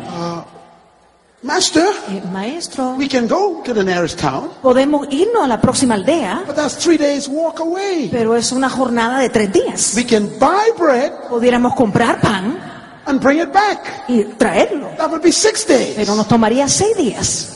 Master, 1.43 1.85
"Eh, 2.09 2.23
maestro, 2.33 2.95
we 2.97 3.07
can 3.09 3.27
go 3.29 3.61
to 3.65 3.75
the 3.75 3.83
nearest 3.85 4.19
town, 4.19 4.49
podemos 4.63 5.07
irnos 5.11 5.45
a 5.45 5.49
la 5.49 5.61
próxima 5.61 5.95
aldea, 5.95 6.43
but 6.47 6.55
that's 6.57 6.77
three 6.77 6.97
days 6.97 7.29
walk 7.29 7.59
away. 7.61 8.09
pero 8.11 8.35
es 8.37 8.51
una 8.53 8.71
jornada 8.71 9.19
de 9.19 9.29
tres 9.29 9.53
días. 9.53 9.93
We 9.97 10.07
can 10.07 10.31
buy 10.39 10.71
bread 10.79 11.13
Pudiéramos 11.29 11.75
comprar 11.75 12.21
pan 12.21 12.57
and 13.05 13.21
bring 13.21 13.41
it 13.41 13.53
back. 13.53 14.05
y 14.09 14.23
traerlo, 14.39 14.89
That 14.97 15.11
would 15.11 15.23
be 15.23 15.33
six 15.33 15.67
days. 15.67 15.95
pero 15.97 16.15
nos 16.15 16.29
tomaría 16.29 16.67
seis 16.69 16.97
días. 16.97 17.49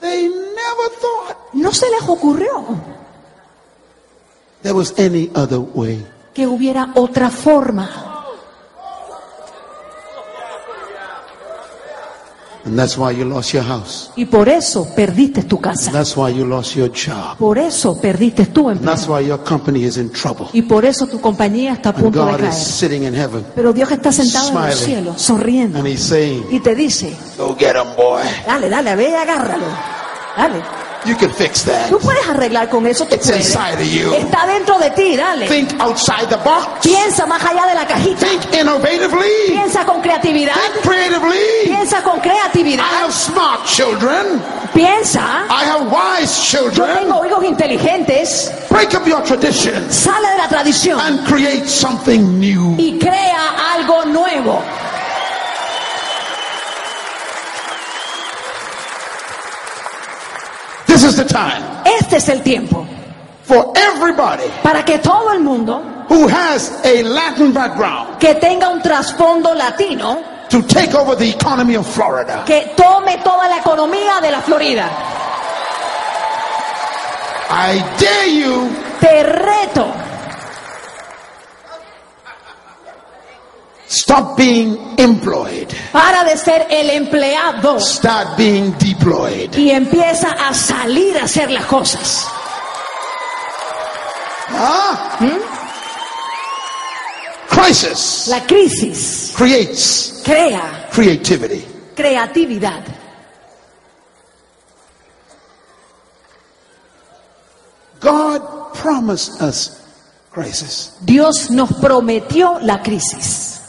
They 0.00 0.22
never 0.28 0.90
thought 1.00 1.36
No 1.52 1.72
se 1.72 1.86
les 1.90 2.08
ocurrió 2.08 2.64
there 4.62 4.74
was 4.74 4.92
any 4.98 5.30
other 5.34 5.58
way. 5.58 6.04
que 6.34 6.46
hubiera 6.46 6.90
otra 6.94 7.30
forma. 7.30 8.06
And 12.62 12.78
that's 12.78 12.98
why 12.98 13.10
you 13.12 13.24
lost 13.24 13.54
your 13.54 13.64
house. 13.64 14.10
Y 14.16 14.26
por 14.26 14.46
eso 14.50 14.86
perdiste 14.94 15.44
tu 15.44 15.58
casa. 15.62 15.90
That's 15.90 16.14
why 16.14 16.28
you 16.30 16.44
lost 16.44 16.74
your 16.76 16.90
job. 16.92 17.38
Por 17.38 17.56
eso 17.56 17.98
perdiste 17.98 18.46
tu 18.46 18.68
And 18.68 18.80
that's 18.82 19.04
empleo. 19.04 19.16
why 19.18 19.26
your 19.26 19.42
company 19.42 19.84
is 19.84 19.96
in 19.96 20.12
trouble. 20.12 20.48
Y 20.52 20.60
por 20.62 20.84
eso 20.84 21.06
tu 21.06 21.18
compañía 21.22 21.72
está 21.72 21.88
a 21.88 21.94
punto 21.94 22.22
de 22.26 22.32
is 22.32 22.38
caer. 22.38 22.52
sitting 22.52 23.04
in 23.04 23.14
heaven 23.14 23.46
Pero 23.54 23.72
Dios 23.72 23.90
está 23.90 24.12
sentado 24.12 24.48
en 24.48 24.52
Smiling. 24.52 24.76
cielos, 24.76 25.22
sonriendo. 25.22 25.78
and 25.78 25.88
He's 25.88 26.02
saying, 26.02 26.44
Y 26.50 26.60
te 26.60 26.74
dice, 26.74 27.16
Go 27.38 27.56
get 27.58 27.76
him, 27.76 27.96
boy. 27.96 28.20
dale, 28.46 28.68
dale, 28.68 28.94
ve 28.94 29.08
y 29.08 29.14
agárralo. 29.14 29.64
Dale. 30.36 30.62
You 31.06 31.16
can 31.16 31.30
fix 31.32 31.64
that. 31.64 31.88
Tú 31.88 31.98
puedes 31.98 32.26
arreglar 32.28 32.68
con 32.68 32.86
eso, 32.86 33.06
tú 33.06 33.14
It's 33.14 33.26
puedes. 33.26 33.46
inside 33.46 33.80
of 33.80 33.88
you. 33.88 34.12
Está 34.12 34.46
dentro 34.46 34.78
de 34.78 34.90
ti, 34.90 35.16
dale. 35.16 35.46
Think 35.48 35.80
outside 35.80 36.26
the 36.28 36.36
box. 36.36 36.82
Piensa 36.82 37.24
más 37.24 37.42
allá 37.42 37.64
de 37.66 37.74
la 37.74 37.86
cajita. 37.86 38.26
Think 38.26 38.54
innovatively. 38.54 39.30
Piensa 39.48 39.86
con 39.86 40.02
creatividad. 40.02 40.52
Think 40.54 40.84
creatively. 40.84 41.38
Piensa 41.64 42.02
con 42.02 42.18
I 42.18 42.20
creatividad. 42.20 42.84
have 43.02 43.12
smart 43.14 43.64
children. 43.64 44.42
Piensa. 44.74 45.46
I 45.48 45.64
have 45.64 45.86
wise 45.90 46.52
Yo 46.52 46.70
children. 46.70 46.98
tengo 46.98 47.24
hijos 47.24 47.44
inteligentes. 47.44 48.52
Break 48.68 48.94
up 48.94 49.06
your 49.06 49.22
traditions 49.24 49.94
Sale 49.94 50.28
de 50.32 50.36
la 50.36 50.48
tradición 50.48 51.00
and 51.00 51.26
create 51.26 51.66
something 51.66 52.38
new. 52.38 52.74
y 52.78 52.98
crea 52.98 53.54
algo 53.74 54.04
nuevo. 54.04 54.62
This 61.00 61.12
is 61.12 61.16
the 61.16 61.24
time 61.24 61.62
Este 61.98 62.16
es 62.18 62.28
el 62.28 62.42
tiempo 62.42 62.86
for 63.42 63.72
everybody 63.74 64.44
para 64.62 64.84
que 64.84 64.98
todo 64.98 65.32
el 65.32 65.40
mundo 65.40 66.04
who 66.10 66.28
has 66.28 66.84
a 66.84 67.02
Latin 67.02 67.54
background 67.54 68.18
que 68.18 68.34
tenga 68.34 68.68
un 68.68 68.82
trasfondo 68.82 69.54
latino 69.54 70.22
to 70.50 70.60
take 70.64 70.94
over 70.94 71.16
the 71.16 71.26
economy 71.30 71.74
of 71.76 71.86
Florida. 71.86 72.44
que 72.44 72.74
tome 72.76 73.16
toda 73.24 73.48
la 73.48 73.56
economía 73.56 74.20
de 74.20 74.30
la 74.30 74.42
Florida. 74.42 74.90
I 77.48 77.78
dare 77.98 78.30
you 78.34 78.68
Te 79.00 79.22
reto, 79.22 79.86
Stop 83.92 84.36
being 84.36 84.78
employed. 84.98 85.66
Para 85.90 86.22
de 86.22 86.36
ser 86.36 86.64
el 86.70 86.90
empleado 86.90 87.80
Start 87.80 88.36
being 88.36 88.72
deployed. 88.78 89.52
y 89.58 89.70
empieza 89.72 90.28
a 90.30 90.54
salir 90.54 91.18
a 91.18 91.24
hacer 91.24 91.50
las 91.50 91.64
cosas. 91.66 92.24
Ah? 94.52 95.18
Crisis 97.48 98.28
La 98.28 98.46
crisis 98.46 99.32
creates 99.36 100.22
crea 100.24 100.88
creativity. 100.92 101.64
creatividad. 101.96 102.82
God 108.00 108.72
promised 108.74 109.42
us 109.42 109.80
crisis. 110.30 110.96
Dios 111.04 111.50
nos 111.50 111.72
prometió 111.74 112.58
la 112.60 112.82
crisis. 112.82 113.59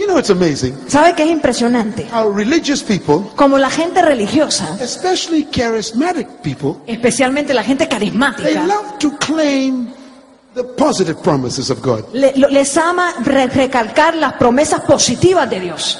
You 0.00 0.06
know, 0.06 0.16
it's 0.18 0.30
amazing 0.30 0.74
¿Sabe 0.88 1.14
qué 1.14 1.24
es 1.24 1.30
impresionante? 1.30 2.08
how 2.10 2.30
religious 2.32 2.82
people, 2.82 3.20
Como 3.36 3.58
la 3.58 3.68
gente 3.68 4.00
religiosa, 4.00 4.78
especially 4.80 5.44
charismatic 5.52 6.26
people, 6.42 6.76
especialmente 6.86 7.52
la 7.52 7.62
gente 7.62 7.84
they 7.86 7.98
carismática, 7.98 8.64
love 8.66 8.96
to 8.98 9.10
claim 9.18 9.88
the 10.54 10.64
positive 10.64 11.22
promises 11.22 11.68
of 11.68 11.82
God. 11.82 12.06
le- 12.14 12.32
lo- 12.34 12.48
les 12.48 12.74
ama 12.78 13.12
re- 13.24 13.48
recalcar 13.48 14.14
las 14.16 14.32
promesas 14.38 14.80
positivas 14.84 15.50
de 15.50 15.60
Dios. 15.60 15.98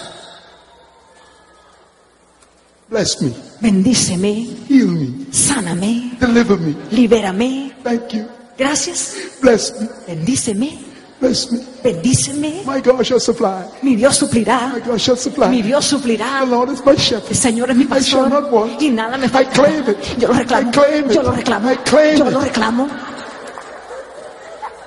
Bless 2.89 3.21
me, 3.21 3.33
Bendíceme, 3.61 4.49
heal 4.69 4.87
me, 4.89 5.27
sáname, 5.31 6.17
deliver 6.19 6.59
me. 6.59 6.75
libérame. 6.91 7.73
Thank 7.85 8.15
you. 8.15 8.27
Gracias. 8.59 9.15
Bless 9.43 9.75
me, 9.79 9.89
Bendíceme, 10.09 10.79
bless 11.21 11.51
me. 11.53 11.59
bendíceme. 11.83 12.63
My 12.65 12.81
God 12.81 13.05
shall 13.05 13.21
supply. 13.21 13.65
Mi 13.83 13.97
Dios 13.97 14.19
suplirá. 14.19 14.73
My 14.75 14.81
God 14.81 15.01
shall 15.01 15.15
Mi 15.17 15.21
supply. 15.21 15.63
Dios 15.63 15.85
suplirá. 15.85 16.41
The 16.41 16.47
Lord 16.47 16.71
is 16.71 16.85
my 16.85 16.97
shepherd. 16.97 17.31
El 17.31 17.37
Señor 17.37 17.71
es 17.71 17.77
mi 17.77 17.85
I 17.85 18.01
shall 18.01 18.25
pastor 18.25 18.29
not 18.31 18.51
want. 18.51 18.81
y 18.83 18.91
nada 18.91 19.17
me 19.19 19.27
I 19.27 19.29
falta. 19.29 19.51
claim 19.53 19.89
it. 19.89 20.19
Yo 20.19 20.29
lo 20.29 20.35
reclamo. 20.35 20.69
I 20.69 20.73
claim 20.73 21.05
it. 21.11 21.15
Yo 21.15 21.23
lo 21.23 21.33
reclamo. 21.33 21.71
I 21.71 21.77
claim 21.77 22.19
Yo 22.19 22.27
it. 22.27 22.33
lo 22.33 22.41
reclamo. 22.41 22.89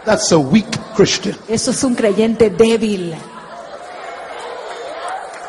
That's 0.05 0.31
a 0.34 0.39
weak 0.39 0.67
Christian. 0.95 1.36
Eso 1.47 1.71
es 1.71 1.84
un 1.84 1.95
creyente 1.95 2.49
débil. 2.49 3.15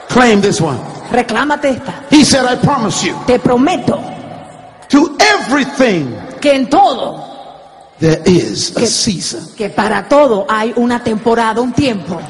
Claim 0.09 0.41
this 0.41 0.61
one. 0.61 0.79
Reclámate 1.11 1.71
esta. 1.71 2.05
He 2.11 2.25
said, 2.25 2.45
I 2.47 2.57
promise 2.57 3.03
you, 3.05 3.17
Te 3.27 3.39
prometo 3.39 4.01
to 4.89 5.17
everything 5.19 6.15
que 6.41 6.53
en 6.55 6.69
todo, 6.71 7.34
there 8.01 8.21
is 8.27 8.71
a 8.77 8.81
Que- 8.81 8.87
season. 8.87 9.49
que 9.57 9.69
para 9.71 10.09
todo 10.09 10.47
hay 10.49 10.73
una 10.77 11.03
temporada, 11.03 11.61
un 11.61 11.73
tiempo. 11.73 12.21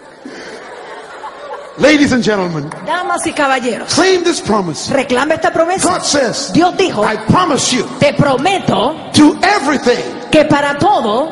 Ladies 1.80 2.12
and 2.12 2.24
gentlemen, 2.24 2.70
Damas 2.86 3.26
y 3.26 3.34
caballeros, 3.34 3.94
claim 3.96 4.24
this 4.24 4.40
promise. 4.40 4.92
reclama 4.94 5.34
esta 5.34 5.52
promesa. 5.52 5.90
God 5.90 6.04
says, 6.04 6.52
Dios 6.54 6.76
dijo, 6.78 7.04
I 7.04 7.18
promise 7.28 7.76
you, 7.76 7.84
te 8.00 8.14
prometo 8.14 8.96
to 9.14 9.36
everything 9.42 10.30
que 10.32 10.46
para 10.46 10.78
todo, 10.78 11.32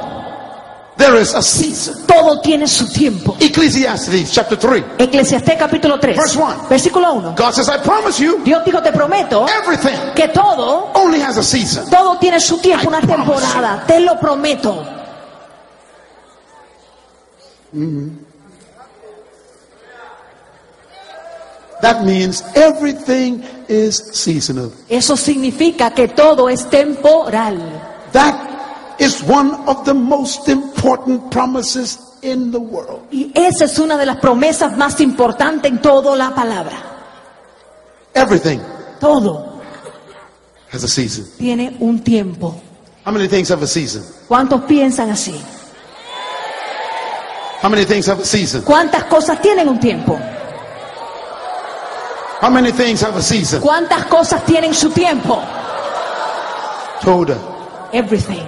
there 1.02 1.20
is 1.20 1.34
a 1.34 1.42
season. 1.42 2.06
todo 2.06 2.40
tiene 2.42 2.68
su 2.68 2.88
tiempo. 2.88 3.36
Ecclesiastes 3.40 4.32
chapter 4.32 4.58
3. 4.58 4.84
Eclesiastés 5.00 5.58
capítulo 5.58 6.00
3, 6.00 6.16
Verse 6.16 6.38
one. 6.38 6.56
versículo 6.70 7.14
1. 7.14 7.36
God 7.36 7.54
says, 7.54 7.68
I 7.70 7.80
promise 7.80 8.20
you, 8.22 8.44
Dios 8.44 8.64
dijo, 8.64 8.82
te 8.84 8.92
prometo 8.92 9.46
everything 9.48 10.14
que 10.16 10.28
todo, 10.28 10.92
only 10.94 11.20
has 11.20 11.38
a 11.38 11.44
season. 11.44 11.90
todo 11.90 12.18
tiene 12.20 12.40
su 12.40 12.60
tiempo, 12.60 12.84
I 12.84 12.88
una 12.88 13.02
temporada. 13.02 13.84
Te 13.88 14.00
lo 14.00 14.20
prometo. 14.20 14.86
That 21.82 22.04
means 22.06 22.44
everything 22.54 23.44
is 23.68 23.98
seasonal. 24.14 24.72
Eso 24.88 25.18
significa 25.18 25.92
que 25.92 26.08
todo 26.08 26.48
es 26.48 26.70
temporal. 26.70 27.58
That 28.14 28.51
is 29.02 29.24
one 29.24 29.52
of 29.68 29.84
the 29.84 29.94
most 29.94 30.48
important 30.48 31.32
promises 31.32 31.98
in 32.22 32.52
the 32.52 32.60
world. 32.60 33.02
Y 33.12 33.32
esa 33.34 33.66
es 33.66 33.80
una 33.80 33.98
de 33.98 34.06
las 34.06 34.18
promesas 34.18 34.78
más 34.78 35.02
importantes 35.02 35.72
en 35.72 35.82
toda 35.82 36.16
la 36.16 36.34
palabra. 36.36 36.78
Everything 38.14 38.60
Todo 39.00 39.60
has 40.72 40.84
a 40.84 40.88
season. 40.88 41.26
tiene 41.40 41.76
un 41.80 42.00
tiempo. 42.04 42.54
How 43.04 43.12
many 43.12 43.28
things 43.28 43.50
have 43.50 43.64
a 43.64 43.68
season? 43.68 44.04
¿Cuántos 44.28 44.62
piensan 44.66 45.10
así? 45.10 45.34
How 47.64 47.70
many 47.70 47.86
things 47.86 48.06
have 48.08 48.22
a 48.22 48.26
season? 48.26 48.62
¿Cuántas 48.62 49.06
cosas 49.06 49.42
tienen 49.42 49.68
un 49.68 49.80
tiempo? 49.80 50.20
How 52.42 52.50
many 52.52 52.72
things 52.72 53.02
have 53.02 53.18
a 53.18 53.22
season? 53.22 53.62
¿Cuántas 53.62 54.06
cosas 54.06 54.44
tienen 54.46 54.74
su 54.74 54.90
tiempo? 54.92 55.42
Toda. 57.04 57.38
Everything. 57.92 58.48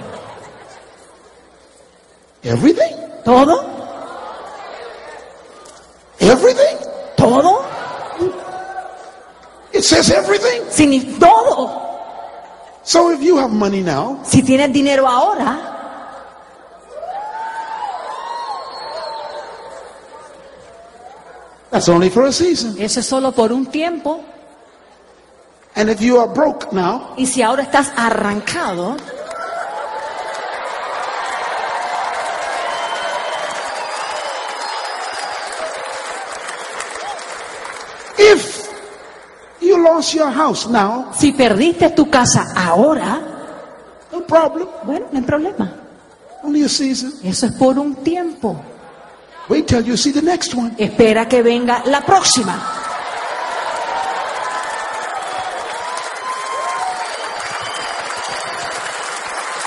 Everything? 2.44 2.94
¿Todo? 3.24 3.56
Everything? 6.20 6.76
¿Todo? 7.16 7.64
It 9.72 9.82
says 9.82 10.10
everything. 10.10 10.62
Signi- 10.70 11.18
todo. 11.18 11.82
So 12.84 13.10
if 13.10 13.20
you 13.22 13.38
have 13.38 13.50
money 13.50 13.82
now, 13.82 14.20
Si 14.24 14.42
tienes 14.42 14.72
dinero 14.72 15.06
ahora, 15.08 15.70
that's 21.70 21.88
only 21.88 22.10
for 22.10 22.24
a 22.26 22.32
season. 22.32 22.76
eso 22.80 23.00
es 23.00 23.06
solo 23.06 23.32
por 23.32 23.52
un 23.52 23.66
tiempo. 23.66 24.22
And 25.76 25.90
if 25.90 26.00
you 26.00 26.18
are 26.20 26.28
broke 26.32 26.72
now, 26.72 27.14
Y 27.16 27.26
si 27.26 27.42
ahora 27.42 27.62
estás 27.64 27.90
arrancado, 27.96 28.96
if 38.18 38.68
you 39.60 39.82
lost 39.82 40.14
your 40.14 40.30
house 40.30 40.66
now, 40.68 41.10
si 41.12 41.32
perdiste 41.32 41.90
tu 41.90 42.08
casa 42.10 42.52
ahora, 42.56 43.20
no 44.12 44.20
problem. 44.26 44.68
bueno, 44.84 45.06
no 45.10 45.18
hay 45.18 45.24
problema. 45.24 45.72
Only 46.42 46.62
a 46.64 46.68
season. 46.68 47.12
Eso 47.22 47.46
es 47.46 47.52
por 47.52 47.78
un 47.78 47.94
tiempo. 47.96 48.60
Wait 49.48 49.66
till 49.66 49.82
you 49.82 49.96
see 49.96 50.12
the 50.12 50.22
next 50.22 50.54
one. 50.54 50.74
Espera 50.78 51.26
que 51.28 51.42
venga 51.42 51.82
la 51.86 52.00
próxima. 52.02 52.54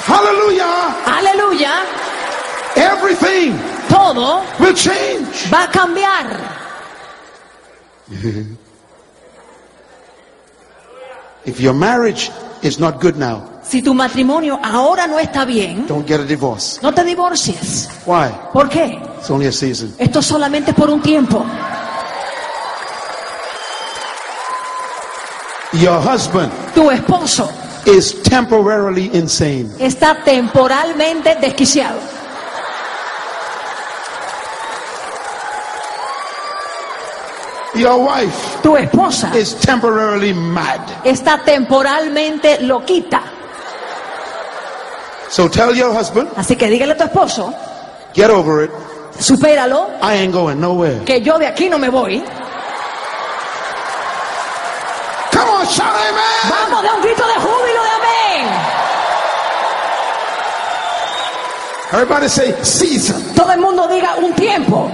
Hallelujah. 0.06 0.96
Aleluya. 1.06 1.74
Everything 2.76 3.58
Todo 3.90 4.44
will 4.60 4.74
change. 4.76 5.50
va 5.52 5.64
a 5.64 5.72
cambiar. 5.72 6.57
If 11.46 11.60
your 11.60 11.74
marriage 11.74 12.30
is 12.62 12.80
not 12.80 13.02
good 13.02 13.16
now, 13.18 13.44
Si 13.64 13.82
tu 13.82 13.94
matrimonio 13.94 14.58
ahora 14.64 15.08
no 15.08 15.20
está 15.20 15.44
bien, 15.46 15.86
don't 15.88 16.08
get 16.08 16.20
a 16.22 16.24
divorce. 16.26 16.80
no 16.82 16.94
te 16.94 17.04
divorcies. 17.04 17.90
Why? 18.06 18.30
¿Por 18.54 18.70
qué? 18.70 18.98
It's 19.20 19.30
only 19.30 19.48
a 19.48 19.52
season. 19.52 19.94
Esto 19.98 20.22
solamente 20.22 20.72
es 20.72 20.78
por 20.78 20.90
un 20.90 21.02
tiempo. 21.02 21.46
Your 25.74 26.00
husband 26.00 26.50
Tu 26.74 26.90
esposo 26.92 27.50
is 27.86 28.22
temporarily 28.24 29.10
insane. 29.14 29.70
está 29.80 30.24
temporalmente 30.24 31.36
desquiciado. 31.42 32.00
Your 37.78 38.00
wife 38.06 38.62
Tu 38.64 38.76
esposa 38.76 39.32
is 39.36 39.54
temporarily 39.56 40.34
mad. 40.34 40.80
está 41.04 41.38
temporalmente 41.44 42.60
loquita. 42.62 43.22
So 45.30 45.48
tell 45.50 45.76
your 45.76 45.92
husband, 45.94 46.30
Así 46.36 46.56
que 46.56 46.68
dígale 46.70 46.94
a 46.94 46.98
tu 46.98 47.04
esposo, 47.04 47.54
get 48.14 48.30
over 48.32 48.64
it. 48.64 48.72
supéralo, 49.20 49.90
I 50.02 50.16
ain't 50.24 50.34
going 50.34 50.60
nowhere. 50.60 51.04
que 51.06 51.22
yo 51.22 51.38
de 51.38 51.46
aquí 51.48 51.70
no 51.70 51.78
me 51.78 51.90
voy. 51.90 52.24
Come 55.32 55.50
on, 55.52 55.66
shout 55.68 55.88
amen. 55.94 56.50
Vamos 56.50 56.82
de 56.82 56.90
un 56.90 57.02
grito 57.02 57.28
de 57.28 57.34
júbilo 57.34 57.84
de 57.84 57.90
amén. 57.90 58.48
Everybody 61.94 62.28
say 62.30 62.54
season. 62.64 63.22
Todo 63.36 63.52
el 63.52 63.60
mundo 63.60 63.88
diga 63.88 64.16
un 64.18 64.34
tiempo. 64.34 64.90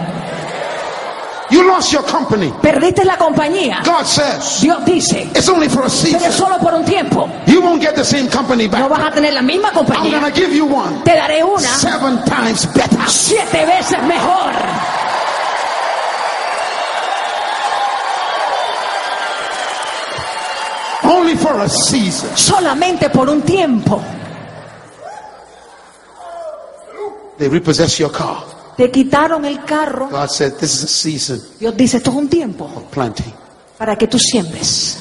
You 1.53 1.63
lost 1.67 1.93
your 1.93 2.03
company. 2.03 2.51
Perdiste 2.63 3.05
la 3.05 3.15
compañía. 3.15 3.83
God 3.85 4.05
says 4.05 4.59
Dios 4.61 4.83
dice, 4.85 5.29
it's 5.35 5.47
only 5.49 5.69
for 5.69 5.81
a 5.85 5.87
pero 5.89 5.93
es 5.93 5.93
season. 5.93 6.31
solo 6.31 6.57
por 6.57 6.73
un 6.73 6.83
tiempo. 6.83 7.29
You 7.45 7.61
won't 7.61 7.79
get 7.79 7.93
the 7.95 8.03
same 8.03 8.27
company 8.27 8.65
No 8.65 8.71
back. 8.71 8.89
vas 8.89 9.07
a 9.07 9.11
tener 9.11 9.33
la 9.33 9.41
misma 9.43 9.69
I'm 9.69 9.75
compañía. 9.75 10.19
gonna 10.19 10.31
give 10.31 10.51
you 10.51 10.65
one 10.65 11.03
Te 11.03 11.11
daré 11.13 11.43
una 11.43 11.59
seven 11.77 12.23
times 12.25 12.65
better. 12.73 12.97
siete 13.07 13.65
veces 13.67 14.01
mejor. 14.03 14.51
Only 21.03 21.35
for 21.35 21.59
a 21.59 21.67
season. 21.69 22.29
Solamente 22.35 23.09
por 23.09 23.29
un 23.29 23.41
tiempo. 23.41 24.01
They 27.37 27.49
repossess 27.49 27.97
your 27.99 28.11
car. 28.11 28.43
Te 28.77 28.89
quitaron 28.89 29.45
el 29.45 29.63
carro. 29.65 30.09
God 30.09 30.29
said, 30.29 30.53
This 30.57 30.73
is 30.75 30.83
a 30.83 30.87
season 30.87 31.41
Dios 31.59 31.75
dice, 31.77 31.97
esto 31.97 32.09
es 32.11 32.15
un 32.17 32.27
tiempo 32.29 32.65
of 32.65 32.83
planting. 32.91 33.33
para 33.77 33.95
que 33.95 34.07
tú 34.07 34.17
siembres. 34.17 34.97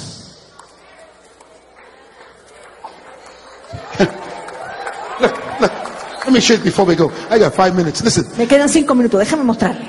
Let 6.25 6.33
me 6.33 6.41
show 6.41 6.55
you 6.57 6.63
before 6.63 6.85
we 6.87 6.95
go. 6.97 7.11
I 7.31 7.39
got 7.39 7.55
five 7.55 7.75
minutes. 7.75 8.03
Listen, 8.03 8.25
Me 8.39 8.47
quedan 8.47 8.69
cinco 8.69 8.95
minutos, 8.95 9.19
déjame 9.21 9.45
mostrarle. 9.45 9.89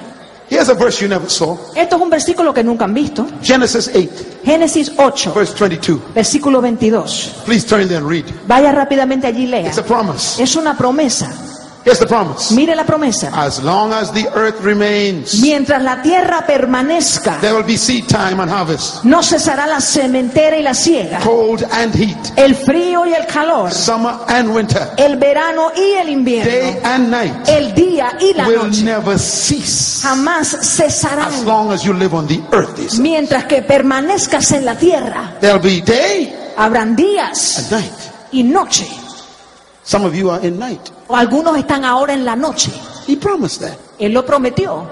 here's 0.49 0.69
a 0.69 0.73
verse 0.73 1.01
you 1.01 1.07
never 1.07 1.29
saw. 1.29 1.57
Esto 1.75 1.95
es 1.95 2.01
un 2.01 2.09
versículo 2.09 2.53
que 2.53 2.63
nunca 2.63 2.86
han 2.86 2.93
visto. 2.93 3.25
Genesis 3.41 3.89
8, 3.93 4.09
Génesis 4.43 4.91
8, 4.97 5.34
verse 5.34 5.53
22. 5.57 6.13
versículo 6.13 6.61
22. 6.61 7.43
Please 7.45 7.65
turn 7.65 7.88
there 7.88 7.97
and 7.97 8.07
read. 8.09 8.25
Vaya 8.47 8.71
rápidamente 8.71 9.27
allí 9.27 9.43
y 9.43 9.47
lea. 9.47 9.67
It's 9.67 9.77
a 9.77 9.84
promise. 9.86 10.41
Es 10.41 10.55
una 10.55 10.75
promesa. 10.77 11.31
Here's 11.86 11.99
the 11.99 12.07
promise. 12.07 12.51
Mire 12.53 12.75
la 12.75 12.86
promesa. 12.86 13.29
As 13.34 13.61
long 13.61 13.91
as 13.91 14.09
the 14.13 14.25
earth 14.36 14.61
remains, 14.61 15.41
Mientras 15.41 15.84
la 15.84 16.01
tierra 16.01 16.45
permanezca, 16.47 17.39
there 17.41 17.53
will 17.53 17.65
be 17.65 17.75
seed 17.75 18.07
time 18.07 18.39
and 18.39 18.49
harvest, 18.49 19.03
no 19.03 19.21
cesará 19.21 19.67
la 19.67 19.81
sementera 19.81 20.57
y 20.57 20.61
la 20.63 20.73
siega, 20.73 21.19
cold 21.19 21.63
and 21.73 21.93
heat, 21.93 22.17
el 22.38 22.55
frío 22.55 23.05
y 23.05 23.13
el 23.13 23.25
calor, 23.27 23.69
summer 23.69 24.13
and 24.29 24.55
winter, 24.55 24.91
el 24.97 25.17
verano 25.17 25.71
y 25.75 25.91
el 25.95 26.05
day 26.05 26.13
invierno, 26.13 26.79
and 26.86 27.09
night 27.11 27.49
el 27.49 27.73
día 27.75 28.17
y 28.21 28.34
la 28.34 28.47
will 28.47 28.67
noche. 28.67 28.84
never 28.84 29.19
cease. 29.19 30.01
Jamás 30.07 30.53
As 30.53 30.65
cesarán 30.77 31.45
long 31.45 31.71
as 31.73 31.84
you 31.84 31.91
live 31.93 32.13
on 32.15 32.25
the 32.27 32.41
earth, 32.53 32.97
mientras 32.99 33.43
que 33.43 33.61
permanezcas 33.61 34.53
en 34.53 34.63
la 34.63 34.75
tierra. 34.75 35.36
There'll 35.41 35.59
be 35.61 35.81
day 35.81 36.34
Habrán 36.55 36.95
días 36.95 37.57
and 37.59 37.71
night. 37.71 37.93
y 38.31 38.43
noche. 38.43 38.88
Some 39.84 40.05
of 40.05 40.15
you 40.15 40.29
are 40.29 40.45
in 40.45 40.57
night. 40.57 40.91
O 41.07 41.15
algunos 41.15 41.57
están 41.57 41.84
ahora 41.84 42.13
en 42.13 42.23
la 42.23 42.36
noche. 42.36 42.71
He 43.07 43.17
promised 43.17 43.61
that. 43.61 43.77
Él 43.99 44.13
lo 44.13 44.25
prometió. 44.25 44.88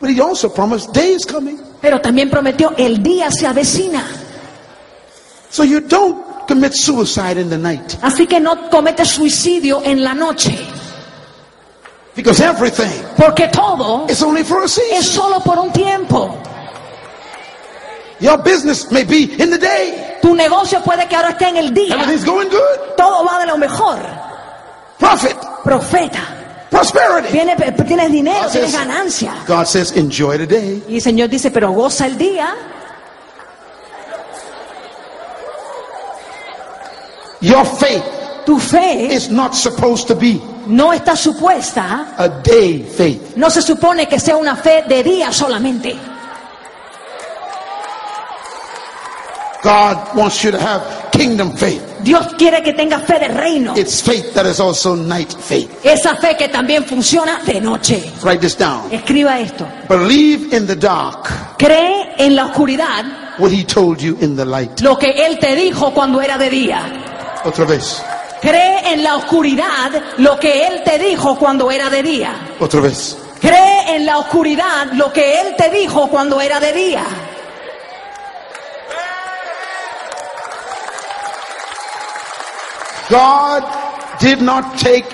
But 0.00 0.10
he 0.10 0.20
also 0.20 0.48
promised 0.48 0.92
day 0.92 1.12
is 1.14 1.24
coming. 1.24 1.58
Pero 1.80 2.00
también 2.00 2.30
prometió 2.30 2.72
el 2.76 3.02
día 3.02 3.30
se 3.30 3.46
avecina. 3.46 4.04
So 5.50 5.64
you 5.64 5.80
don't 5.80 6.46
commit 6.46 6.72
suicide 6.74 7.38
in 7.38 7.50
the 7.50 7.58
night. 7.58 7.96
Así 8.02 8.26
que 8.26 8.40
no 8.40 8.70
cometes 8.70 9.08
suicidio 9.08 9.82
en 9.84 10.02
la 10.02 10.14
noche. 10.14 10.56
Because 12.14 12.40
everything 12.42 12.90
Porque 13.16 13.48
todo 13.48 14.06
is 14.08 14.22
only 14.22 14.44
for 14.44 14.62
a 14.62 14.66
es 14.66 14.72
season. 14.72 15.02
solo 15.02 15.40
por 15.40 15.58
un 15.58 15.72
tiempo. 15.72 16.36
Your 18.22 18.38
business 18.38 18.90
may 18.90 19.02
be 19.04 19.24
in 19.42 19.50
the 19.50 19.58
day. 19.58 20.18
Tu 20.22 20.32
negocio 20.34 20.80
puede 20.82 21.06
que 21.08 21.16
ahora 21.16 21.30
esté 21.30 21.48
en 21.48 21.56
el 21.56 21.74
día. 21.74 21.94
Everything's 21.94 22.24
going 22.24 22.48
good. 22.48 22.94
Todo 22.96 23.24
va 23.24 23.38
de 23.40 23.46
lo 23.46 23.58
mejor. 23.58 23.98
Profit, 24.98 25.36
Profeta. 25.64 26.20
prosperity. 26.70 27.32
Viene- 27.32 27.56
tienes 27.84 28.12
dinero, 28.12 28.38
God 28.44 28.52
tienes 28.52 28.70
says- 28.70 28.80
ganancia. 28.86 29.34
God 29.48 29.66
says, 29.66 29.92
enjoy 29.96 30.38
the 30.38 30.46
day. 30.46 30.82
Y 30.88 30.94
el 30.96 31.02
Señor 31.02 31.28
dice, 31.28 31.50
pero 31.50 31.72
goza 31.72 32.06
el 32.06 32.16
día. 32.16 32.54
Your 37.40 37.64
faith 37.64 38.04
Tu 38.46 38.58
fe 38.58 39.06
is 39.12 39.30
not 39.30 39.54
supposed 39.54 40.06
to 40.08 40.14
be 40.14 40.40
no 40.66 40.92
está 40.92 41.16
supuesta, 41.16 42.14
a 42.16 42.28
day 42.28 42.82
faith. 42.84 43.34
no 43.36 43.50
se 43.50 43.60
supone 43.62 44.06
que 44.06 44.20
sea 44.20 44.36
una 44.36 44.54
fe 44.54 44.84
de 44.86 45.02
día 45.02 45.32
solamente. 45.32 45.96
God 49.62 50.16
wants 50.16 50.42
you 50.42 50.50
to 50.50 50.58
have 50.58 50.82
kingdom 51.12 51.56
faith. 51.56 51.80
Dios 52.02 52.34
quiere 52.36 52.62
que 52.62 52.72
tengas 52.72 53.04
fe 53.04 53.18
de 53.20 53.28
reino. 53.28 53.74
It's 53.76 54.00
faith 54.00 54.34
that 54.34 54.44
is 54.44 54.58
also 54.58 54.96
night 54.96 55.32
faith. 55.32 55.70
Esa 55.84 56.16
fe 56.16 56.36
que 56.36 56.48
también 56.48 56.84
funciona 56.84 57.40
de 57.44 57.60
noche. 57.60 58.12
Write 58.22 58.40
this 58.40 58.56
down. 58.56 58.90
Escriba 58.90 59.38
esto. 59.40 59.66
Believe 59.88 60.52
in 60.56 60.66
the 60.66 60.74
dark 60.74 61.28
Cree 61.58 62.14
en 62.18 62.34
la 62.34 62.46
oscuridad 62.46 63.38
what 63.38 63.52
he 63.52 63.62
told 63.64 64.00
you 64.00 64.16
in 64.20 64.34
the 64.34 64.44
light. 64.44 64.80
lo 64.80 64.98
que 64.98 65.26
Él 65.26 65.38
te 65.38 65.54
dijo 65.54 65.92
cuando 65.94 66.20
era 66.20 66.36
de 66.38 66.50
día. 66.50 67.40
Otra 67.44 67.64
vez. 67.64 68.02
Cree 68.40 68.92
en 68.92 69.04
la 69.04 69.14
oscuridad 69.16 69.92
lo 70.18 70.40
que 70.40 70.66
Él 70.66 70.82
te 70.84 70.98
dijo 70.98 71.38
cuando 71.38 71.70
era 71.70 71.88
de 71.88 72.02
día. 72.02 72.34
Otra 72.58 72.80
vez. 72.80 73.16
Cree 73.40 73.94
en 73.94 74.06
la 74.06 74.18
oscuridad 74.18 74.92
lo 74.94 75.12
que 75.12 75.40
Él 75.40 75.54
te 75.56 75.70
dijo 75.70 76.08
cuando 76.08 76.40
era 76.40 76.58
de 76.58 76.72
día. 76.72 77.04
God 83.12 83.62
did 84.20 84.40
not 84.40 84.78
take 84.78 85.04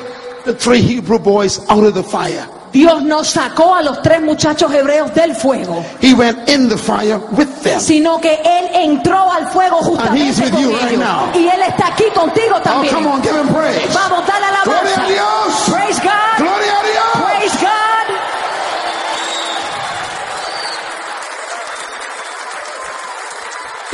the 0.45 0.55
three 0.55 0.81
Hebrew 0.81 1.19
boys 1.19 1.59
out 1.69 1.83
of 1.85 1.95
the 1.95 2.03
fire. 2.05 2.47
Dios 2.71 3.03
no 3.03 3.25
sacó 3.25 3.75
a 3.77 3.83
los 3.83 4.03
tres 4.03 4.21
muchachos 4.21 4.71
hebreos 4.71 5.13
del 5.15 5.35
fuego, 5.35 5.83
He 6.03 6.13
went 6.15 6.49
in 6.51 6.69
the 6.69 6.77
fire 6.77 7.19
with 7.33 7.49
them. 7.63 7.81
sino 7.81 8.21
que 8.21 8.35
Él 8.45 8.69
entró 8.75 9.33
al 9.33 9.47
fuego 9.51 9.79
And 9.99 10.17
he's 10.19 10.37
justamente 10.39 10.45
with 10.45 10.53
con 10.53 10.63
you 10.63 10.71
right 10.77 10.93
ellos. 10.93 11.01
now. 11.01 11.33
Y 11.35 11.49
Él 11.49 11.63
está 11.67 11.87
aquí 11.89 12.05
contigo 12.15 12.57
Oh, 12.57 12.61
también. 12.63 12.95
come 12.95 13.07
on, 13.09 13.23
give 13.23 13.35
him 13.35 13.49
praise. 13.49 13.89
Vamos, 13.95 14.23
dale 14.27 14.47
Gloria 14.65 14.83
alabanza. 14.83 15.03
a 15.03 15.09
Dios. 15.09 15.71
Praise 15.71 16.01
God. 16.01 16.38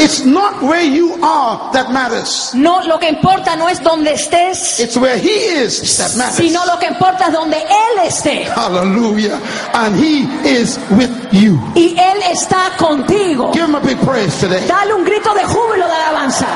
It's 0.04 0.24
not 0.26 0.62
where 0.62 0.84
you 0.84 1.14
are 1.22 1.72
that 1.72 1.90
matters. 1.90 2.52
No, 2.54 2.80
lo 2.84 2.98
que 2.98 3.08
importa 3.08 3.56
no 3.56 3.68
es 3.68 3.80
donde 3.82 4.12
estés, 4.12 4.78
It's 4.78 4.96
where 4.98 5.16
he 5.16 5.30
is 5.30 5.80
that 5.96 6.14
matters. 6.16 6.36
sino 6.36 6.64
lo 6.66 6.78
que 6.78 6.88
importa 6.88 7.26
es 7.28 7.32
donde 7.32 7.56
Él 7.56 7.98
esté. 8.04 8.44
Hallelujah. 8.54 9.40
And 9.72 9.96
he 9.96 10.24
is 10.46 10.78
with 10.90 11.10
you. 11.32 11.58
Y 11.74 11.96
Él 11.98 12.22
está 12.30 12.76
contigo. 12.76 13.50
Give 13.54 13.64
him 13.64 13.74
a 13.76 13.80
big 13.80 13.98
praise 14.00 14.38
today. 14.38 14.66
Dale 14.68 14.92
un 14.94 15.04
grito 15.04 15.32
de 15.34 15.42
júbilo 15.44 15.86
de 15.86 15.94
alabanza. 15.94 16.46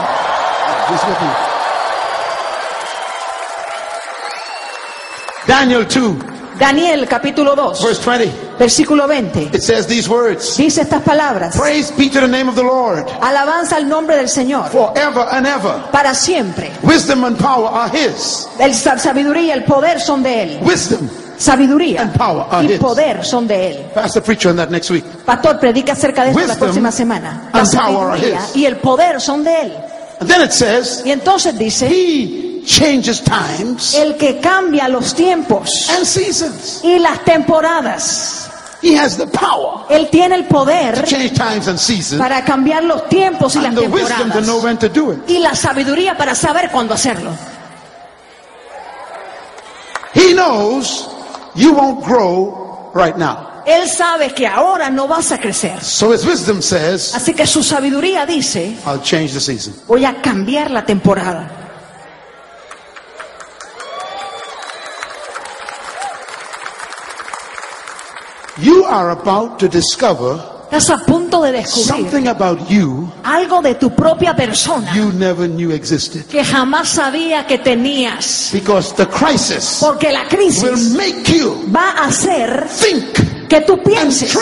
He's 0.91 1.03
with 1.09 1.21
you. 1.23 1.35
Daniel 5.47 5.85
2, 5.87 6.17
Daniel 6.59 7.07
capítulo 7.07 7.55
2, 7.55 7.85
verse 7.85 8.03
20. 8.03 8.33
versículo 8.59 9.07
20. 9.07 9.51
It 9.57 9.63
says 9.63 9.87
these 9.87 10.09
words. 10.09 10.57
Dice 10.57 10.83
estas 10.83 11.03
palabras. 11.03 11.57
Praise 11.57 11.93
be 11.97 12.09
to 12.11 12.21
the 12.21 12.27
name 12.29 12.49
of 12.49 12.57
the 12.57 12.63
Lord 12.63 13.07
Alabanza 13.21 13.77
al 13.77 13.89
nombre 13.89 14.17
del 14.17 14.29
Señor 14.29 14.69
forever 14.71 15.27
and 15.31 15.47
ever. 15.47 15.75
para 15.93 16.15
siempre. 16.15 16.73
Wisdom 16.83 17.25
and 17.25 17.39
power 17.39 17.69
are 17.69 17.89
his. 17.97 18.49
El 18.59 18.75
sa- 18.75 18.99
sabiduría 18.99 19.43
y 19.43 19.51
el 19.53 19.65
poder 19.65 20.01
son 20.01 20.23
de 20.23 20.43
Él. 20.43 20.59
Wisdom. 20.63 21.09
Sabiduría 21.39 22.03
And 22.03 22.13
power 22.17 22.47
are 22.51 22.65
y 22.67 22.73
his. 22.73 22.81
poder 22.81 23.25
son 23.25 23.47
de 23.47 23.71
Él. 23.71 23.77
Pastor 23.95 24.23
preacher 24.25 24.51
on 24.51 24.57
that 24.57 24.71
next 24.71 24.91
week. 24.91 25.05
Pastor, 25.25 25.61
predica 25.61 25.93
acerca 25.93 26.25
de 26.25 26.31
esto 26.31 26.45
la 26.47 26.57
próxima 26.57 26.91
semana. 26.91 27.51
La 27.55 27.65
sabiduría 27.65 28.41
y 28.55 28.65
el 28.67 28.79
poder 28.79 29.21
son 29.21 29.45
de 29.45 29.61
Él. 29.63 29.73
And 30.21 30.29
then 30.29 30.43
it 30.43 30.53
says, 30.53 31.03
Y 31.05 31.13
entonces 31.13 31.57
dice, 31.57 31.89
he 31.89 32.63
changes 32.65 33.23
times 33.23 33.95
el 33.95 34.17
que 34.17 34.41
cambia 34.41 34.89
los 34.89 35.15
tiempos 35.15 35.89
and 35.91 36.05
seasons. 36.05 36.81
y 36.83 36.99
las 36.99 37.25
temporadas. 37.25 38.51
He 38.81 38.95
has 38.97 39.17
the 39.17 39.27
power 39.27 39.87
Él 39.91 40.09
tiene 40.09 40.37
el 40.37 40.45
poder 40.45 40.95
to 40.95 41.03
change 41.03 41.35
times 41.35 41.67
and 41.67 41.79
seasons 41.79 42.21
para 42.21 42.45
cambiar 42.45 42.85
los 42.85 43.09
tiempos 43.09 43.57
y 43.57 43.61
las 43.61 43.75
temporadas. 43.75 44.63
when 44.63 44.79
to 44.79 44.89
do 44.89 45.13
it. 45.13 45.19
Y 45.29 45.39
la 45.39 45.55
sabiduría 45.55 46.17
para 46.17 46.35
saber 46.35 46.71
cuándo 46.71 46.95
hacerlo. 46.95 47.31
He 50.15 50.33
knows 50.33 51.09
you 51.55 51.73
won't 51.73 52.05
grow 52.05 52.91
right 52.95 53.17
now. 53.17 53.48
Él 53.69 53.87
sabe 53.87 54.31
que 54.33 54.47
ahora 54.47 54.89
no 54.89 55.07
vas 55.07 55.31
a 55.31 55.39
crecer. 55.39 55.79
So 55.85 56.15
his 56.15 56.25
wisdom 56.25 56.63
says, 56.63 57.15
Así 57.15 57.35
que 57.35 57.47
su 57.47 57.63
sabiduría 57.63 58.25
dice, 58.25 58.79
I'll 58.87 59.03
change 59.03 59.35
the 59.35 59.41
season. 59.41 59.75
voy 59.87 60.07
a 60.07 60.23
cambiar 60.23 60.71
la 60.71 60.87
temporada. 60.87 61.51
You 68.61 68.85
are 68.87 69.11
about 69.11 69.59
to 69.61 69.69
discover 69.69 70.41
Estás 70.71 70.91
a 70.91 70.99
punto 71.07 71.41
de 71.43 71.53
descubrir 71.53 71.87
something 71.87 72.27
about 72.29 72.69
you 72.69 73.11
algo 73.25 73.63
de 73.63 73.75
tu 73.77 73.89
propia 73.95 74.35
persona 74.35 74.93
you 74.95 75.13
never 75.13 75.49
knew 75.49 75.71
existed. 75.73 76.27
que 76.27 76.45
jamás 76.45 76.89
sabía 76.91 77.47
que 77.47 77.57
tenías. 77.59 78.51
Because 78.53 78.95
the 78.95 79.07
crisis 79.07 79.79
Porque 79.81 80.13
la 80.13 80.23
will 80.25 80.29
crisis 80.29 80.91
make 80.95 81.25
you 81.33 81.71
va 81.75 81.93
a 81.93 82.07
hacer 82.09 82.67
think 82.69 83.28
que 83.49 83.61
tú 83.63 83.83
pienses 83.83 84.37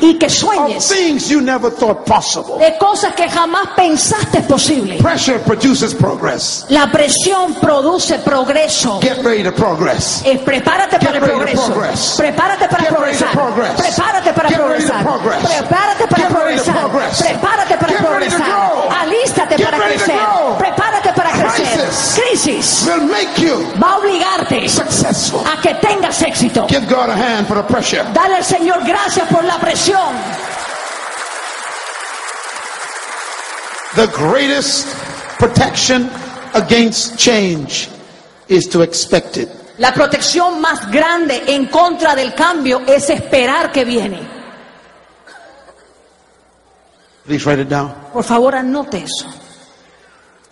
y 0.00 0.18
que 0.18 0.28
sueñes 0.28 0.88
de 0.88 2.78
cosas 2.78 3.14
que 3.14 3.28
jamás 3.28 3.68
pensaste 3.76 4.40
posible. 4.42 4.98
Pressure 5.02 5.38
produces 5.38 5.94
progress. 5.94 6.66
La 6.68 6.90
presión 6.90 7.54
produce 7.54 8.18
progreso. 8.18 9.00
Get 9.00 9.22
ready 9.22 9.42
to 9.44 9.52
progress. 9.52 10.22
Eh, 10.24 10.40
prepárate 10.44 10.98
para 10.98 11.18
el 11.18 11.22
progreso. 11.22 11.74
Prepárate 12.16 12.68
para 12.68 12.84
progresar. 12.88 13.30
Prepárate 13.76 14.32
para 14.32 14.48
progresar. 14.48 15.04
Prepárate 15.04 16.06
para 16.08 16.28
progresar. 16.28 16.90
Prepárate 17.18 17.76
para 17.76 17.98
progresar. 17.98 18.50
Alístate 19.00 19.58
para 19.58 19.78
crecer. 19.78 20.18
Prepárate 20.58 21.12
para. 21.12 21.19
Crisis. 21.90 22.14
Crisis 22.14 22.86
Will 22.86 23.06
make 23.08 23.38
you 23.42 23.56
va 23.80 23.94
a 23.94 23.98
obligarte 23.98 24.68
successful. 24.68 25.40
a 25.44 25.60
que 25.60 25.74
tengas 25.74 26.22
éxito. 26.22 26.66
Give 26.68 26.86
God 26.88 27.08
a 27.10 27.14
hand 27.16 27.46
for 27.48 27.56
the 27.56 27.62
pressure. 27.64 28.04
Dale 28.12 28.36
al 28.36 28.44
Señor 28.44 28.84
gracias 28.86 29.28
por 29.28 29.42
la 29.44 29.58
presión. 29.58 30.14
The 33.96 34.06
greatest 34.06 34.86
protection 35.38 36.08
against 36.54 37.18
change 37.18 37.88
is 38.48 38.68
to 38.68 38.82
expect 38.82 39.36
it. 39.36 39.48
La 39.78 39.92
protección 39.92 40.60
más 40.60 40.88
grande 40.92 41.42
en 41.48 41.66
contra 41.66 42.14
del 42.14 42.34
cambio 42.34 42.82
es 42.86 43.10
esperar 43.10 43.72
que 43.72 43.84
viene. 43.84 44.20
Please 47.26 47.44
write 47.46 47.62
it 47.62 47.68
down. 47.68 47.92
Por 48.12 48.22
favor, 48.24 48.54
anote 48.54 48.98
eso. 48.98 49.26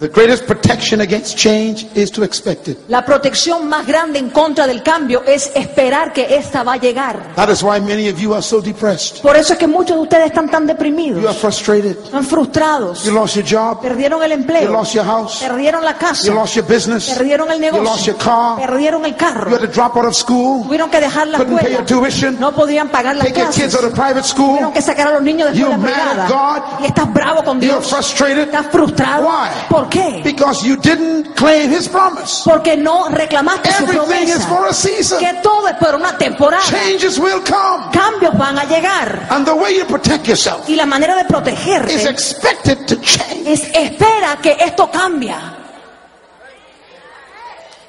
The 0.01 0.07
greatest 0.09 0.47
protection 0.47 1.01
against 1.01 1.37
change 1.37 1.85
is 1.97 2.13
to 2.13 2.23
expect 2.23 2.69
it. 2.69 2.79
La 2.87 3.05
protección 3.05 3.69
más 3.69 3.85
grande 3.85 4.21
en 4.21 4.31
contra 4.31 4.65
del 4.65 4.81
cambio 4.81 5.25
es 5.27 5.51
esperar 5.57 6.13
que 6.13 6.37
esta 6.37 6.63
va 6.63 6.75
a 6.75 6.77
llegar. 6.77 7.35
That 7.35 7.49
is 7.51 7.65
why 7.65 7.81
many 7.81 8.09
of 8.09 8.17
you 8.21 8.33
are 8.33 8.41
so 8.41 8.61
depressed. 8.61 9.21
Por 9.23 9.35
eso 9.37 9.55
es 9.55 9.59
que 9.59 9.67
muchos 9.67 9.97
de 9.97 10.03
ustedes 10.03 10.27
están 10.27 10.49
tan 10.49 10.63
You 10.63 10.71
are 10.71 10.75
deprimidos, 10.75 11.37
frustrated. 11.39 11.97
están 12.05 12.23
frustrados, 12.25 13.03
You 13.03 13.11
lost 13.13 13.35
your 13.35 13.45
job. 13.45 13.81
perdieron 13.83 14.23
el 14.23 14.31
You 14.31 14.37
empleo, 14.37 14.71
lost 14.71 14.95
your 14.95 15.05
house. 15.05 15.41
perdieron 15.41 15.85
la 15.85 15.95
You 15.95 15.99
casa, 15.99 16.33
lost 16.33 16.55
your 16.55 16.65
business. 16.69 17.09
perdieron 17.11 17.51
el 17.51 17.57
You 17.59 17.83
lost 17.83 18.07
negocio, 18.07 18.13
your 18.15 18.23
car. 18.23 18.57
perdieron 18.61 19.05
el 19.05 19.11
You 19.11 19.17
carro, 19.19 19.51
had 19.51 19.61
to 19.63 19.67
drop 19.67 19.97
out 19.97 20.05
of 20.07 20.15
school. 20.15 20.63
tuvieron 20.63 20.91
que 20.91 21.01
dejar 21.01 21.27
la 21.27 21.39
Couldn't 21.39 21.59
pay 21.59 21.73
your 21.73 21.85
tuition. 21.85 22.39
no 22.39 22.53
podían 22.55 22.89
pagar 22.89 23.17
las 23.17 23.27
Take 23.27 23.41
your 23.41 23.51
kids 23.51 23.75
out 23.75 23.83
of 23.83 23.95
private 23.95 24.23
school. 24.23 24.51
tuvieron 24.51 24.73
que 24.73 24.81
sacar 24.81 25.09
a 25.09 25.15
los 25.15 25.23
niños 25.23 25.51
de 25.51 25.59
escuela 25.59 25.77
mad 25.77 25.89
at 25.91 25.93
privada 26.29 26.29
God. 26.29 26.85
y 26.85 26.87
estás 26.87 27.13
bravo 27.13 27.43
con 27.43 27.61
You're 27.61 27.79
Dios, 27.81 27.91
frustrated. 27.91 28.39
estás 28.43 28.67
frustrado. 28.71 29.27
Why? 29.27 29.49
¿Por 29.69 29.88
qué? 29.89 30.21
Because 30.25 30.63
you 30.67 30.77
didn't 30.77 31.35
claim 31.37 31.71
His 31.71 31.89
promise. 31.89 32.43
Porque 32.45 32.77
no 32.77 33.09
reclamaste 33.09 33.73
su 33.73 33.85
Everything 33.85 34.29
is 34.29 34.45
for 34.47 34.59
promesa, 34.59 34.71
a 34.71 34.73
season. 34.75 35.19
que 35.19 35.35
todo 35.43 35.69
es 35.69 35.75
por 35.77 35.95
una 35.95 36.17
temporada, 36.17 36.63
Changes 36.65 37.19
will 37.19 37.41
come. 37.45 37.91
cambios 37.93 38.37
van 38.39 38.59
a 38.59 38.65
llegar 38.65 39.27
And 39.31 39.47
the 39.47 39.55
way 39.55 39.77
you 39.77 39.85
protect 39.87 40.27
yourself 40.27 40.69
y 40.69 40.75
la 40.77 40.87
manera 40.87 41.15
de 41.15 41.23
is 41.23 41.27
protegerte 41.27 42.09
expected 42.11 42.87
to 42.87 42.97
change. 43.01 43.47
es 43.47 43.63
espera 43.75 44.39
que 44.43 44.57
esto 44.61 44.91
cambia. 44.91 45.55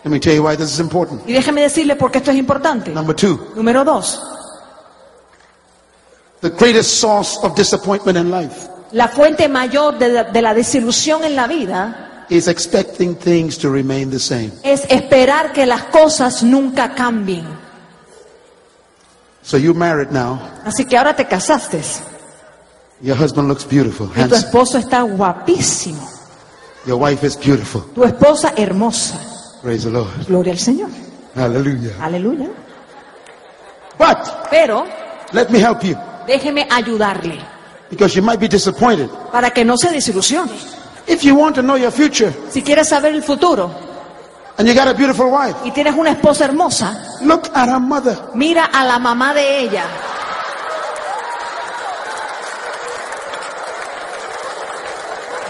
Let 0.03 0.11
me 0.11 0.19
tell 0.19 0.33
you 0.33 0.43
why 0.43 0.55
this 0.55 0.71
is 0.71 0.79
important. 0.79 1.27
Y 1.27 1.33
déjeme 1.33 1.61
decirle 1.61 1.95
por 1.97 2.09
qué 2.11 2.19
esto 2.19 2.31
es 2.31 2.37
importante. 2.37 2.91
Number 2.91 3.13
two, 3.15 3.37
Número 3.55 3.83
dos, 3.83 4.21
the 6.41 6.49
greatest 6.51 6.99
source 7.01 7.37
of 7.43 7.53
disappointment 7.55 8.17
in 8.17 8.31
life 8.31 8.69
la 8.91 9.07
fuente 9.07 9.47
mayor 9.47 9.97
de 9.97 10.09
la, 10.09 10.23
de 10.23 10.41
la 10.41 10.53
desilusión 10.53 11.23
en 11.23 11.35
la 11.35 11.47
vida 11.47 12.25
is 12.29 12.47
expecting 12.47 13.15
things 13.15 13.57
to 13.57 13.71
remain 13.71 14.09
the 14.09 14.19
same. 14.19 14.51
es 14.63 14.85
esperar 14.89 15.51
que 15.53 15.65
las 15.65 15.83
cosas 15.85 16.43
nunca 16.43 16.93
cambien. 16.93 17.45
So 19.41 19.57
you're 19.57 19.77
married 19.77 20.09
now. 20.11 20.39
Así 20.65 20.85
que 20.85 20.97
ahora 20.97 21.15
te 21.15 21.25
casaste 21.25 21.81
Your 23.01 23.17
husband 23.17 23.47
looks 23.47 23.65
beautiful, 23.65 24.09
y 24.15 24.27
tu 24.27 24.35
esposo 24.35 24.77
está 24.77 25.01
guapísimo, 25.01 26.07
Your 26.85 26.97
wife 27.01 27.25
is 27.25 27.37
beautiful. 27.37 27.83
tu 27.95 28.03
esposa 28.03 28.53
hermosa. 28.57 29.19
Praise 29.61 29.83
the 29.85 29.91
Lord. 29.91 30.09
Gloria 30.27 30.53
al 30.53 30.59
Señor. 30.59 30.89
Aleluya. 31.35 32.49
But 33.97 34.49
Pero 34.49 34.85
let 35.31 35.49
me 35.49 35.59
help 35.59 35.83
you 35.83 35.95
déjeme 36.27 36.67
ayudarle 36.69 37.39
because 37.89 38.15
you 38.15 38.21
might 38.21 38.39
be 38.39 38.47
disappointed. 38.47 39.09
para 39.31 39.49
que 39.51 39.63
no 39.65 39.75
se 39.77 39.89
desilusione. 39.91 40.51
If 41.07 41.23
you 41.23 41.35
want 41.35 41.55
to 41.55 41.61
know 41.63 41.75
your 41.75 41.91
future 41.91 42.31
Si 42.51 42.61
quieres 42.61 42.87
saber 42.89 43.13
el 43.15 43.23
futuro 43.23 43.71
and 44.57 44.67
you 44.67 44.75
got 44.75 44.87
a 44.87 44.93
beautiful 44.93 45.31
wife, 45.31 45.55
y 45.65 45.71
tienes 45.71 45.95
una 45.95 46.11
esposa 46.11 46.45
hermosa, 46.45 47.01
look 47.21 47.49
at 47.55 47.67
her 47.69 47.79
mother. 47.79 48.17
mira 48.35 48.65
a 48.65 48.83
la 48.85 48.99
mamá 48.99 49.33
de 49.33 49.59
ella. 49.59 49.85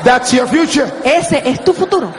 That's 0.04 0.32
your 0.34 0.48
future. 0.48 0.90
Ese 1.04 1.42
es 1.46 1.64
tu 1.64 1.74
futuro. 1.74 2.14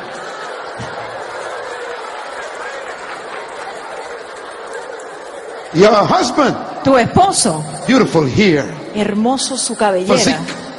Your 5.73 6.05
husband, 6.05 6.57
Tu 6.83 6.97
esposo, 6.97 7.63
beautiful 7.87 8.25
here. 8.27 8.65
Hermoso 8.95 9.57
su 9.57 9.77
cabellera. 9.77 10.15
Physique. 10.15 10.39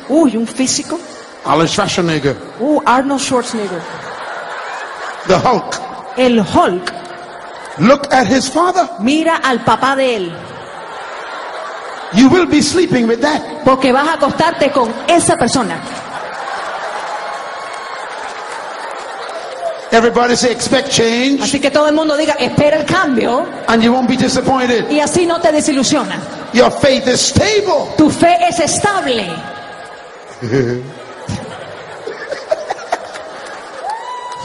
Uy, 0.09 0.37
un 0.37 0.47
físico. 0.47 0.99
Arnold 1.45 1.69
Schwarzenegger, 1.69 2.35
Uh, 2.59 2.81
Arnold 2.85 3.19
Schwarzenegger. 3.21 3.81
the 5.27 5.35
Hulk. 5.37 5.75
El 6.17 6.39
Hulk. 6.39 6.91
Look 7.79 8.07
at 8.13 8.27
his 8.27 8.49
father. 8.49 8.87
Mira 8.99 9.37
al 9.37 9.63
papá 9.63 9.95
de 9.95 10.15
él. 10.17 10.31
You 12.13 12.27
will 12.29 12.45
be 12.45 12.61
sleeping 12.61 13.07
with 13.07 13.21
that. 13.21 13.41
Porque 13.63 13.91
vas 13.93 14.07
a 14.07 14.13
acostarte 14.13 14.71
con 14.71 14.93
esa 15.07 15.37
persona. 15.37 15.79
Everybody 19.93 20.35
say 20.37 20.51
expect 20.51 20.89
change 20.89 21.41
Así 21.41 21.59
que 21.59 21.69
todo 21.69 21.87
el 21.89 21.93
mundo 21.95 22.15
diga, 22.15 22.33
espera 22.39 22.77
el 22.77 22.85
cambio 22.85 23.45
and 23.67 23.83
you 23.83 23.91
won't 23.91 24.07
be 24.07 24.15
disappointed. 24.15 24.89
y 24.89 24.99
así 25.01 25.25
no 25.25 25.39
te 25.41 25.51
desilusiona. 25.51 26.17
Your 26.53 26.69
faith 26.71 27.07
is 27.07 27.21
stable. 27.21 27.93
Tu 27.97 28.09
fe 28.09 28.37
es 28.47 28.59
estable. 28.59 29.25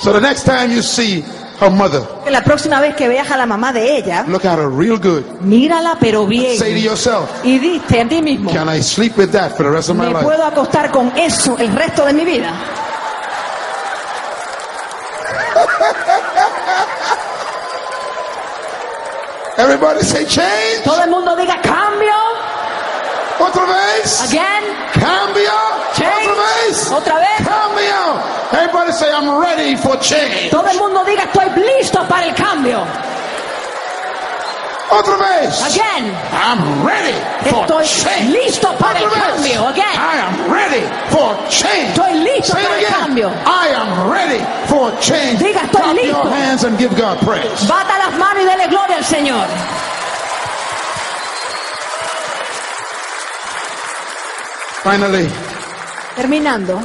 So 0.03 0.13
the 0.13 0.21
next 0.21 0.45
time 0.45 0.71
you 0.71 0.83
see 0.83 1.23
her 1.59 1.71
mother, 1.71 2.03
la 2.31 2.43
próxima 2.43 2.81
vez 2.81 2.95
que 2.95 3.09
veas 3.09 3.29
a 3.31 3.37
la 3.37 3.47
mamá 3.47 3.73
de 3.73 3.97
ella, 3.97 4.25
look 4.29 4.45
at 4.45 4.59
her 4.59 4.69
real 4.69 4.99
good. 4.99 5.25
mírala 5.41 5.97
pero 5.99 6.25
Say 6.29 6.29
to 6.59 6.65
bien. 6.65 6.79
yourself, 6.85 7.29
Y 7.45 7.59
dite 7.59 8.01
a 8.03 8.09
ti 8.09 8.21
mismo, 8.23 8.53
can 8.53 8.69
I 8.69 8.81
sleep 8.83 9.17
with 9.17 9.31
that 9.33 9.57
for 9.57 9.65
the 9.65 9.71
rest 9.71 9.89
of 9.89 9.97
my 9.97 10.07
me 10.09 10.13
life? 10.13 10.25
puedo 10.25 10.45
acostar 10.45 10.91
con 10.93 11.11
eso 11.17 11.57
el 11.59 11.73
resto 11.75 12.05
de 12.05 12.13
mi 12.13 12.25
vida. 12.25 12.53
Everybody 19.59 20.01
say 20.03 20.25
change. 20.27 20.85
Todo 20.85 21.03
el 21.03 21.11
mundo 21.11 21.35
diga 21.37 21.61
cambio, 21.63 22.15
Otra 23.39 23.65
vez. 23.67 24.21
again, 24.23 24.65
Cambio. 24.93 25.53
change, 25.95 26.29
Otra 26.29 26.35
vez. 26.37 26.91
otra 26.93 27.15
vez. 27.19 27.47
Cambio. 27.47 28.23
Everybody 28.53 28.93
say 28.93 29.11
I'm 29.13 29.39
ready 29.41 29.77
for 29.77 29.97
change. 29.99 30.51
Todo 30.51 30.69
el 30.69 30.79
mundo 30.79 31.05
diga 31.05 31.25
estoy 31.25 31.49
listo 31.57 32.07
para 32.07 32.27
el 32.27 32.35
cambio. 32.35 32.85
Otra 34.91 35.17
vez. 35.17 35.61
Again, 35.75 36.15
I'm 36.33 36.87
ready 36.87 37.13
for 37.51 37.65
estoy 37.65 37.85
change. 37.85 38.31
listo 38.31 38.73
para 38.79 39.01
el 39.01 39.07
Otra 39.07 39.21
vez. 39.21 39.35
cambio. 39.35 39.69
Again, 39.69 39.97
I 39.99 40.17
am 40.19 40.53
ready 40.53 40.83
for 41.11 41.37
change. 41.49 41.89
estoy 41.91 42.15
listo 42.23 42.53
Say 42.53 42.63
para 42.63 42.79
el 42.79 42.85
again. 42.85 43.01
cambio. 43.01 43.29
I 43.47 43.69
am 43.75 44.11
ready 44.11 44.41
for 44.69 44.93
change. 45.01 45.39
Diga, 45.41 45.63
estoy 45.63 45.83
Clap 45.83 45.97
listo. 45.97 46.23
your 46.23 46.31
hands 46.31 46.65
and 46.65 46.79
give 46.79 46.95
God 46.97 47.19
praise. 47.21 47.67
Bata 47.67 47.99
las 47.99 48.15
manos 48.19 48.43
y 48.43 48.47
dele 48.47 48.69
gloria 48.69 48.97
al 48.99 49.05
Señor. 49.05 49.47
Finally, 54.83 55.29
Terminando, 56.15 56.81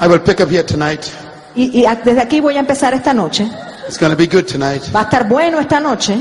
I 0.00 0.06
will 0.08 0.18
pick 0.18 0.40
up 0.40 0.48
here 0.48 0.62
tonight. 0.62 1.12
y, 1.54 1.82
y 1.82 1.86
desde 2.04 2.20
aquí 2.20 2.40
voy 2.40 2.56
a 2.56 2.60
empezar 2.60 2.94
esta 2.94 3.12
noche. 3.12 3.44
It's 3.86 3.98
going 3.98 4.10
to 4.10 4.16
be 4.16 4.26
good 4.26 4.46
tonight. 4.46 4.82
Va 4.94 5.00
a 5.00 5.02
estar 5.04 5.28
bueno 5.28 5.58
esta 5.60 5.78
noche. 5.80 6.18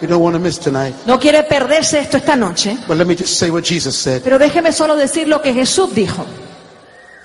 You 0.00 0.08
don't 0.08 0.22
want 0.22 0.34
to 0.34 0.40
miss 0.40 0.58
tonight. 0.58 0.94
No 1.06 1.18
quiere 1.18 1.44
perderse 1.44 1.98
esto 1.98 2.16
esta 2.16 2.36
noche. 2.36 2.76
But 2.86 2.96
let 2.96 3.06
me 3.06 3.14
just 3.14 3.38
say 3.38 3.50
what 3.50 3.64
Jesus 3.64 3.96
said. 3.96 4.22
Pero 4.22 4.38
déjeme 4.38 4.72
solo 4.72 4.96
decir 4.96 5.28
lo 5.28 5.40
que 5.40 5.52
Jesús 5.52 5.94
dijo. 5.94 6.24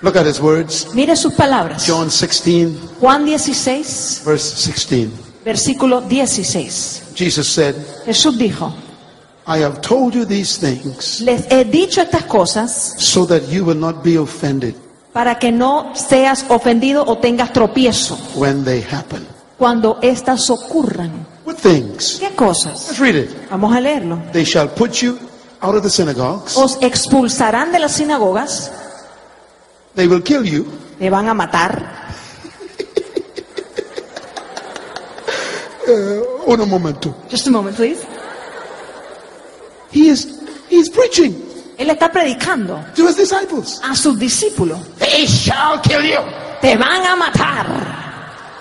Look 0.02 0.16
at 0.16 0.26
his 0.26 0.40
words. 0.40 0.94
Mire 0.94 1.14
sus 1.16 1.34
palabras. 1.34 1.86
John 1.86 2.10
16, 2.10 2.96
Juan 3.00 3.26
16, 3.26 4.22
verse 4.24 4.54
16. 4.56 5.10
versículo 5.44 6.02
16. 6.08 7.14
Jesus 7.14 7.48
said, 7.48 7.74
Jesús 8.06 8.38
dijo, 8.38 8.72
I 9.46 9.58
have 9.58 9.80
told 9.80 10.14
you 10.14 10.24
these 10.24 10.58
things 10.58 11.20
les 11.22 11.46
he 11.50 11.64
dicho 11.64 12.00
estas 12.00 12.24
cosas 12.24 12.94
so 12.98 13.26
that 13.26 13.42
you 13.48 13.64
will 13.64 13.78
not 13.78 14.02
be 14.04 14.16
offended 14.16 14.74
para 15.12 15.38
que 15.38 15.50
no 15.50 15.92
seas 15.94 16.44
ofendido 16.48 17.04
o 17.04 17.18
tengas 17.18 17.52
tropiezo 17.52 18.16
when 18.36 18.64
they 18.64 18.82
happen. 18.82 19.26
cuando 19.58 19.98
éstas 20.02 20.50
ocurran. 20.50 21.26
What 21.50 21.58
things? 21.58 22.18
¿Qué 22.20 22.30
cosas? 22.36 22.86
Let's 22.86 23.00
read 23.00 23.16
it. 23.16 23.28
Vamos 23.50 23.74
a 23.74 23.80
leerlo. 23.80 24.22
They 24.32 24.44
shall 24.44 24.68
put 24.68 25.02
you 25.02 25.18
out 25.60 25.74
of 25.74 25.82
the 25.82 25.90
synagogues. 25.90 26.56
Os 26.56 26.78
expulsarán 26.80 27.72
de 27.72 27.80
las 27.80 27.90
sinagogas, 27.96 28.70
They 29.96 30.06
will 30.06 30.22
kill 30.22 30.44
you. 30.44 30.64
te 31.00 31.10
van 31.10 31.28
a 31.28 31.34
matar. 31.34 32.06
Un 36.46 36.68
momento. 36.70 37.16
Just 37.28 37.48
a 37.48 37.50
moment, 37.50 37.74
please. 37.76 38.06
He 39.90 40.08
is 40.08 40.28
he 40.68 40.76
is 40.76 40.88
preaching 40.88 41.34
Él 41.76 41.90
está 41.90 42.12
predicando 42.12 42.80
to 42.94 43.08
his 43.08 43.16
disciples. 43.16 43.80
a 43.82 43.96
sus 43.96 44.16
discípulos. 44.20 44.78
They 45.00 45.26
shall 45.26 45.80
kill 45.82 46.04
you. 46.04 46.20
Te 46.60 46.76
van 46.76 47.04
a 47.04 47.16
matar. 47.16 47.99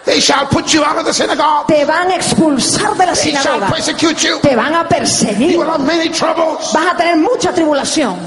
They 0.09 0.19
shall 0.19 0.47
put 0.47 0.73
you 0.73 0.83
out 0.83 0.97
of 0.97 1.05
the 1.05 1.13
synagogue. 1.13 1.67
Te 1.67 1.85
van 1.85 2.09
a 2.09 2.15
expulsar 2.15 2.97
de 2.97 3.05
la 3.05 3.13
They 3.13 3.31
shall 3.31 3.43
sinagoga. 3.59 3.69
persecute 3.71 4.23
you. 4.23 4.39
Te 4.41 4.55
van 4.55 4.73
a 4.73 4.81
You 4.81 4.87
perseguir. 4.89 5.57
will 5.57 5.69
have 5.69 5.85
many 5.85 6.09
troubles. 6.09 6.73
Vas 6.73 6.93
a 6.93 6.97
tener 6.97 7.17
mucha 7.17 7.53
tribulación. 7.53 8.17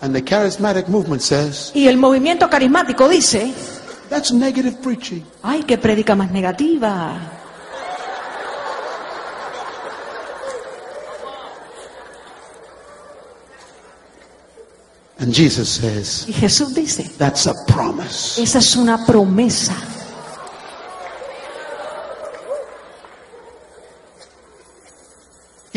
And 0.00 0.14
the 0.14 0.22
charismatic 0.22 0.88
movement 0.88 1.20
says 1.20 1.72
Y 1.74 1.88
el 1.88 1.98
movimiento 1.98 2.48
carismático 2.48 3.06
dice, 3.08 3.52
that's 4.08 4.32
negative 4.32 4.80
preaching. 4.82 5.24
ay, 5.42 5.62
qué 5.64 5.76
predica 5.76 6.14
más 6.14 6.30
negativa. 6.30 7.18
And 15.20 15.34
Jesus 15.34 15.68
says 15.68 16.26
Y 16.28 16.32
Jesús 16.32 16.74
dice, 16.74 17.10
that's 17.18 17.46
a 17.46 17.54
promise. 17.66 18.38
esa 18.40 18.58
es 18.58 18.76
una 18.76 19.04
promesa. 19.04 19.74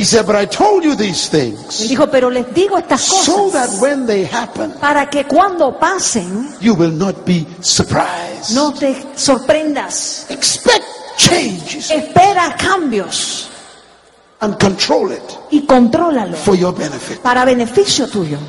He 0.01 0.05
said, 0.05 0.25
but 0.25 0.35
I 0.35 0.45
told 0.47 0.83
you 0.83 0.95
these 0.95 1.29
Él 1.31 1.53
things 1.53 1.87
dijo, 1.87 2.09
pero 2.09 2.31
les 2.31 2.51
digo 2.55 2.75
estas 2.75 3.01
so 3.01 3.51
that 3.51 3.67
cosas 3.69 3.79
when 3.81 4.07
they 4.07 4.25
happen, 4.25 4.71
para 4.81 5.07
que 5.07 5.25
cuando 5.27 5.77
pasen 5.77 6.55
you 6.59 6.73
will 6.73 6.91
not 6.91 7.23
be 7.23 7.45
surprised. 7.61 8.55
no 8.55 8.73
te 8.73 8.95
sorprendas. 9.15 10.25
Expect 10.31 10.83
changes 11.17 11.91
Espera 11.91 12.55
cambios 12.57 13.47
and 14.39 14.57
control 14.59 15.11
it 15.11 15.21
y 15.51 15.67
contrólalo 15.67 16.35
for 16.35 16.55
your 16.55 16.73
benefit. 16.73 17.19
para 17.19 17.45
beneficio 17.45 18.07
tuyo. 18.07 18.39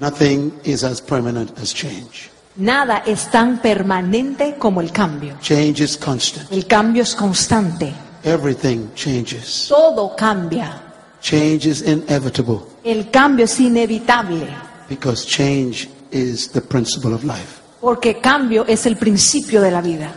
Nothing 0.00 0.52
is 0.64 0.82
as 0.82 1.00
permanent 1.00 1.58
as 1.58 1.74
change. 1.74 2.30
Nada 2.56 3.02
es 3.06 3.30
tan 3.30 3.58
permanente 3.60 4.56
como 4.58 4.80
el 4.80 4.90
cambio. 4.90 5.36
Change 5.40 5.80
is 5.82 5.96
constant. 5.96 6.50
El 6.50 6.66
cambio 6.66 7.02
es 7.02 7.14
constante. 7.14 7.92
Everything 8.24 8.88
changes. 8.94 9.66
Todo 9.68 10.14
cambia. 10.16 10.80
Change 11.22 11.66
is 11.66 11.82
inevitable 11.82 12.60
El 12.82 13.10
cambio 13.10 13.44
es 13.44 13.60
inevitable 13.60 14.48
because 14.88 15.26
change 15.26 15.86
is 16.10 16.48
the 16.50 16.62
principle 16.62 17.12
of 17.14 17.24
life. 17.24 17.60
porque 17.80 18.20
cambio 18.20 18.64
es 18.66 18.86
el 18.86 18.96
principio 18.96 19.60
de 19.60 19.70
la 19.70 19.82
vida. 19.82 20.12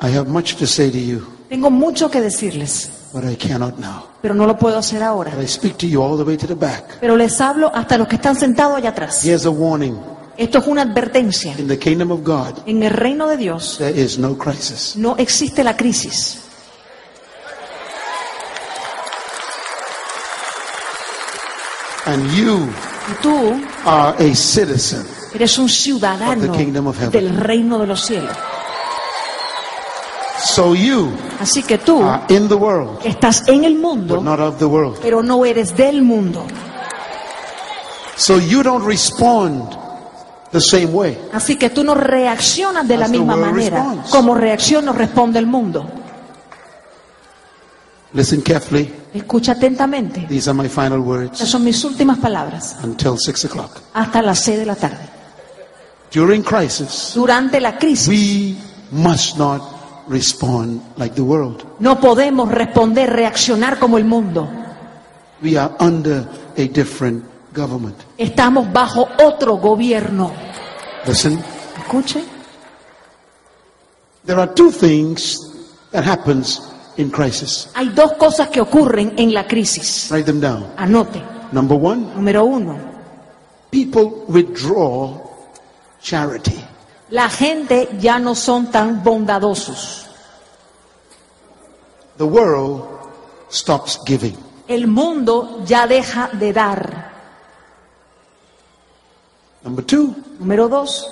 I 0.00 0.08
have 0.14 0.28
much 0.28 0.56
to 0.56 0.66
say 0.66 0.90
to 0.90 0.98
you, 0.98 1.26
Tengo 1.48 1.70
mucho 1.70 2.10
que 2.10 2.20
decirles, 2.20 2.90
but 3.12 3.24
I 3.24 3.36
cannot 3.36 3.78
now. 3.78 4.04
pero 4.20 4.34
no 4.34 4.46
lo 4.46 4.56
puedo 4.58 4.78
hacer 4.78 5.02
ahora. 5.02 5.30
But 5.34 5.44
I 5.44 5.48
speak 5.48 5.76
to 5.78 5.86
you 5.86 6.02
all 6.02 6.16
the 6.16 6.24
way 6.24 6.36
to 6.36 6.46
the 6.46 6.54
back. 6.54 6.98
Pero 7.00 7.16
les 7.16 7.40
hablo 7.40 7.70
hasta 7.74 7.96
los 7.98 8.06
que 8.08 8.16
están 8.16 8.36
sentados 8.36 8.76
allá 8.76 8.90
atrás. 8.90 9.24
Here's 9.24 9.46
a 9.46 9.50
warning. 9.50 9.96
Esto 10.36 10.58
es 10.58 10.66
una 10.68 10.82
advertencia. 10.82 11.54
In 11.58 11.66
the 11.68 11.78
kingdom 11.78 12.10
of 12.12 12.20
God, 12.24 12.58
En 12.66 12.82
el 12.82 12.90
reino 12.90 13.26
de 13.28 13.36
Dios 13.36 13.76
there 13.78 13.98
is 14.00 14.18
no 14.18 14.36
crisis. 14.38 14.94
no 14.96 15.16
existe 15.18 15.64
la 15.64 15.76
crisis. 15.76 16.38
And 22.06 22.24
you 22.32 22.68
Y 23.10 23.22
tú 23.22 23.60
are 23.84 24.14
a 24.18 24.34
citizen. 24.34 25.04
eres 25.34 25.58
un 25.58 25.68
ciudadano 25.68 26.32
Of 26.44 26.50
the 26.52 26.56
kingdom 26.64 26.86
of 26.86 26.96
heaven. 26.98 27.10
del 27.12 27.36
reino 27.36 27.78
de 27.78 27.86
los 27.86 28.00
cielos. 28.04 28.36
So 30.40 30.74
you 30.74 31.10
Así 31.40 31.62
que 31.62 31.78
tú 31.78 32.02
are 32.02 32.22
in 32.28 32.48
the 32.48 32.54
world, 32.54 32.98
estás 33.04 33.46
en 33.48 33.64
el 33.64 33.74
but 33.74 33.80
mundo, 33.82 34.20
not 34.22 34.38
of 34.40 34.58
the 34.58 34.64
world. 34.66 34.98
pero 35.02 35.22
no 35.22 35.44
eres 35.44 35.76
del 35.76 36.02
mundo. 36.02 36.44
So 38.16 38.38
you 38.38 38.62
don't 38.62 38.84
respond 38.84 39.62
the 40.52 40.60
same 40.60 40.86
way. 40.92 41.18
Así 41.32 41.56
que 41.56 41.70
tú 41.70 41.84
no 41.84 41.94
reaccionas 41.94 42.86
de 42.86 42.96
la 42.96 43.08
misma 43.08 43.36
manera 43.36 43.78
responds. 43.82 44.10
como 44.10 44.34
reacciona 44.34 44.90
o 44.90 44.94
responde 44.94 45.38
el 45.38 45.46
mundo. 45.46 45.86
Listen 48.12 48.40
carefully. 48.40 48.92
Escucha 49.12 49.52
atentamente. 49.52 50.26
These 50.28 50.48
are 50.50 50.56
my 50.56 50.68
final 50.68 50.98
Estas 51.00 51.06
words 51.06 51.38
son 51.50 51.64
mis 51.64 51.84
últimas 51.84 52.18
palabras. 52.18 52.76
until 52.82 53.16
six 53.18 53.44
o'clock. 53.44 53.80
Hasta 53.92 54.22
las 54.22 54.38
seis 54.40 54.58
de 54.58 54.66
la 54.66 54.74
tarde. 54.76 54.98
During 56.12 56.42
crisis, 56.42 57.12
Durante 57.14 57.60
la 57.60 57.76
crisis 57.78 58.08
we 58.08 58.56
must 58.90 59.36
not 59.36 59.77
respond 60.08 60.80
like 60.96 61.14
the 61.14 61.22
world. 61.22 61.64
no 61.80 61.98
podemos 62.00 62.50
responder, 62.50 63.10
reaccionar 63.10 63.78
como 63.78 63.98
el 63.98 64.04
mundo. 64.04 64.48
We 65.42 65.56
are 65.56 65.72
under 65.80 66.26
a 66.56 66.66
different 66.68 67.24
government. 67.54 67.96
Estamos 68.16 68.72
bajo 68.72 69.08
otro 69.24 69.56
gobierno. 69.58 70.32
Listen, 71.06 71.38
Escuche. 71.78 72.24
there 74.24 74.38
are 74.40 74.52
two 74.54 74.70
things 74.70 75.38
that 75.92 76.04
happens 76.04 76.60
in 76.96 77.10
crisis. 77.10 77.68
Hay 77.74 77.90
dos 77.90 78.12
cosas 78.14 78.48
que 78.48 78.60
ocurren 78.60 79.14
en 79.16 79.32
la 79.32 79.46
crisis. 79.46 80.08
Write 80.10 80.26
them 80.26 80.40
down. 80.40 80.66
Anote. 80.76 81.22
Number 81.52 81.76
one, 81.78 82.12
Número 82.14 82.44
uno. 82.44 82.76
people 83.70 84.24
withdraw 84.28 85.14
charity. 86.02 86.62
La 87.10 87.28
gente 87.30 87.88
ya 87.98 88.18
no 88.18 88.34
son 88.34 88.70
tan 88.70 89.02
bondadosos. 89.02 90.06
The 92.18 92.24
world 92.24 92.82
stops 93.50 93.98
giving. 94.04 94.36
El 94.66 94.86
mundo 94.88 95.62
ya 95.64 95.86
deja 95.86 96.28
de 96.32 96.52
dar. 96.52 97.12
Number 99.62 99.84
two, 99.84 100.14
Número 100.38 100.68
dos. 100.68 101.06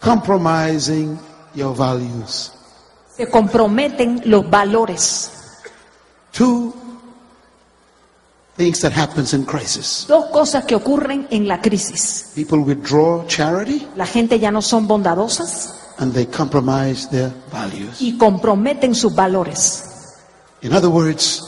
compromising 0.00 1.18
your 1.54 1.74
values. 1.74 2.52
Se 3.16 3.28
comprometen 3.28 4.20
los 4.26 4.48
valores. 4.48 5.30
Two 6.32 6.74
things 8.56 8.80
that 8.80 8.92
happens 8.92 9.32
in 9.34 9.44
crisis. 9.44 10.06
Dos 10.08 10.26
cosas 10.26 10.64
que 10.64 10.74
ocurren 10.74 11.26
en 11.30 11.46
la 11.46 11.60
crisis. 11.60 12.32
People 12.34 12.58
withdraw 12.60 13.26
charity 13.26 13.86
La 13.96 14.06
gente 14.06 14.38
ya 14.38 14.50
no 14.50 14.62
son 14.62 14.86
bondadosas 14.88 15.74
and 15.98 16.12
they 16.14 16.26
compromise 16.26 17.08
their 17.10 17.30
values. 17.52 18.00
y 18.00 18.16
comprometen 18.18 18.94
sus 18.94 19.14
valores. 19.14 19.84
In 20.62 20.72
other 20.72 20.88
words, 20.88 21.42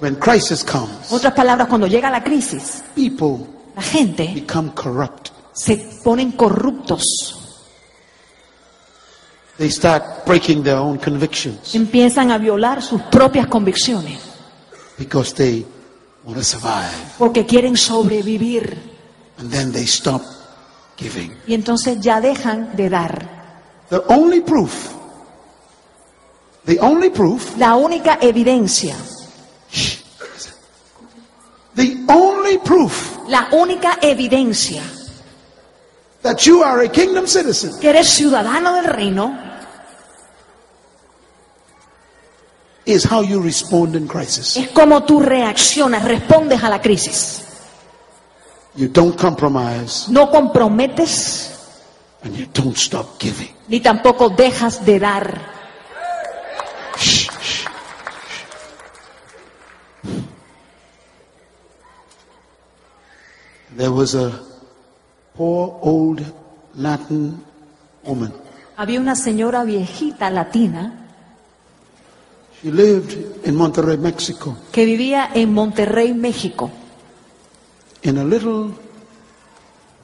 when 0.00 0.16
crisis 0.16 0.62
comes, 0.62 1.10
Otras 1.10 1.32
palabras, 1.34 1.68
cuando 1.68 1.86
llega 1.86 2.10
la 2.10 2.22
crisis, 2.22 2.82
people 2.94 3.46
la 3.74 3.82
gente 3.82 4.32
become 4.34 4.70
corrupt. 4.74 5.30
se 5.54 5.76
ponen 6.04 6.32
corruptos, 6.32 7.38
They 9.58 9.70
start 9.70 10.24
breaking 10.26 10.62
their 10.64 10.76
own 10.78 10.98
convictions 10.98 11.74
empiezan 11.74 12.30
a 12.32 12.38
violar 12.38 12.82
sus 12.82 13.00
propias 13.02 13.46
convicciones 13.46 14.18
because 14.98 15.34
they. 15.34 15.64
Porque 17.18 17.46
quieren 17.46 17.76
sobrevivir. 17.76 18.76
And 19.38 19.50
then 19.50 19.72
they 19.72 19.86
stop 19.86 20.22
giving. 20.96 21.36
y 21.46 21.54
entonces 21.54 22.00
ya 22.00 22.20
dejan 22.20 22.76
de 22.76 22.88
dar. 22.88 23.28
The 23.90 24.02
only 24.08 24.40
proof, 24.40 24.92
the 26.64 26.78
only 26.80 27.10
proof, 27.10 27.56
La 27.58 27.74
única 27.76 28.18
evidencia, 28.20 28.94
the 31.74 32.04
only 32.08 32.58
proof 32.58 33.18
la 33.28 33.48
única 33.52 33.98
evidencia. 34.02 34.82
that 36.22 36.46
you 36.46 36.62
are 36.62 36.84
a 36.84 36.88
kingdom 36.88 37.26
citizen. 37.26 37.72
Que 37.80 37.90
eres 37.90 38.08
ciudadano 38.08 38.74
del 38.74 38.84
reino 38.86 39.51
is 42.84 43.04
how 43.04 43.22
you 43.22 43.40
respond 43.40 43.94
in 43.96 44.06
crisis. 44.08 44.56
Es 44.56 44.68
como 44.68 45.04
tú 45.04 45.20
reaccionas, 45.20 46.04
respondes 46.04 46.62
a 46.62 46.68
la 46.68 46.80
crisis. 46.80 47.44
You 48.74 48.88
don't 48.88 49.16
compromise 49.20 50.08
No 50.10 50.30
comprometes 50.30 51.50
and 52.24 52.34
you 52.36 52.46
don't 52.52 52.76
stop 52.76 53.20
giving. 53.20 53.50
ni 53.68 53.80
tampoco 53.80 54.30
dejas 54.30 54.84
de 54.86 54.98
dar. 54.98 55.40
There 63.76 63.90
was 63.90 64.14
a 64.14 64.32
poor 65.34 65.78
old 65.82 66.20
Latin 66.74 67.42
woman. 68.04 68.32
Había 68.76 69.00
una 69.00 69.14
señora 69.14 69.64
viejita 69.64 70.30
latina 70.30 71.01
She 72.62 72.70
lived 72.70 73.16
in 73.44 73.56
Monterrey, 73.56 73.96
Mexico, 73.98 74.56
que 74.70 74.84
vivía 74.86 75.30
en 75.34 75.52
Monterrey, 75.52 76.14
México, 76.14 76.70
in 78.02 78.18
a 78.18 78.24
little 78.24 78.70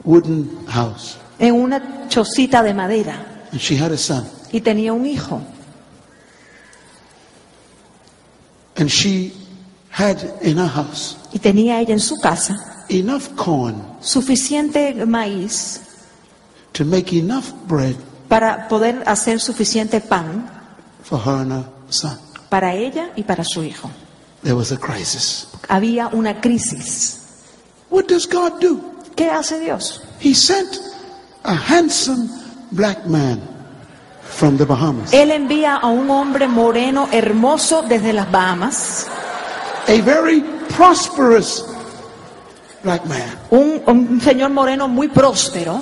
wooden 0.03 0.65
house. 0.67 1.17
en 1.39 1.53
una 1.55 2.07
chocita 2.09 2.61
de 2.61 2.73
madera 2.73 3.45
And 3.53 3.61
she 3.61 3.77
had 3.77 3.93
a 3.93 3.97
son. 3.97 4.25
y 4.51 4.59
tenía 4.59 4.91
un 4.91 5.05
hijo. 5.05 5.41
And 8.75 8.89
she 8.89 9.31
had 9.91 10.17
in 10.41 10.57
her 10.57 10.67
house 10.67 11.17
Y 11.33 11.39
tenía 11.39 11.79
ella 11.79 11.93
en 11.93 11.99
su 12.01 12.17
casa 12.19 12.85
enough 12.89 13.35
corn 13.35 13.81
suficiente 14.01 14.93
maíz 15.05 15.81
to 16.73 16.83
make 16.83 17.13
enough 17.17 17.53
bread 17.67 17.95
para 18.27 18.67
poder 18.67 19.01
hacer 19.05 19.39
suficiente 19.39 20.01
pan 20.01 20.49
for 21.03 21.19
her 21.19 21.41
and 21.41 21.51
her 21.53 21.65
son. 21.89 22.17
Para 22.49 22.73
ella 22.73 23.11
y 23.15 23.23
para 23.23 23.43
su 23.43 23.63
hijo. 23.63 23.89
There 24.43 24.55
was 24.55 24.71
a 24.71 24.77
crisis. 24.77 25.47
Había 25.67 26.07
una 26.07 26.39
crisis. 26.41 27.17
What 27.89 28.05
does 28.07 28.27
God 28.27 28.59
do? 28.61 28.79
¿Qué 29.15 29.29
hace 29.29 29.59
Dios? 29.59 30.01
He 30.21 30.33
sent 30.33 30.79
a 31.43 31.53
handsome 31.55 32.29
black 32.71 33.05
man 33.05 33.41
from 34.23 34.57
the 34.57 34.65
Bahamas, 34.65 35.11
Él 35.11 35.31
envía 35.31 35.75
a 35.75 35.87
un 35.87 36.09
hombre 36.11 36.47
moreno 36.47 37.09
hermoso 37.11 37.81
desde 37.81 38.13
las 38.13 38.29
Bahamas, 38.31 39.07
a 39.87 40.01
very 40.03 40.41
prosperous 40.77 41.65
black 42.83 43.03
man. 43.05 43.37
un, 43.49 43.81
un 43.87 44.21
señor 44.21 44.51
moreno 44.51 44.87
muy 44.87 45.07
próspero 45.09 45.81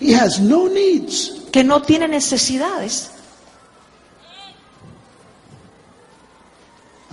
He 0.00 0.14
has 0.14 0.38
no 0.40 0.68
needs. 0.68 1.32
que 1.52 1.64
no 1.64 1.80
tiene 1.82 2.06
necesidades. 2.08 3.10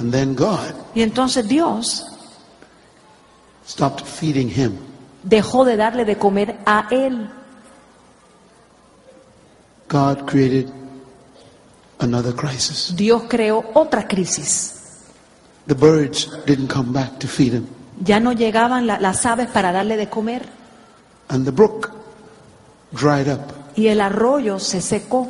And 0.06 0.14
then 0.14 0.36
God 0.36 0.76
Y 0.94 1.02
entonces 1.02 1.48
Dios 1.48 2.06
stopped 3.66 4.06
feeding 4.06 4.48
him. 4.48 4.78
dejó 5.24 5.66
de 5.66 5.76
darle 5.76 6.06
de 6.06 6.16
comer 6.16 6.60
a 6.64 6.88
él. 6.92 7.28
God 9.90 10.28
created 10.28 10.70
another 12.00 12.36
crisis. 12.36 12.94
Dios 12.96 13.24
creó 13.28 13.66
otra 13.74 14.08
crisis. 14.08 14.74
The 15.66 15.74
birds 15.74 16.30
didn't 16.46 16.68
come 16.72 16.92
back 16.94 17.18
to 17.20 17.28
feed 17.28 17.54
him. 17.54 17.68
Ya 18.04 18.20
no 18.20 18.32
llegaban 18.34 18.86
la- 18.86 19.00
las 19.00 19.26
aves 19.26 19.48
para 19.48 19.72
darle 19.72 19.98
de 19.98 20.08
comer 20.08 20.46
And 21.30 21.46
the 21.46 21.52
brook 21.52 21.92
dried 22.92 23.28
up. 23.28 23.42
y 23.76 23.88
el 23.88 24.02
arroyo 24.02 24.60
se 24.60 24.82
secó. 24.82 25.28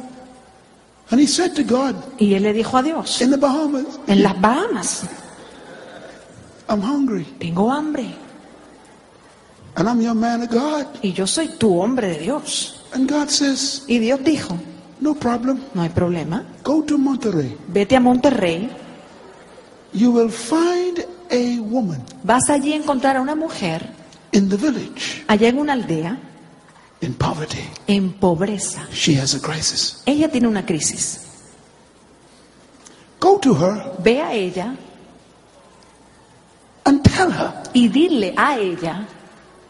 And 1.12 1.20
he 1.22 1.28
said 1.28 1.54
to 1.56 1.64
God 1.64 1.96
Y 2.20 2.34
él 2.34 2.44
le 2.44 2.54
dijo 2.54 2.78
a 2.78 2.84
Dios, 2.84 3.22
in 3.22 3.30
the 3.32 3.38
Bahamas, 3.38 3.86
en 4.08 4.24
las 4.24 4.40
Bahamas, 4.42 5.04
I'm 6.68 6.82
hungry. 6.82 7.26
tengo 7.40 7.70
hambre 7.72 8.16
And 9.78 9.90
I'm 9.90 10.02
your 10.02 10.16
man 10.16 10.42
of 10.44 10.50
God. 10.50 10.88
y 11.04 11.12
yo 11.14 11.28
soy 11.28 11.50
tu 11.60 11.80
hombre 11.82 12.08
de 12.08 12.20
Dios. 12.20 12.82
And 12.94 13.10
God 13.12 13.30
says, 13.30 13.84
Y 13.88 14.00
Dios 14.00 14.22
dijo, 14.24 14.58
no 15.02 15.14
problem. 15.16 15.60
no 15.74 15.82
hay 15.82 15.90
problema, 15.90 16.44
Go 16.64 16.82
to 16.84 16.98
Monterrey. 16.98 17.56
vete 17.68 17.96
a 17.96 18.00
Monterrey, 18.00 18.70
You 19.94 20.12
will 20.12 20.30
find 20.32 21.06
a 21.32 21.60
woman 21.62 22.04
vas 22.24 22.50
allí 22.50 22.74
a 22.74 22.76
encontrar 22.76 23.16
a 23.18 23.22
una 23.22 23.34
mujer 23.36 23.90
in 24.32 24.48
the 24.50 24.58
village 24.58 25.24
allá 25.28 25.48
en 25.50 25.58
una 25.60 25.74
aldea 25.74 26.18
in 27.02 27.14
poverty. 27.14 27.70
en 27.88 28.14
pobreza. 28.14 28.88
She 28.92 29.16
has 29.16 29.34
a 29.36 29.40
crisis. 29.40 30.04
Ella 30.06 30.30
tiene 30.30 30.48
una 30.48 30.66
crisis. 30.66 31.22
Go 33.20 33.40
to 33.40 33.54
her 33.54 33.96
Ve 34.00 34.22
a 34.22 34.34
ella 34.34 34.78
and 36.86 37.04
tell 37.04 37.32
her 37.32 37.64
y 37.74 37.88
dile 37.88 38.34
a 38.38 38.58
ella, 38.58 39.08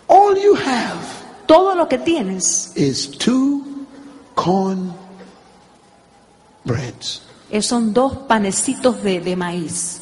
all 0.07 0.36
you 0.38 0.55
have 0.55 1.26
todo 1.47 1.76
lo 1.76 1.88
que 1.88 1.97
tienes 1.97 2.76
is 2.76 3.07
two 3.07 3.86
corn 4.36 4.93
breads. 6.65 7.21
son 7.61 7.93
dos 7.93 8.13
panecitos 8.28 9.01
de, 9.01 9.21
de 9.21 9.36
maíz. 9.36 10.01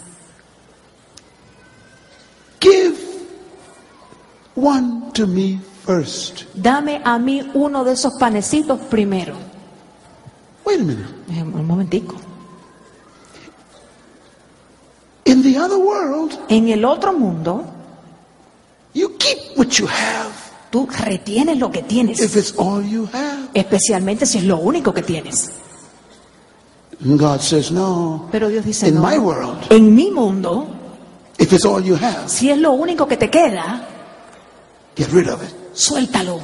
Give 2.60 2.98
one 4.56 5.12
to 5.14 5.28
me 5.28 5.60
first. 5.86 6.44
Dame 6.54 7.02
a 7.04 7.18
mí 7.20 7.50
uno 7.54 7.84
de 7.84 7.94
esos 7.94 8.14
panecitos 8.20 8.80
primero. 8.90 9.34
Wait 10.66 10.80
a 10.80 10.84
minute. 10.84 11.10
Eh, 11.32 11.42
Un 11.42 11.66
momentico. 11.66 12.16
In 15.26 15.42
the 15.42 15.58
other 15.58 15.78
world, 15.78 16.38
En 16.50 16.68
el 16.70 16.84
otro 16.86 17.14
mundo, 17.14 17.66
you 18.94 19.10
keep 19.18 19.58
what 19.58 19.70
you 19.80 19.88
have 19.88 20.32
tú 20.74 20.88
retienes 20.88 21.60
lo 21.60 21.72
que 21.72 21.80
if 21.80 21.88
tienes, 21.88 22.20
it's 22.36 22.56
all 22.58 22.84
you 22.84 23.08
have. 23.14 23.48
especialmente 23.54 24.26
si 24.26 24.40
es 24.40 24.44
lo 24.44 24.58
único 24.58 24.92
que 24.92 25.04
tienes. 25.04 25.52
God 27.00 27.42
says, 27.42 27.72
no. 27.72 28.28
Pero 28.32 28.48
Dios 28.50 28.66
dice, 28.66 28.88
In 28.88 28.96
no, 28.96 29.02
my 29.08 29.18
world, 29.20 29.60
en 29.70 29.94
mi 29.94 30.10
mundo, 30.10 30.68
if 31.38 31.54
it's 31.54 31.64
all 31.66 31.84
you 31.84 31.96
have, 31.96 32.28
si 32.28 32.50
es 32.50 32.58
lo 32.58 32.72
único 32.74 33.08
que 33.08 33.18
te 33.18 33.30
queda, 33.30 33.88
get 34.96 35.10
rid 35.12 35.30
of 35.30 35.44
it. 35.44 35.54
Suéltalo. 35.74 36.42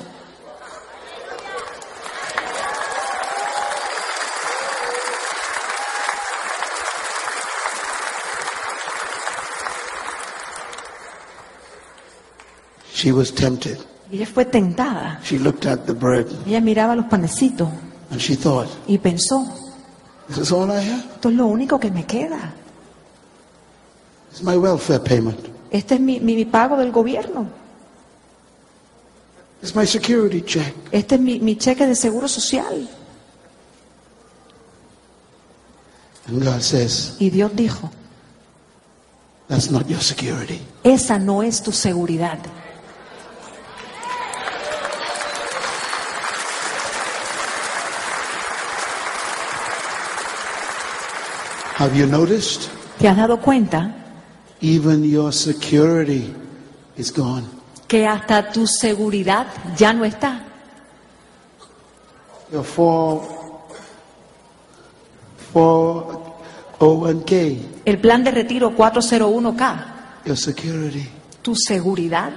She 12.94 13.12
was 13.12 13.32
tempted. 13.32 13.78
Ella 14.12 14.26
fue 14.26 14.46
tentada. 14.46 15.20
She 15.24 15.38
looked 15.38 15.66
at 15.68 15.86
the 15.86 15.94
bread 15.94 16.26
Ella 16.48 16.60
miraba 16.62 16.96
los 16.96 17.06
panecitos 17.06 17.70
and 18.12 18.20
she 18.20 18.36
thought, 18.36 18.68
y 18.88 18.98
pensó, 18.98 19.46
this 20.28 20.40
is 20.40 20.52
all 20.52 20.72
I 20.72 20.80
have? 20.82 21.06
esto 21.16 21.30
es 21.30 21.36
lo 21.36 21.46
único 21.46 21.80
que 21.80 21.92
me 21.92 22.06
queda. 22.06 22.54
It's 24.32 24.42
my 24.42 24.58
welfare 24.58 25.00
payment. 25.00 25.38
Este 25.70 25.96
es 25.96 26.02
mi, 26.02 26.20
mi- 26.20 26.36
mi 26.36 26.46
pago 26.46 26.76
del 26.78 26.92
gobierno. 26.92 27.48
It's 29.62 29.76
my 29.76 29.86
security 29.86 30.42
check. 30.42 30.74
Este 30.92 31.16
es 31.16 31.22
mi, 31.22 31.40
mi 31.40 31.56
cheque 31.58 31.86
de 31.86 31.96
seguro 31.96 32.28
social. 32.28 32.88
And 36.28 36.44
God 36.44 36.62
says, 36.62 37.18
Y 37.20 37.30
Dios 37.30 37.52
dijo, 37.54 37.90
that's 39.48 39.70
not 39.72 39.88
your 39.90 40.00
security. 40.00 40.62
esa 40.84 41.18
no 41.18 41.42
es 41.42 41.62
tu 41.62 41.72
seguridad. 41.72 42.38
Have 51.76 51.96
you 51.96 52.06
noticed? 52.06 52.70
¿Te 53.00 53.08
has 53.08 53.16
dado 53.16 53.38
cuenta 53.40 53.96
Even 54.62 55.04
your 55.04 55.32
security 55.32 56.34
is 56.98 57.12
gone. 57.12 57.46
Que 57.90 58.06
hasta 58.08 58.52
tu 58.52 58.66
seguridad 58.68 59.48
ya 59.76 59.92
no 59.92 60.06
está? 60.06 60.44
Your 62.52 62.64
4, 62.64 63.40
401k, 65.54 67.58
El 67.86 68.00
plan 68.00 68.24
de 68.24 68.32
retiro 68.32 68.76
401k, 68.76 70.24
your 70.26 70.38
security. 70.38 71.08
tu 71.42 71.56
seguridad 71.56 72.34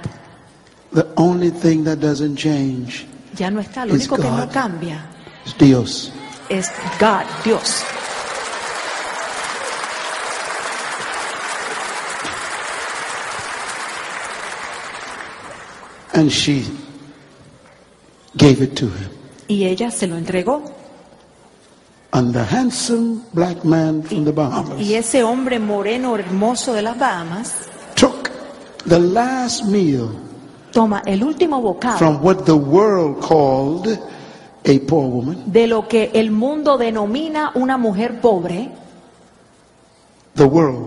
The 0.93 1.07
only 1.15 1.49
thing 1.51 1.83
that 1.85 1.97
doesn't 1.99 2.37
change 2.37 3.05
ya 3.37 3.49
no 3.49 3.59
está. 3.59 3.85
Lo 3.85 3.93
único 3.95 4.15
que 4.15 4.23
no 4.29 4.37
God. 4.45 4.51
cambia 4.51 5.05
is 5.45 5.57
Dios. 5.57 6.11
es 6.49 6.71
God, 6.99 7.23
Dios. 7.43 7.83
And 16.13 16.31
she 16.31 16.63
gave 18.37 18.61
it 18.61 18.75
to 18.75 18.85
him. 18.85 19.09
Y 19.47 19.65
ella 19.65 19.91
se 19.91 20.07
lo 20.07 20.15
entregó. 20.17 20.61
And 22.11 22.31
the 22.33 22.43
handsome 22.43 23.23
black 23.33 23.65
man 23.65 24.03
from 24.03 24.23
the 24.25 24.31
Bahamas 24.31 24.79
Y 24.79 24.93
ese 24.93 25.23
hombre 25.23 25.57
moreno 25.57 26.15
hermoso 26.15 26.73
de 26.73 26.83
las 26.83 26.97
Bahamas 26.99 27.67
took 27.95 28.29
the 28.85 28.99
last 28.99 29.65
meal 29.65 30.11
toma 30.71 31.01
el 31.07 31.23
último 31.23 31.59
bocado 31.59 31.97
from 31.97 32.21
what 32.23 32.45
the 32.45 32.53
world 32.55 33.19
called 33.19 33.87
a 34.65 34.79
poor 34.87 35.07
woman. 35.09 35.51
de 35.51 35.65
lo 35.65 35.87
que 35.87 36.11
el 36.13 36.29
mundo 36.29 36.77
denomina 36.77 37.51
una 37.55 37.77
mujer 37.79 38.21
pobre. 38.21 38.69
The 40.35 40.45
world 40.45 40.85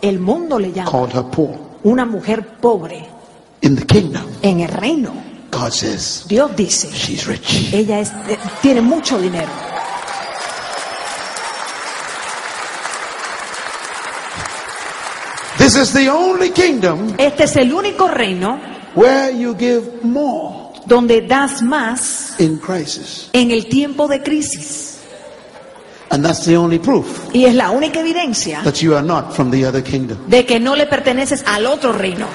El 0.00 0.20
mundo 0.20 0.58
le 0.58 0.72
llama 0.72 0.90
called 0.90 1.12
her 1.14 1.24
poor. 1.30 1.50
una 1.84 2.06
mujer 2.06 2.46
pobre. 2.62 3.06
In 3.66 3.74
the 3.74 3.84
kingdom, 3.84 4.22
En 4.42 4.60
el 4.60 4.68
reino, 4.68 5.10
God 5.50 5.72
says 5.72 6.24
Dios 6.28 6.54
dice, 6.54 6.88
she's 6.92 7.26
rich. 7.26 7.72
ella 7.74 7.98
es, 7.98 8.10
eh, 8.28 8.38
tiene 8.62 8.80
mucho 8.80 9.18
dinero. 9.18 9.50
This 15.58 15.74
is 15.76 15.92
the 15.92 16.08
only 16.10 16.50
kingdom 16.50 17.14
Este 17.18 17.44
es 17.44 17.56
el 17.56 17.72
único 17.72 18.08
reino 18.08 18.60
where 18.94 19.32
you 19.32 19.54
give 19.58 20.02
more 20.02 20.72
donde 20.86 21.22
das 21.26 21.62
más 21.62 22.34
in 22.38 22.58
crisis. 22.58 23.30
en 23.32 23.50
el 23.50 23.66
tiempo 23.66 24.06
de 24.06 24.22
crisis. 24.22 24.92
And 26.10 26.24
that's 26.24 26.44
the 26.44 26.56
only 26.56 26.78
proof 26.78 27.30
Y 27.34 27.46
es 27.46 27.54
la 27.54 27.70
única 27.70 28.00
evidencia 28.00 28.62
that 28.62 28.76
you 28.80 28.94
are 28.94 29.04
not 29.04 29.32
from 29.34 29.50
the 29.50 29.64
other 29.66 29.82
kingdom. 29.82 30.18
de 30.28 30.44
que 30.44 30.60
no 30.60 30.76
le 30.76 30.86
perteneces 30.86 31.42
al 31.46 31.66
otro 31.66 31.92
reino. 31.92 32.26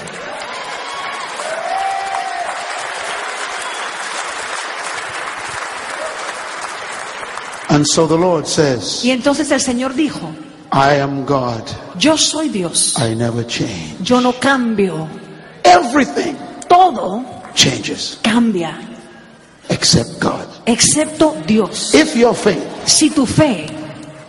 And 7.72 7.86
so 7.88 8.06
the 8.06 8.18
Lord 8.18 8.46
says, 8.48 9.04
Y 9.04 9.12
entonces 9.12 9.50
el 9.52 9.62
Señor 9.62 9.94
dijo, 9.96 10.30
I 10.74 11.00
am 11.00 11.26
God. 11.26 11.64
yo 11.98 12.18
soy 12.18 12.50
Dios, 12.50 12.96
I 13.00 13.16
never 13.16 13.46
change. 13.48 13.98
yo 14.04 14.20
no 14.22 14.34
cambio, 14.34 15.08
Everything 15.64 16.36
todo 16.68 17.24
changes 17.54 18.20
cambia, 18.22 18.78
except 19.70 20.20
God. 20.20 20.46
excepto 20.66 21.36
Dios. 21.46 21.94
If 21.94 22.16
your 22.16 22.34
faith 22.36 22.64
Si 22.86 23.10
tu 23.10 23.26
fe 23.26 23.68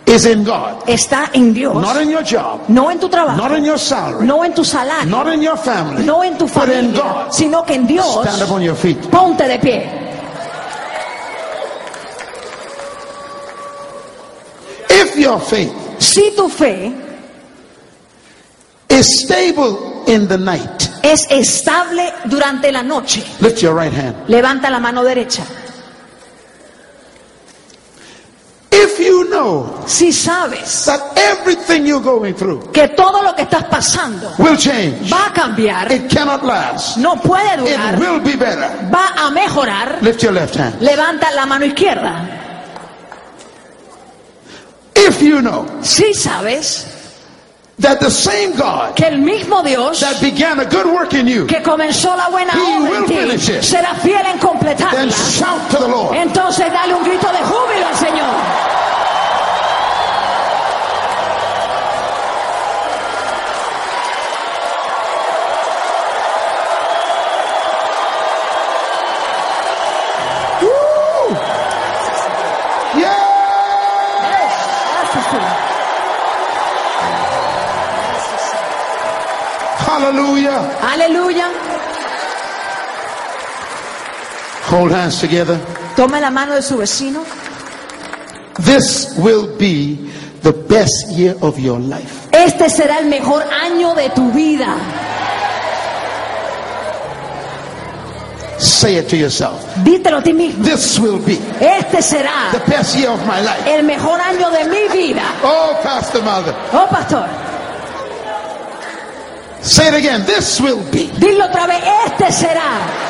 is 0.05 0.25
in 0.25 0.43
God, 0.43 0.83
está 0.87 1.29
en 1.33 1.53
Dios, 1.53 1.75
not 1.75 2.01
in 2.01 2.09
your 2.09 2.23
job, 2.23 2.61
no 2.69 2.89
en 2.91 2.99
tu 2.99 3.09
trabajo, 3.09 3.37
not 3.37 3.51
in 3.57 3.65
your 3.65 3.79
salary, 3.79 4.25
no 4.25 4.43
en 4.43 4.53
tu 4.53 4.63
salario, 4.63 5.09
not 5.09 5.27
in 5.33 5.41
your 5.41 5.57
family, 5.57 6.05
no 6.05 6.21
en 6.23 6.37
tu 6.37 6.45
but 6.45 6.69
in 6.69 6.93
familia, 6.93 7.01
God, 7.01 7.31
sino 7.33 7.63
que 7.63 7.73
en 7.75 7.87
Dios, 7.87 8.21
stand 8.21 8.41
up 8.43 8.51
on 8.51 8.61
your 8.61 8.75
feet. 8.75 8.99
ponte 9.09 9.47
de 9.47 9.59
pie. 9.59 10.02
If 15.13 15.19
your 15.19 15.39
faith 15.39 15.71
Si 15.99 16.33
tu 16.35 16.49
fe 16.49 16.91
is 18.89 19.23
stable 19.23 20.03
in 20.07 20.27
the 20.27 20.37
night, 20.37 20.89
es 21.01 21.25
estable 21.29 22.13
durante 22.25 22.71
la 22.71 22.81
noche, 22.83 23.23
lift 23.41 23.61
your 23.61 23.73
right 23.75 23.93
hand. 23.93 24.15
levanta 24.27 24.69
la 24.69 24.79
mano 24.79 25.03
derecha. 25.03 25.43
If 28.71 28.99
you 28.99 29.25
know 29.29 29.83
Si 29.85 30.11
sabes 30.11 30.85
that 30.85 31.15
everything 31.17 31.85
you're 31.85 32.01
going 32.03 32.33
through 32.35 32.71
que 32.71 32.89
todo 32.89 33.21
lo 33.21 33.33
que 33.35 33.43
estás 33.43 33.63
pasando 33.65 34.33
will 34.39 34.57
change, 34.57 35.09
va 35.11 35.27
a 35.27 35.33
cambiar, 35.33 35.91
it 35.91 36.09
cannot 36.09 36.43
last, 36.43 36.97
no 36.97 37.15
puede 37.15 37.53
it 37.65 37.77
durar, 37.77 37.97
will 37.99 38.19
be 38.19 38.35
better. 38.35 38.69
va 38.91 39.13
a 39.27 39.31
mejorar, 39.31 39.99
Lift 40.01 40.21
your 40.23 40.33
left 40.33 40.55
hand. 40.55 40.81
levanta 40.81 41.31
la 41.31 41.45
mano 41.45 41.65
izquierda. 41.65 42.32
If 44.95 45.21
you 45.21 45.41
know 45.41 45.65
Si 45.81 46.13
sabes 46.13 46.87
that 47.79 47.99
the 47.99 48.09
same 48.09 48.55
God 48.55 48.95
que 48.95 49.05
el 49.07 49.17
mismo 49.17 49.63
Dios 49.63 49.99
that 49.99 50.21
began 50.21 50.59
a 50.59 50.65
good 50.65 50.85
work 50.85 51.13
in 51.13 51.27
you, 51.27 51.47
que 51.47 51.61
comenzó 51.61 52.15
la 52.15 52.29
buena 52.29 52.53
obra 52.53 52.97
en 52.99 53.05
ti 53.05 53.15
it. 53.15 53.63
será 53.63 53.95
fiel 53.95 54.17
en 54.17 54.23
then 54.23 54.39
completarla. 54.39 55.11
shout 55.11 55.69
to 55.71 55.77
the 55.77 55.87
Lord. 55.87 56.15
Entonces 56.15 56.71
dale 56.71 56.93
un 56.93 57.03
grito 57.03 57.27
de 57.31 57.39
júbilo 57.39 57.87
al 57.87 57.95
Señor. 57.95 58.72
Hallelujah. 80.03 80.59
Aleluya. 80.83 81.47
Hold 84.67 84.91
hands 84.91 85.19
together. 85.21 85.57
Tome 85.95 86.19
la 86.19 86.29
mano 86.29 86.55
de 86.55 86.61
su 86.61 86.75
vecino. 86.77 87.23
This 88.59 89.15
will 89.17 89.47
be 89.57 89.95
the 90.41 90.51
best 90.51 91.07
year 91.11 91.35
of 91.41 91.57
your 91.57 91.79
life. 91.79 92.27
Este 92.33 92.69
será 92.69 92.99
el 92.99 93.05
mejor 93.07 93.43
año 93.43 93.95
de 93.95 94.09
tu 94.09 94.29
vida. 94.33 94.75
Say 98.59 98.97
it 98.97 99.07
to 99.09 99.15
yourself. 99.15 99.63
Dítelo 99.85 100.17
a 100.17 100.21
ti 100.21 100.33
mismo. 100.33 100.65
This 100.65 100.99
will 100.99 101.19
be 101.19 101.37
Este 101.61 102.01
será 102.01 102.51
the 102.51 102.59
best 102.69 102.97
year 102.97 103.09
of 103.09 103.25
my 103.25 103.39
life. 103.41 103.65
el 103.67 103.83
mejor 103.83 104.19
año 104.19 104.49
de 104.51 104.65
mi 104.65 104.87
vida. 104.89 105.23
Oh, 105.43 105.79
Pastor 105.81 106.21
Mother. 106.23 106.53
Oh, 106.73 106.87
pastor. 106.89 107.25
Say 109.63 109.87
it 109.87 109.93
again. 109.95 110.25
This 110.25 110.59
will 110.59 110.83
be 110.91 111.07
Dilo 111.07 111.45
otra 111.45 111.67
vez. 111.67 111.81
Este 112.05 112.31
será 112.31 113.03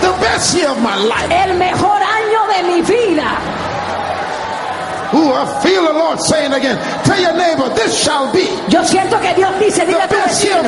the 0.00 0.12
best 0.20 0.54
year 0.54 0.68
of 0.68 0.78
my 0.80 0.96
life. 0.96 1.28
el 1.30 1.54
mejor 1.56 2.00
año 2.02 2.46
de 2.46 2.62
mi 2.62 2.82
vida. 2.82 3.38
Ooh, 5.14 5.32
I 5.32 5.44
feel 5.62 5.84
the 5.84 5.92
Lord 5.92 6.20
saying 6.20 6.52
again. 6.52 6.78
Tell 7.04 7.20
your 7.20 7.34
neighbor, 7.34 7.68
this 7.74 7.94
shall 8.02 8.32
be. 8.32 8.48
Yo 8.68 8.82
siento 8.84 9.20
que 9.20 9.34
Dios 9.34 9.50
dice, 9.60 9.84
dile 9.84 10.02
a 10.02 10.08
tu 10.08 10.16
vecino, 10.16 10.62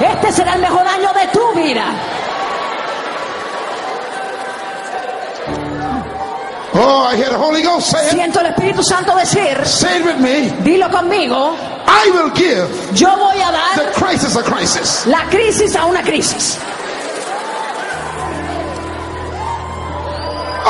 este 0.00 0.32
será 0.32 0.54
el 0.54 0.60
mejor 0.62 0.86
año 0.86 1.12
de 1.12 1.28
tu 1.28 1.52
vida. 1.54 1.84
Oh, 6.76 7.04
I 7.08 7.14
hear 7.16 7.28
the 7.30 7.38
Holy 7.38 7.62
Ghost 7.62 7.90
say 7.90 8.04
it. 8.08 8.12
Siento 8.14 8.40
el 8.40 8.46
Espíritu 8.52 8.82
Santo 8.82 9.14
decir, 9.16 9.64
Say 9.64 10.00
it 10.00 10.04
with 10.04 10.18
me. 10.18 10.50
dilo 10.64 10.90
conmigo, 10.90 11.56
I 11.86 12.10
will 12.10 12.30
give 12.30 12.68
yo 12.98 13.14
voy 13.16 13.36
a 13.40 13.52
dar 13.52 13.76
the 13.76 13.92
crisis 13.92 14.34
a 14.36 14.42
crisis. 14.42 15.06
la 15.06 15.24
crisis 15.30 15.76
a 15.76 15.86
una 15.86 16.02
crisis. 16.02 16.58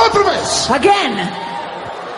Otra 0.06 0.24
vez. 0.24 0.70
Again, 0.70 1.16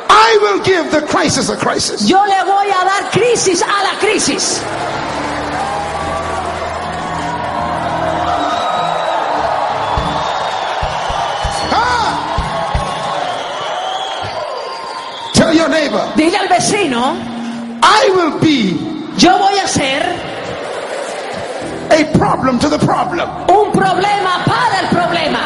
I 0.08 0.38
will 0.42 0.60
give 0.64 0.90
the 0.90 1.02
crisis 1.06 1.48
a 1.50 1.56
crisis. 1.56 2.08
yo 2.08 2.18
le 2.24 2.42
voy 2.44 2.68
a 2.70 2.84
dar 2.84 3.10
crisis 3.12 3.62
a 3.62 3.82
la 3.84 3.98
crisis. 4.00 4.60
Neighbor, 15.96 16.14
Dile 16.16 16.36
al 16.38 16.48
vecino, 16.48 17.16
I 17.82 18.10
will 18.14 18.38
be 18.40 18.76
yo 19.18 19.38
voy 19.38 19.58
a 19.58 19.66
ser 19.68 20.02
a 21.90 22.04
problem 22.18 22.58
to 22.58 22.68
the 22.68 22.78
problem. 22.78 23.28
un 23.48 23.72
problema 23.72 24.44
para 24.44 24.80
el 24.80 24.88
problema. 24.88 25.40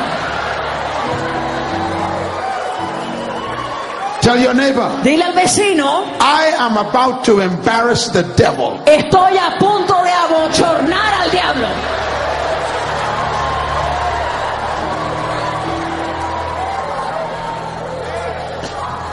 Tell 4.23 4.39
your 4.39 4.55
neighbor, 4.55 4.91
Dile 5.03 5.23
al 5.25 5.33
vecino, 5.35 6.05
I 6.21 6.53
am 6.59 6.77
about 6.77 7.25
to 7.25 7.41
embarrass 7.41 8.11
the 8.11 8.23
devil. 8.37 8.79
estoy 8.87 9.37
a 9.39 9.57
punto 9.59 9.70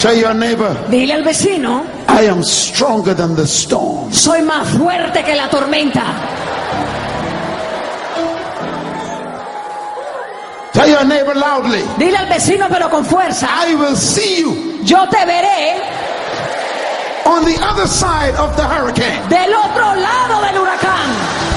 Tell 0.08 0.16
your 0.16 0.34
neighbor, 0.36 0.74
Dile 0.90 1.16
al 1.16 1.22
vecino, 1.24 1.84
I 2.08 2.28
am 2.30 2.42
stronger 2.42 3.14
than 3.14 3.36
the 3.36 3.46
storm. 3.46 4.10
soy 4.14 4.42
más 4.42 4.66
fuerte 4.70 5.22
que 5.22 5.36
la 5.36 5.50
tormenta. 5.50 6.02
Tell 10.72 10.88
your 10.88 11.04
neighbor 11.04 11.36
loudly, 11.36 11.84
Dile 11.98 12.16
al 12.16 12.28
vecino 12.28 12.68
pero 12.70 12.90
con 12.90 13.04
fuerza, 13.04 13.50
I 13.68 13.76
will 13.76 13.98
see 13.98 14.40
you 14.40 14.80
yo 14.86 15.06
te 15.10 15.26
veré 15.26 15.76
on 17.26 17.44
the 17.44 17.60
other 17.62 17.86
side 17.86 18.34
of 18.40 18.56
the 18.56 18.64
hurricane. 18.64 19.28
del 19.28 19.54
otro 19.54 19.94
lado 19.94 20.42
del 20.46 20.58
huracán. 20.58 21.57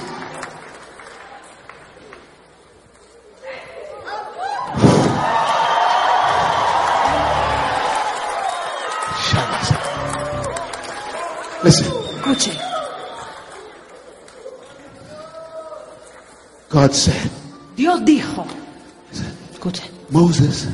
God 16.81 16.93
said, 16.95 17.29
Dios 17.77 18.03
dijo. 18.03 18.43
Escuche. 19.53 19.83
Moses, 20.09 20.67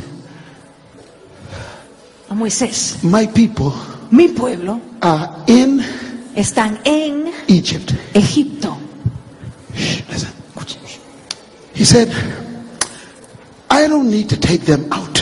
A 2.30 2.34
Moisés. 2.34 3.04
my 3.04 3.28
people 3.28 3.74
Mi 4.10 4.30
pueblo 4.30 4.80
are 5.02 5.30
in 5.48 5.82
están 6.34 6.80
en 6.86 7.34
Egypt. 7.50 7.92
Egipto. 8.14 8.78
Shh, 9.76 10.02
listen. 10.10 10.32
He 11.74 11.84
said, 11.84 12.10
I 13.70 13.86
don't 13.90 14.10
need 14.10 14.30
to 14.30 14.38
take 14.38 14.64
them 14.66 14.88
out 14.92 15.22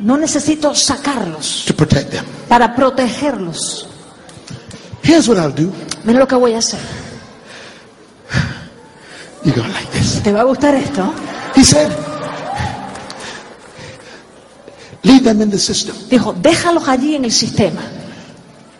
No 0.00 0.16
necesito 0.16 0.74
sacarlos 0.74 1.64
to 1.66 1.72
protect 1.74 2.10
them. 2.10 2.24
para 2.48 2.74
protegerlos. 2.74 3.86
Here's 5.04 5.28
what 5.28 5.38
I'll 5.38 5.54
do. 5.54 5.72
Mira 6.04 6.18
lo 6.18 6.26
que 6.26 6.34
voy 6.36 6.54
a 6.54 6.58
hacer. 6.58 6.80
You're 9.44 9.56
like. 9.68 9.89
¿Te 10.22 10.32
va 10.32 10.40
a 10.40 10.44
gustar 10.44 10.74
esto? 10.74 11.12
He 11.56 11.64
said, 11.64 11.90
leave 15.02 15.24
them 15.24 15.40
in 15.42 15.50
the 15.50 15.58
system. 15.58 15.96
Dijo, 16.08 16.32
déjalos 16.34 16.88
allí 16.88 17.14
en 17.16 17.24
el 17.24 17.32
sistema. 17.32 17.80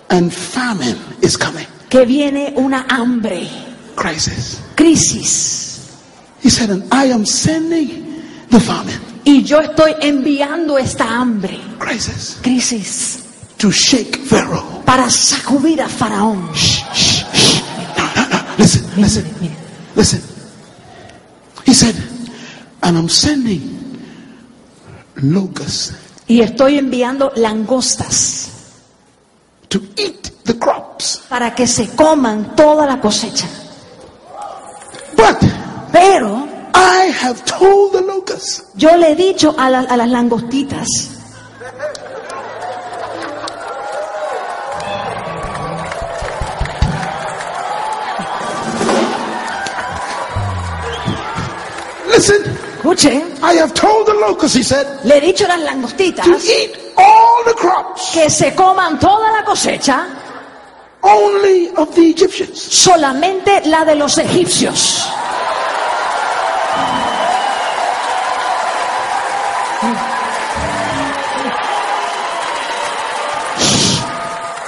And 0.09 0.31
famine 0.33 0.97
is 1.23 1.37
coming. 1.39 1.67
Que 1.89 2.05
viene 2.05 2.53
una 2.57 2.87
hambre, 2.89 3.49
Crisis. 3.97 4.59
crisis. 4.77 5.97
He 6.43 6.51
said, 6.51 6.71
and 6.71 6.85
I 6.93 7.07
am 7.13 7.25
sending 7.27 8.23
the 8.51 8.61
famine. 8.61 8.99
Y 9.25 9.43
yo 9.43 9.61
estoy 9.61 9.95
enviando 10.01 10.79
esta 10.79 11.05
hambre, 11.05 11.59
Crisis. 11.79 12.39
crisis, 12.43 13.19
To 13.59 13.71
shake 13.71 14.17
Pharaoh. 14.27 14.83
para 14.85 15.09
sacudir 15.11 15.81
a 15.83 15.89
Faraón. 15.89 16.51
Shh, 16.55 16.83
shh, 16.95 17.25
shh. 17.33 17.63
No, 17.97 18.05
no, 18.17 18.29
no. 18.29 18.39
Listen, 18.59 18.85
listen, 18.97 19.25
listen. 19.95 20.23
Said, 21.81 21.95
and 22.83 22.99
I'm 22.99 23.09
sending 23.09 23.63
locusts 25.23 25.95
Y 26.29 26.41
estoy 26.43 26.77
enviando 26.79 27.33
langostas 27.37 28.51
to 29.69 29.81
eat 29.97 30.31
the 30.45 30.59
crops. 30.59 31.23
para 31.29 31.55
que 31.55 31.67
se 31.67 31.89
coman 31.97 32.55
toda 32.55 32.87
la 32.87 33.01
cosecha. 33.01 33.47
But 35.17 35.39
Pero 35.93 36.47
I 36.75 37.11
have 37.23 37.43
told 37.45 37.93
the 37.93 38.03
locusts, 38.03 38.65
yo 38.77 38.97
le 38.97 39.13
he 39.13 39.15
dicho 39.17 39.55
a, 39.59 39.71
la- 39.71 39.81
a 39.89 39.97
las 39.97 40.09
langostitas, 40.09 40.87
listen, 52.21 53.43
I 53.43 53.55
have 53.55 53.73
told 53.73 54.07
the 54.07 54.15
locusts, 54.15 54.55
he 54.57 54.63
said, 54.63 55.05
le 55.05 55.17
he 55.17 55.21
dicho 55.33 55.47
a 55.47 55.49
las 55.49 55.61
langostitas 55.61 56.25
to 56.25 56.37
eat 56.37 56.77
all 56.97 57.45
the 57.45 57.55
crops, 57.55 58.11
que 58.13 58.29
se 58.29 58.55
coman 58.55 58.99
toda 58.99 59.33
la 59.33 59.43
cosecha, 59.45 60.07
only 61.03 61.71
of 61.77 61.95
the 61.95 62.11
Egyptians. 62.11 62.61
solamente 62.61 63.63
la 63.67 63.85
de 63.85 63.95
los 63.95 64.19
egipcios. 64.19 65.07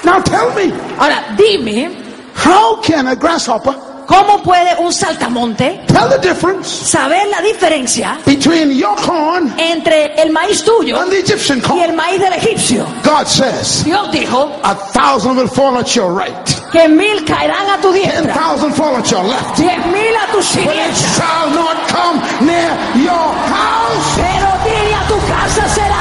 Now 0.05 0.21
tell 0.23 0.53
me, 0.55 0.73
Ahora, 0.99 1.35
dime, 1.37 1.95
how 2.35 2.81
can 2.81 3.07
a 3.09 3.15
grasshopper 3.15 3.92
¿cómo 4.13 4.43
puede 4.43 4.77
un 4.79 4.93
saltamonte 4.93 5.81
tell 5.87 6.09
the 6.09 6.19
difference 6.19 6.69
saber 6.69 7.27
la 7.29 7.41
diferencia 7.41 8.19
between 8.27 8.71
your 8.71 8.95
corn 8.97 9.53
entre 9.59 10.15
el 10.21 10.31
maíz 10.31 10.63
tuyo 10.65 10.99
and 11.01 11.11
the 11.11 11.19
Egyptian 11.19 11.59
y 11.59 11.63
corn? 11.63 11.81
el 11.81 11.93
maíz 11.95 12.21
del 12.21 12.33
egipcio? 12.35 12.87
God 13.03 13.27
says, 13.27 13.83
Dios 13.85 14.11
dijo 14.13 14.51
a 14.63 14.75
thousand 14.93 15.37
will 15.37 15.49
fall 15.49 15.77
at 15.79 15.95
your 15.95 16.13
right, 16.13 16.47
que 16.71 16.89
mil 16.89 17.25
caerán 17.25 17.69
a 17.71 17.81
tu 17.81 17.93
ten 17.93 18.03
diestra, 18.03 18.35
thousand 18.35 18.75
fall 18.75 18.97
at 18.97 19.11
your 19.11 19.25
left, 19.25 19.57
diez 19.57 19.79
mil 19.87 20.15
a 20.17 20.27
tu 20.33 20.39
but 20.39 20.45
it 20.45 20.95
siniestra, 20.95 21.17
shall 21.17 21.51
not 21.51 21.89
come 21.89 22.21
near 22.45 22.71
your 23.03 23.33
house. 23.49 24.17
pero 24.17 24.49
ni 24.65 24.93
a 24.93 25.03
tu 25.09 25.17
casa 25.27 25.69
serán 25.75 25.92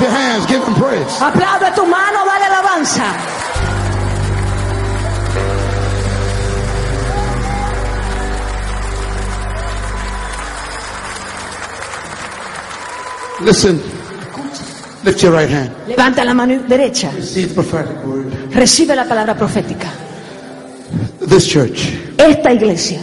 Your 0.00 0.10
hands, 0.10 0.46
give 0.46 0.62
him 0.62 0.74
praise. 0.74 1.20
Aplaude 1.20 1.72
tu 1.74 1.84
mano, 1.86 2.24
dale 2.24 2.44
alabanza. 2.44 3.08
Listen, 13.40 13.76
lift 15.04 15.22
your 15.22 15.32
right 15.32 15.48
hand. 15.48 15.70
Levanta 15.86 16.24
la 16.24 16.32
mano 16.32 16.58
derecha. 16.66 17.10
See 17.20 17.44
the 17.44 17.54
prophetic 17.54 17.96
word. 18.04 18.32
Recibe 18.54 18.94
la 18.94 19.04
palabra 19.04 19.34
profética. 19.34 19.88
This 21.20 21.46
church 21.46 21.92
Esta 22.18 22.52
iglesia 22.52 23.00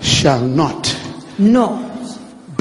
shall 0.00 0.42
not 0.46 0.94
no 1.38 1.81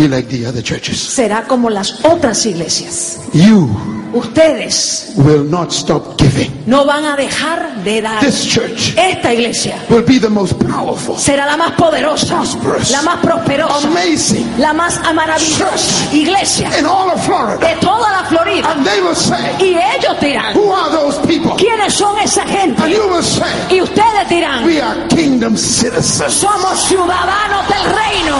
be 0.01 0.07
like 0.07 0.27
the 0.29 0.45
other 0.47 0.61
churches. 0.63 0.97
será 0.99 1.43
como 1.47 1.69
las 1.69 2.03
otras 2.03 2.45
iglesias. 2.45 3.19
You 3.33 3.69
Ustedes 4.13 5.13
will 5.15 5.45
not 5.45 5.71
stop 5.71 6.17
giving. 6.17 6.51
no 6.65 6.83
van 6.85 7.05
a 7.05 7.15
dejar 7.15 7.81
de 7.85 8.01
dar. 8.01 8.19
This 8.19 8.45
church 8.45 8.93
Esta 8.97 9.31
iglesia 9.33 9.75
will 9.89 10.03
be 10.03 10.19
the 10.19 10.29
most 10.29 10.53
powerful, 10.59 11.17
será 11.17 11.45
la 11.45 11.55
más 11.55 11.71
poderosa, 11.77 12.27
Prosperous. 12.41 12.91
la 12.91 13.01
más 13.03 13.19
prosperosa, 13.21 13.87
amazing 13.87 14.45
la 14.59 14.73
más 14.73 14.99
maravillosa 15.13 16.13
iglesia 16.13 16.69
in 16.77 16.85
all 16.85 17.09
of 17.11 17.23
Florida. 17.25 17.57
de 17.59 17.75
toda 17.79 18.11
la 18.11 18.23
Florida. 18.27 18.71
And 18.71 18.85
they 18.85 18.99
will 19.01 19.15
say, 19.15 19.55
Y 19.59 19.75
ellos 19.77 20.19
dirán, 20.19 20.53
Who 20.57 20.73
are 20.73 20.91
those 20.91 21.17
people? 21.25 21.51
¿quiénes 21.57 21.93
son 21.93 22.17
esa 22.19 22.41
And 22.41 22.51
gente? 22.77 22.89
you 22.91 23.07
will 23.07 23.23
say, 23.23 23.47
Y 23.69 23.81
ustedes 23.81 24.27
dirán, 24.29 24.65
We 24.65 24.81
are 24.81 25.07
kingdom 25.07 25.55
citizens. 25.55 26.33
somos 26.33 26.79
ciudadanos 26.89 27.65
del 27.69 27.95
reino. 27.95 28.37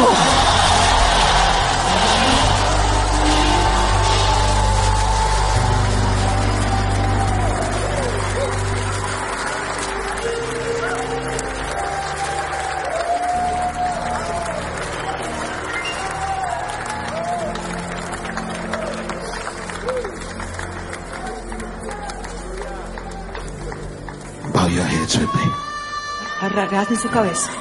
Agachen 26.61 26.97
su 26.97 27.09
cabeza. 27.09 27.51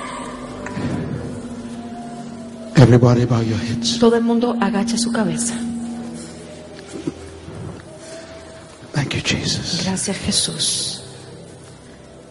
Everybody 2.77 3.24
bow 3.24 3.43
your 3.43 3.59
heads. 3.59 3.98
Todo 3.98 4.16
el 4.16 4.22
mundo 4.22 4.56
agache 4.60 4.98
su 4.98 5.10
cabeza. 5.10 5.55
Thank 8.93 9.14
you, 9.14 9.22
Jesus. 9.22 9.85
Gracias 9.85 10.16
Jesús. 10.18 11.02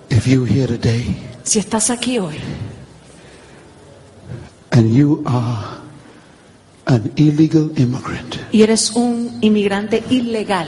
If 0.09 0.27
you 0.27 0.45
here 0.45 0.67
today 0.67 1.15
Si 1.43 1.57
estás 1.57 1.89
aquí 1.89 2.19
hoy 2.19 2.37
and 4.71 4.93
you 4.93 5.23
are 5.25 5.79
an 6.85 7.11
illegal 7.15 7.71
immigrant 7.77 8.35
y 8.51 8.61
eres 8.61 8.91
un 8.91 9.39
inmigrante 9.41 10.03
ilegal 10.11 10.67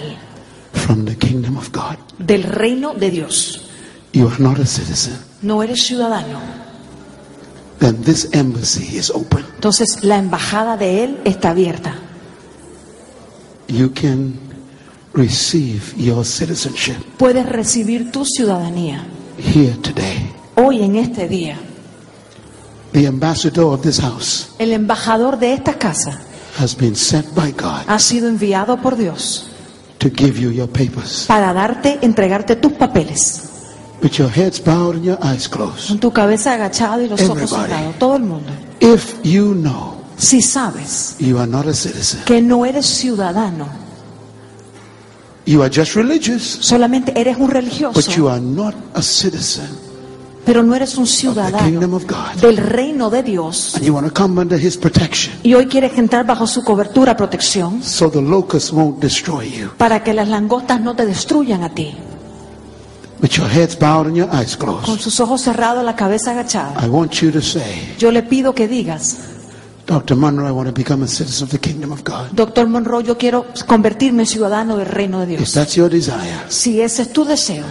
from 0.73 1.05
the 1.05 1.15
kingdom 1.15 1.57
of 1.57 1.71
God, 1.71 1.97
del 2.17 2.43
reino 2.43 2.95
de 2.95 3.11
Dios, 3.11 3.70
you 4.13 4.27
are 4.27 4.39
not 4.39 4.59
a 4.59 4.65
citizen, 4.65 5.17
no 5.41 5.61
eres 5.63 5.83
ciudadano, 5.87 6.39
then 7.79 8.01
this 8.03 8.29
embassy 8.33 8.97
is 8.97 9.09
open. 9.09 9.45
entonces 9.55 10.03
la 10.03 10.17
embajada 10.17 10.77
de 10.77 11.03
Él 11.03 11.19
está 11.25 11.51
abierta. 11.51 11.95
You 13.67 13.91
can 13.93 14.33
receive 15.13 15.93
your 15.97 16.25
citizenship 16.25 16.97
Puedes 17.17 17.45
recibir 17.47 18.11
tu 18.11 18.25
ciudadanía 18.25 19.05
here 19.37 19.75
today. 19.81 20.29
hoy 20.55 20.81
en 20.83 20.95
este 20.97 21.27
día. 21.27 21.57
The 22.91 23.07
ambassador 23.07 23.73
of 23.73 23.81
this 23.83 24.01
house 24.01 24.49
El 24.59 24.73
embajador 24.73 25.39
de 25.39 25.53
esta 25.53 25.75
casa 25.77 26.19
has 26.59 26.75
been 26.75 26.95
sent 26.97 27.33
by 27.33 27.51
God 27.53 27.83
ha 27.87 27.97
sido 27.99 28.27
enviado 28.27 28.75
por 28.81 28.97
Dios 28.97 29.47
to 29.99 30.09
give 30.09 30.37
you 30.39 30.51
your 30.51 30.67
papers. 30.69 31.23
para 31.27 31.53
darte, 31.53 31.99
entregarte 32.01 32.57
tus 32.57 32.73
papeles. 32.73 33.43
With 34.01 34.13
your 34.17 34.29
heads 34.29 34.59
bowed 34.63 34.95
and 34.95 35.05
your 35.05 35.19
eyes 35.21 35.47
closed. 35.47 35.89
Con 35.89 35.99
tu 35.99 36.11
cabeza 36.11 36.53
agachada 36.53 37.03
y 37.03 37.07
los 37.07 37.21
ojos 37.21 37.49
cerrados. 37.49 37.99
Todo 37.99 38.15
el 38.15 38.23
mundo. 38.23 38.51
If 38.79 39.21
you 39.23 39.53
know 39.53 40.01
Si 40.21 40.39
sabes 40.41 41.15
you 41.19 41.39
are 41.39 41.47
not 41.49 41.65
a 41.67 41.73
citizen, 41.73 42.21
que 42.25 42.41
no 42.43 42.63
eres 42.63 42.85
ciudadano, 42.85 43.67
you 45.47 45.63
are 45.63 45.71
just 45.73 45.95
religious, 45.95 46.43
solamente 46.61 47.11
eres 47.19 47.37
un 47.37 47.47
but 47.47 47.49
you 47.49 47.53
religioso, 47.61 48.29
are 48.29 48.39
not 48.39 48.75
a 48.93 49.01
citizen 49.01 49.67
pero 50.45 50.61
no 50.63 50.75
eres 50.75 50.95
un 50.97 51.07
ciudadano 51.07 51.57
kingdom 51.65 51.93
of 51.95 52.05
God. 52.05 52.39
del 52.39 52.57
reino 52.57 53.09
de 53.09 53.23
Dios. 53.23 53.73
And 53.75 53.83
you 53.83 53.93
want 53.93 54.07
to 54.07 54.13
come 54.13 54.39
under 54.39 54.59
his 54.59 54.77
protection 54.77 55.33
Y 55.43 55.55
hoy 55.55 55.65
quieres 55.65 55.97
entrar 55.97 56.25
bajo 56.25 56.45
su 56.45 56.63
cobertura, 56.63 57.17
protección, 57.17 57.81
so 57.83 58.09
the 58.11 58.21
locusts 58.21 58.71
won't 58.71 58.99
destroy 58.99 59.49
you. 59.49 59.69
para 59.77 60.03
que 60.03 60.13
las 60.13 60.27
langostas 60.27 60.79
no 60.81 60.95
te 60.95 61.05
destruyan 61.07 61.63
a 61.63 61.69
ti. 61.69 61.95
With 63.21 63.31
your 63.37 63.47
heads 63.47 63.77
bowed 63.77 64.07
and 64.07 64.15
your 64.15 64.29
eyes 64.33 64.57
Con 64.57 64.81
closed, 64.81 65.01
sus 65.01 65.19
ojos 65.19 65.41
cerrados, 65.43 65.83
la 65.83 65.95
cabeza 65.95 66.31
agachada. 66.31 66.73
I 66.83 66.89
want 66.89 67.13
you 67.21 67.31
to 67.31 67.41
say, 67.41 67.93
Yo 67.99 68.11
le 68.11 68.23
pido 68.23 68.53
que 68.55 68.67
digas, 68.67 69.17
Dr. 69.85 70.15
Monroe, 70.15 70.47
I 70.47 70.51
want 70.51 70.67
to 70.69 70.73
become 70.73 71.03
a 71.03 71.07
citizen 71.07 71.43
of 71.45 71.51
the 71.51 71.59
kingdom 71.59 71.91
of 71.91 72.03
God. 72.03 72.31
Doctor 72.31 72.65
Monroe, 72.67 73.03
yo 73.03 73.17
quiero 73.17 73.45
convertirme 73.67 74.23
en 74.23 74.27
ciudadano 74.27 74.77
del 74.77 74.87
reino 74.87 75.19
de 75.25 75.33
If 75.33 75.39
Dios. 75.39 75.53
that's 75.53 75.75
your 75.75 75.89
desire, 75.89 76.45
Si 76.47 76.81
ese 76.81 77.03
es 77.03 77.13
tu 77.13 77.23
deseo, 77.25 77.65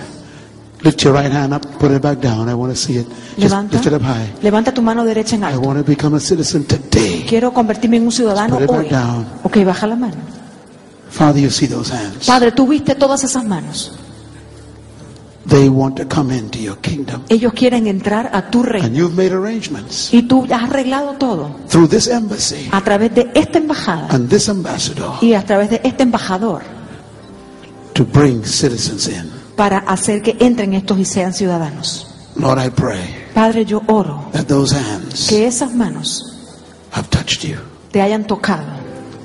lift 0.83 1.01
your 1.03 1.15
right 1.15 1.33
hand 1.33 1.53
up, 1.55 1.67
put 1.79 1.91
it 1.91 2.01
back 2.03 2.21
down. 2.21 2.49
I 2.49 2.55
want 2.55 2.73
to 2.73 2.77
see 2.79 2.99
it. 2.99 3.07
Just 3.37 3.41
levanta, 3.53 3.73
lift 3.73 3.87
it 3.87 3.93
up 3.95 4.03
high. 4.03 4.29
levanta 4.43 4.73
tu 4.73 4.83
mano 4.83 5.05
derecha 5.05 5.35
en 5.37 5.43
I 5.43 5.47
alto. 5.47 5.61
want 5.67 5.79
to 5.79 5.85
become 5.85 6.15
a 6.17 6.21
citizen 6.21 6.65
today. 6.65 7.25
Quiero 7.29 7.53
convertirme 7.53 7.97
en 7.97 8.05
un 8.05 8.13
ciudadano 8.13 8.55
Put 8.57 8.65
it 8.65 8.71
back 8.71 8.81
hoy. 8.83 8.89
down. 8.89 9.27
Ok, 9.43 9.65
baja 9.65 9.87
la 9.89 9.97
mano. 9.97 10.17
Father, 11.09 11.41
you 11.43 11.51
see 11.51 11.67
those 11.67 11.93
hands. 11.93 12.27
Padre, 12.27 12.53
tú 12.53 12.69
viste 12.69 12.95
todas 12.95 13.25
esas 13.25 13.45
manos. 13.45 13.93
They 15.49 15.69
want 15.71 15.97
to 15.97 16.07
come 16.07 16.37
into 16.37 16.59
your 16.59 16.77
kingdom. 16.79 17.23
Ellos 17.31 17.55
quieren 17.55 17.87
entrar 17.87 18.31
a 18.33 18.51
tu 18.51 18.61
And 18.61 18.69
reino. 18.69 18.89
you've 18.89 19.15
made 19.17 19.33
arrangements 19.35 20.13
Y 20.13 20.23
tú 20.23 20.45
has 20.53 20.65
arreglado 20.69 21.15
todo 21.15 21.57
through 21.69 21.89
this 21.89 22.09
embassy 22.09 22.69
a 22.71 22.81
través 22.83 23.15
de 23.15 23.31
esta 23.35 23.59
embajada 23.59 24.09
and 24.11 24.29
this 24.29 24.49
ambassador 24.51 25.15
y 25.23 25.33
a 25.33 25.45
través 25.45 25.71
de 25.71 25.81
este 25.83 26.03
embajador 26.03 26.63
to 27.95 28.05
bring 28.05 28.45
citizens 28.45 29.09
in. 29.09 29.31
para 29.57 29.79
hacer 29.79 30.21
que 30.23 30.37
entren 30.41 30.75
estos 30.75 30.99
y 30.99 31.05
sean 31.07 31.33
ciudadanos. 31.33 32.07
Lord, 32.37 32.59
I 32.65 32.69
pray 32.71 33.01
Padre, 33.35 33.65
yo 33.65 33.83
oro 33.89 34.29
that 34.33 34.45
those 34.47 34.75
hands 34.77 35.27
que 35.29 35.47
esas 35.47 35.73
manos 35.75 36.59
have 36.93 37.09
touched 37.09 37.45
you. 37.49 37.57
te 37.91 38.03
hayan 38.03 38.27
tocado. 38.27 38.67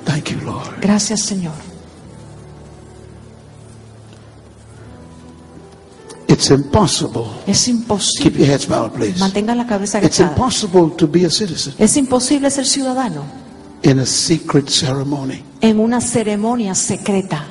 Thank 0.06 0.30
you, 0.30 0.40
Lord. 0.46 0.80
Gracias, 0.80 1.20
Señor. 1.22 1.52
It's 6.28 6.50
impossible. 6.50 7.28
Es 7.46 7.64
Keep 7.66 7.74
imposible. 7.76 8.38
your 8.38 8.46
heads 8.48 8.66
bowed, 8.66 8.92
please. 8.92 9.18
Mantenga 9.20 9.54
la 9.54 9.66
cabeza 9.66 9.98
It's 10.02 10.18
agachada. 10.20 10.32
impossible 10.36 10.90
to 10.96 11.06
be 11.06 11.24
a 11.24 11.30
citizen 11.30 11.74
Es 11.78 11.96
imposible 11.96 12.50
ser 12.50 12.64
ciudadano 12.66 13.22
in 13.82 14.00
a 14.00 14.06
secret 14.06 14.68
ceremony. 14.68 15.42
en 15.60 15.78
una 15.78 16.00
ceremonia 16.00 16.74
secreta. 16.74 17.46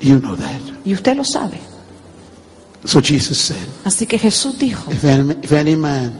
You 0.00 0.18
know 0.20 0.36
that. 0.36 0.60
Y 0.84 0.92
usted 0.92 1.16
lo 1.16 1.24
sabe. 1.24 1.58
So 2.84 3.00
Jesus 3.00 3.38
said, 3.38 3.66
Así 3.84 4.06
que 4.06 4.18
Jesús 4.18 4.58
dijo, 4.58 4.90
if 4.92 5.04
any, 5.04 5.32
if 5.42 5.52
any 5.52 5.74
man 5.76 6.12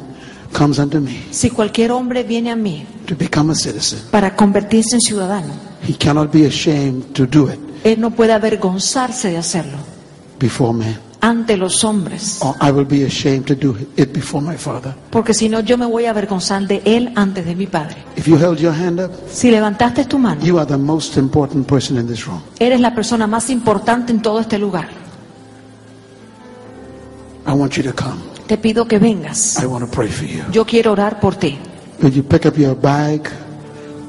comes 0.51 0.78
unto 0.78 0.99
me 1.01 1.27
si 1.31 1.51
cualquier 1.51 1.91
hombre 1.93 2.23
viene 2.23 2.51
a 2.51 2.57
mí 2.57 2.86
to 3.07 3.15
become 3.15 3.53
a 3.53 3.55
citizen, 3.55 3.99
para 4.11 4.35
convertirse 4.35 4.95
en 4.95 5.01
ciudadano, 5.03 5.53
he 5.86 5.93
cannot 5.95 6.32
be 6.32 6.47
ashamed 6.47 7.12
to 7.12 7.27
do 7.27 7.51
it 7.51 7.59
él 7.85 8.01
no 8.01 8.12
puede 8.12 8.32
avergonzarse 8.32 9.28
de 9.28 9.36
hacerlo 9.36 9.77
before 10.39 10.73
man. 10.73 10.98
ante 11.20 11.56
los 11.56 11.82
hombres. 11.85 12.39
Or 12.43 12.55
I 12.61 12.70
will 12.70 12.85
be 12.85 13.02
ashamed 13.05 13.47
to 13.47 13.55
do 13.55 13.74
it 13.97 14.12
before 14.12 14.44
my 14.44 14.56
Father. 14.59 14.94
Porque 15.11 15.32
si 15.32 15.48
no, 15.48 15.61
yo 15.61 15.78
me 15.78 15.86
voy 15.86 16.05
a 16.05 16.11
avergonzar 16.11 16.66
de 16.66 16.82
él 16.85 17.12
antes 17.16 17.47
de 17.47 17.55
mi 17.55 17.66
Padre. 17.66 17.97
If 18.15 18.27
you 18.28 18.36
held 18.36 18.59
your 18.59 18.74
hand 18.74 19.01
up, 19.01 19.11
Si 19.32 19.51
levantaste 19.51 20.05
tu 20.05 20.19
mano, 20.19 20.44
you 20.44 20.59
are 20.59 20.66
the 20.66 20.77
most 20.77 21.16
important 21.16 21.66
person 21.66 21.97
in 21.97 22.06
this 22.06 22.27
room. 22.27 22.43
eres 22.59 22.78
la 22.81 22.94
persona 22.94 23.27
más 23.27 23.48
importante 23.48 24.12
en 24.12 24.20
todo 24.20 24.39
este 24.40 24.59
lugar. 24.59 24.89
I 27.47 27.52
want 27.52 27.74
you 27.77 27.82
to 27.85 27.94
come. 27.94 28.20
Te 28.47 28.59
pido 28.59 28.86
que 28.86 28.98
vengas. 28.98 29.59
I 29.62 29.66
want 29.66 29.82
to 29.85 29.90
pray 29.90 30.09
for 30.09 30.27
you. 30.27 30.43
Yo 30.52 30.65
quiero 30.66 30.93
orar 30.93 31.20
por 31.20 31.36
ti. 31.36 31.59
Will 32.02 32.12
you 32.12 32.23
pick 32.23 32.44
up 32.44 32.59
your 32.59 32.74
bag, 32.74 33.23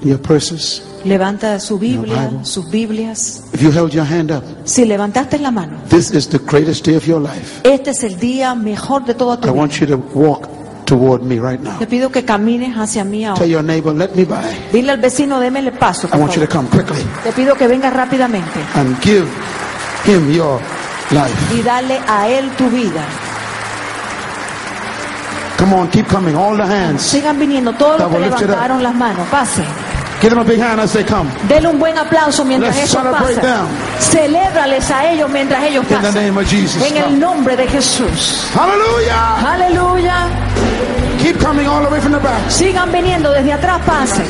your 0.03 0.19
purses? 0.19 0.81
Levanta 1.05 1.59
su 1.59 1.77
Biblia, 1.77 2.27
Bible. 2.29 2.43
sus 2.45 2.69
Biblias. 2.69 3.43
If 3.53 3.61
you 3.61 3.71
held 3.71 3.91
your 3.93 4.05
hand 4.05 4.31
up, 4.31 4.43
Si 4.65 4.85
levantaste 4.85 5.37
la 5.37 5.51
mano, 5.51 5.77
this 5.87 6.11
is 6.11 6.27
the 6.27 6.39
greatest 6.39 6.83
day 6.85 6.95
of 6.95 7.05
your 7.05 7.21
life. 7.21 7.61
este 7.63 7.91
es 7.91 8.03
el 8.03 8.17
día 8.19 8.55
mejor 8.55 9.05
de 9.05 9.13
toda 9.13 9.35
I 9.35 9.37
tu 9.37 9.43
vida. 9.47 9.53
want 9.53 9.73
you 9.79 9.85
to 9.87 9.97
walk 10.15 10.47
toward 10.85 11.21
me 11.21 11.35
right 11.39 11.59
now. 11.61 11.77
Te 11.77 11.85
pido 11.85 12.11
que 12.11 12.25
camines 12.25 12.75
hacia 12.75 13.03
mí 13.03 13.19
Tell 13.19 13.29
ahora. 13.29 13.45
your 13.45 13.63
neighbor, 13.63 13.93
let 13.95 14.09
me 14.15 14.25
by. 14.25 14.43
Dile 14.73 14.91
al 14.93 14.99
vecino, 14.99 15.39
déme 15.39 15.59
el 15.59 15.71
paso. 15.73 16.07
I 16.11 16.17
want 16.17 16.33
you 16.35 16.41
to 16.45 16.47
favor. 16.51 16.67
come 16.69 16.69
quickly 16.69 17.03
Te 17.23 17.31
pido 17.33 17.55
que 17.55 17.67
vengas 17.67 17.93
rápidamente 17.93 18.59
and 18.73 18.99
give 19.03 19.27
him 20.05 20.31
your 20.31 20.59
life. 21.11 21.55
y 21.55 21.61
dale 21.61 21.99
a 22.07 22.27
él 22.29 22.49
tu 22.57 22.67
vida. 22.69 23.03
Come 25.59 25.73
on, 25.75 25.87
keep 25.89 26.07
coming. 26.07 26.35
All 26.35 26.57
the 26.57 26.63
hands. 26.63 27.01
Sigan 27.03 27.39
viniendo 27.39 27.73
todos 27.73 27.99
los 28.01 28.11
que 28.11 28.19
levantaron 28.19 28.83
las 28.83 28.93
manos. 28.95 29.25
Pase. 29.29 29.63
Give 30.21 30.29
them 30.29 30.39
a 30.39 30.43
big 30.45 30.59
hand 30.59 30.79
as 30.79 30.93
they 30.93 31.03
come. 31.03 31.29
Dele 31.47 31.67
un 31.67 31.77
buen 31.77 31.97
aplauso 31.97 32.43
mientras 32.45 32.75
Let's 32.75 32.93
ellos 32.93 33.03
celebrate 33.03 33.35
pasan. 33.35 33.67
them. 33.67 33.67
Celébrales 33.99 34.89
a 34.91 35.11
ellos 35.11 35.29
mientras 35.29 35.63
ellos 35.63 35.83
In 35.83 35.89
the 35.89 35.95
pasan. 35.95 36.13
name 36.15 36.37
of 36.39 36.47
Jesus. 36.49 36.81
En 36.81 36.97
el 36.97 37.19
nombre 37.19 37.55
de 37.55 37.67
Jesús. 37.67 38.47
Hallelujah. 38.55 39.53
Aleluya. 39.53 40.27
Keep 41.21 41.39
coming 41.39 41.67
all 41.67 41.83
the 41.83 41.89
way 41.91 41.99
from 41.99 42.11
the 42.13 42.19
back. 42.19 42.39
Sigan 42.49 42.91
viniendo 42.91 43.31
desde 43.31 43.51
atrás, 43.53 43.81
pasen. 43.85 44.25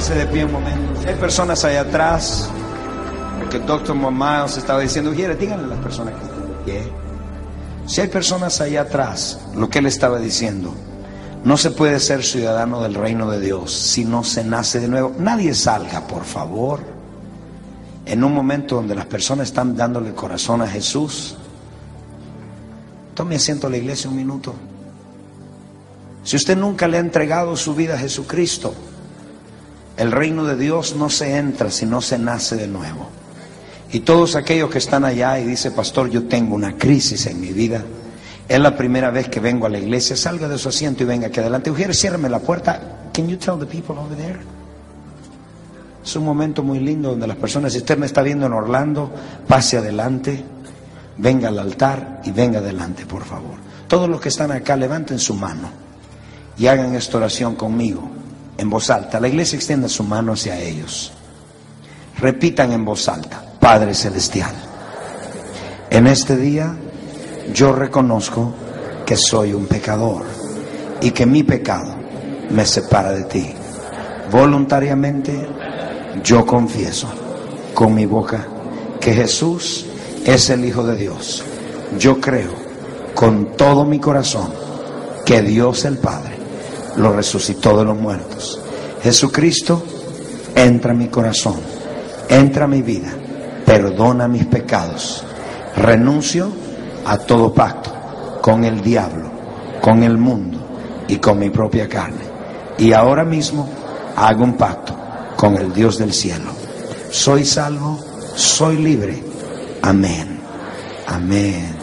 Si 0.00 0.12
hay 0.14 1.14
personas 1.20 1.62
allá 1.62 1.82
atrás, 1.82 2.48
porque 3.38 3.58
el 3.58 3.66
doctor 3.66 3.94
Miles 3.94 4.56
estaba 4.56 4.80
diciendo, 4.80 5.10
díganle 5.10 5.64
a 5.64 5.68
las 5.68 5.78
personas 5.80 6.14
que 6.14 6.24
están 6.24 6.48
de 6.48 6.54
pie. 6.64 6.92
Si 7.86 8.00
hay 8.00 8.08
personas 8.08 8.62
allá 8.62 8.82
atrás, 8.82 9.40
lo 9.54 9.68
que 9.68 9.80
él 9.80 9.86
estaba 9.86 10.18
diciendo, 10.18 10.72
no 11.44 11.58
se 11.58 11.70
puede 11.70 12.00
ser 12.00 12.24
ciudadano 12.24 12.82
del 12.82 12.94
reino 12.94 13.30
de 13.30 13.40
Dios 13.40 13.74
si 13.74 14.06
no 14.06 14.24
se 14.24 14.42
nace 14.42 14.80
de 14.80 14.88
nuevo. 14.88 15.14
Nadie 15.18 15.54
salga, 15.54 16.06
por 16.06 16.24
favor. 16.24 16.80
En 18.06 18.24
un 18.24 18.34
momento 18.34 18.76
donde 18.76 18.94
las 18.94 19.06
personas 19.06 19.48
están 19.48 19.76
dándole 19.76 20.08
el 20.08 20.14
corazón 20.14 20.62
a 20.62 20.66
Jesús, 20.66 21.36
tome 23.14 23.36
asiento 23.36 23.66
a 23.66 23.70
la 23.70 23.76
iglesia 23.76 24.08
un 24.08 24.16
minuto. 24.16 24.54
Si 26.24 26.36
usted 26.36 26.56
nunca 26.56 26.88
le 26.88 26.96
ha 26.96 27.00
entregado 27.00 27.54
su 27.54 27.74
vida 27.74 27.94
a 27.94 27.98
Jesucristo, 27.98 28.74
el 30.00 30.12
reino 30.12 30.44
de 30.44 30.56
Dios 30.56 30.96
no 30.96 31.10
se 31.10 31.36
entra 31.36 31.70
si 31.70 31.84
no 31.84 32.00
se 32.00 32.18
nace 32.18 32.56
de 32.56 32.66
nuevo. 32.66 33.10
Y 33.92 34.00
todos 34.00 34.34
aquellos 34.34 34.70
que 34.70 34.78
están 34.78 35.04
allá 35.04 35.38
y 35.38 35.44
dice, 35.44 35.72
pastor, 35.72 36.08
yo 36.08 36.26
tengo 36.26 36.54
una 36.54 36.78
crisis 36.78 37.26
en 37.26 37.38
mi 37.38 37.52
vida. 37.52 37.84
Es 38.48 38.58
la 38.58 38.74
primera 38.74 39.10
vez 39.10 39.28
que 39.28 39.40
vengo 39.40 39.66
a 39.66 39.68
la 39.68 39.78
iglesia. 39.78 40.16
Salga 40.16 40.48
de 40.48 40.56
su 40.56 40.70
asiento 40.70 41.02
y 41.02 41.06
venga 41.06 41.26
aquí 41.26 41.40
adelante. 41.40 41.70
Ujier, 41.70 41.94
ciérrame 41.94 42.30
la 42.30 42.38
puerta. 42.38 43.10
Can 43.12 43.28
you 43.28 43.36
tell 43.36 43.58
the 43.58 43.66
people 43.66 43.98
over 43.98 44.16
there? 44.16 44.38
Es 46.02 46.16
un 46.16 46.24
momento 46.24 46.62
muy 46.62 46.78
lindo 46.78 47.10
donde 47.10 47.26
las 47.26 47.36
personas, 47.36 47.72
si 47.74 47.80
usted 47.80 47.98
me 47.98 48.06
está 48.06 48.22
viendo 48.22 48.46
en 48.46 48.54
Orlando, 48.54 49.12
pase 49.46 49.76
adelante, 49.76 50.42
venga 51.18 51.48
al 51.48 51.58
altar 51.58 52.22
y 52.24 52.30
venga 52.30 52.60
adelante, 52.60 53.04
por 53.04 53.24
favor. 53.24 53.58
Todos 53.86 54.08
los 54.08 54.18
que 54.18 54.30
están 54.30 54.50
acá, 54.50 54.76
levanten 54.76 55.18
su 55.18 55.34
mano 55.34 55.68
y 56.56 56.68
hagan 56.68 56.94
esta 56.94 57.18
oración 57.18 57.54
conmigo 57.54 58.19
en 58.60 58.68
voz 58.68 58.90
alta. 58.90 59.18
La 59.18 59.28
iglesia 59.28 59.56
extienda 59.56 59.88
su 59.88 60.04
mano 60.04 60.34
hacia 60.34 60.58
ellos. 60.58 61.12
Repitan 62.18 62.72
en 62.72 62.84
voz 62.84 63.08
alta, 63.08 63.42
Padre 63.58 63.94
Celestial, 63.94 64.54
en 65.88 66.06
este 66.06 66.36
día 66.36 66.76
yo 67.54 67.72
reconozco 67.72 68.52
que 69.06 69.16
soy 69.16 69.54
un 69.54 69.66
pecador 69.66 70.24
y 71.00 71.10
que 71.12 71.24
mi 71.24 71.42
pecado 71.42 71.94
me 72.50 72.66
separa 72.66 73.12
de 73.12 73.24
ti. 73.24 73.54
Voluntariamente 74.30 75.48
yo 76.22 76.44
confieso 76.44 77.08
con 77.72 77.94
mi 77.94 78.04
boca 78.04 78.46
que 79.00 79.14
Jesús 79.14 79.86
es 80.26 80.50
el 80.50 80.64
Hijo 80.66 80.84
de 80.84 80.96
Dios. 80.96 81.42
Yo 81.98 82.20
creo 82.20 82.52
con 83.14 83.56
todo 83.56 83.86
mi 83.86 83.98
corazón 83.98 84.52
que 85.24 85.40
Dios 85.40 85.86
el 85.86 85.96
Padre 85.96 86.39
lo 86.96 87.12
resucitó 87.12 87.78
de 87.78 87.84
los 87.84 87.96
muertos. 87.96 88.60
Jesucristo, 89.02 89.82
entra 90.54 90.92
a 90.92 90.94
mi 90.94 91.08
corazón, 91.08 91.56
entra 92.28 92.64
a 92.64 92.68
mi 92.68 92.82
vida, 92.82 93.12
perdona 93.64 94.28
mis 94.28 94.46
pecados. 94.46 95.24
Renuncio 95.76 96.50
a 97.06 97.16
todo 97.18 97.52
pacto 97.52 97.92
con 98.42 98.64
el 98.64 98.80
diablo, 98.80 99.30
con 99.80 100.02
el 100.02 100.18
mundo 100.18 100.58
y 101.08 101.16
con 101.16 101.38
mi 101.38 101.50
propia 101.50 101.88
carne. 101.88 102.24
Y 102.78 102.92
ahora 102.92 103.24
mismo 103.24 103.68
hago 104.16 104.44
un 104.44 104.54
pacto 104.54 104.94
con 105.36 105.56
el 105.56 105.72
Dios 105.72 105.98
del 105.98 106.12
cielo. 106.12 106.50
Soy 107.10 107.44
salvo, 107.44 107.98
soy 108.34 108.76
libre. 108.76 109.22
Amén. 109.82 110.40
Amén. 111.06 111.74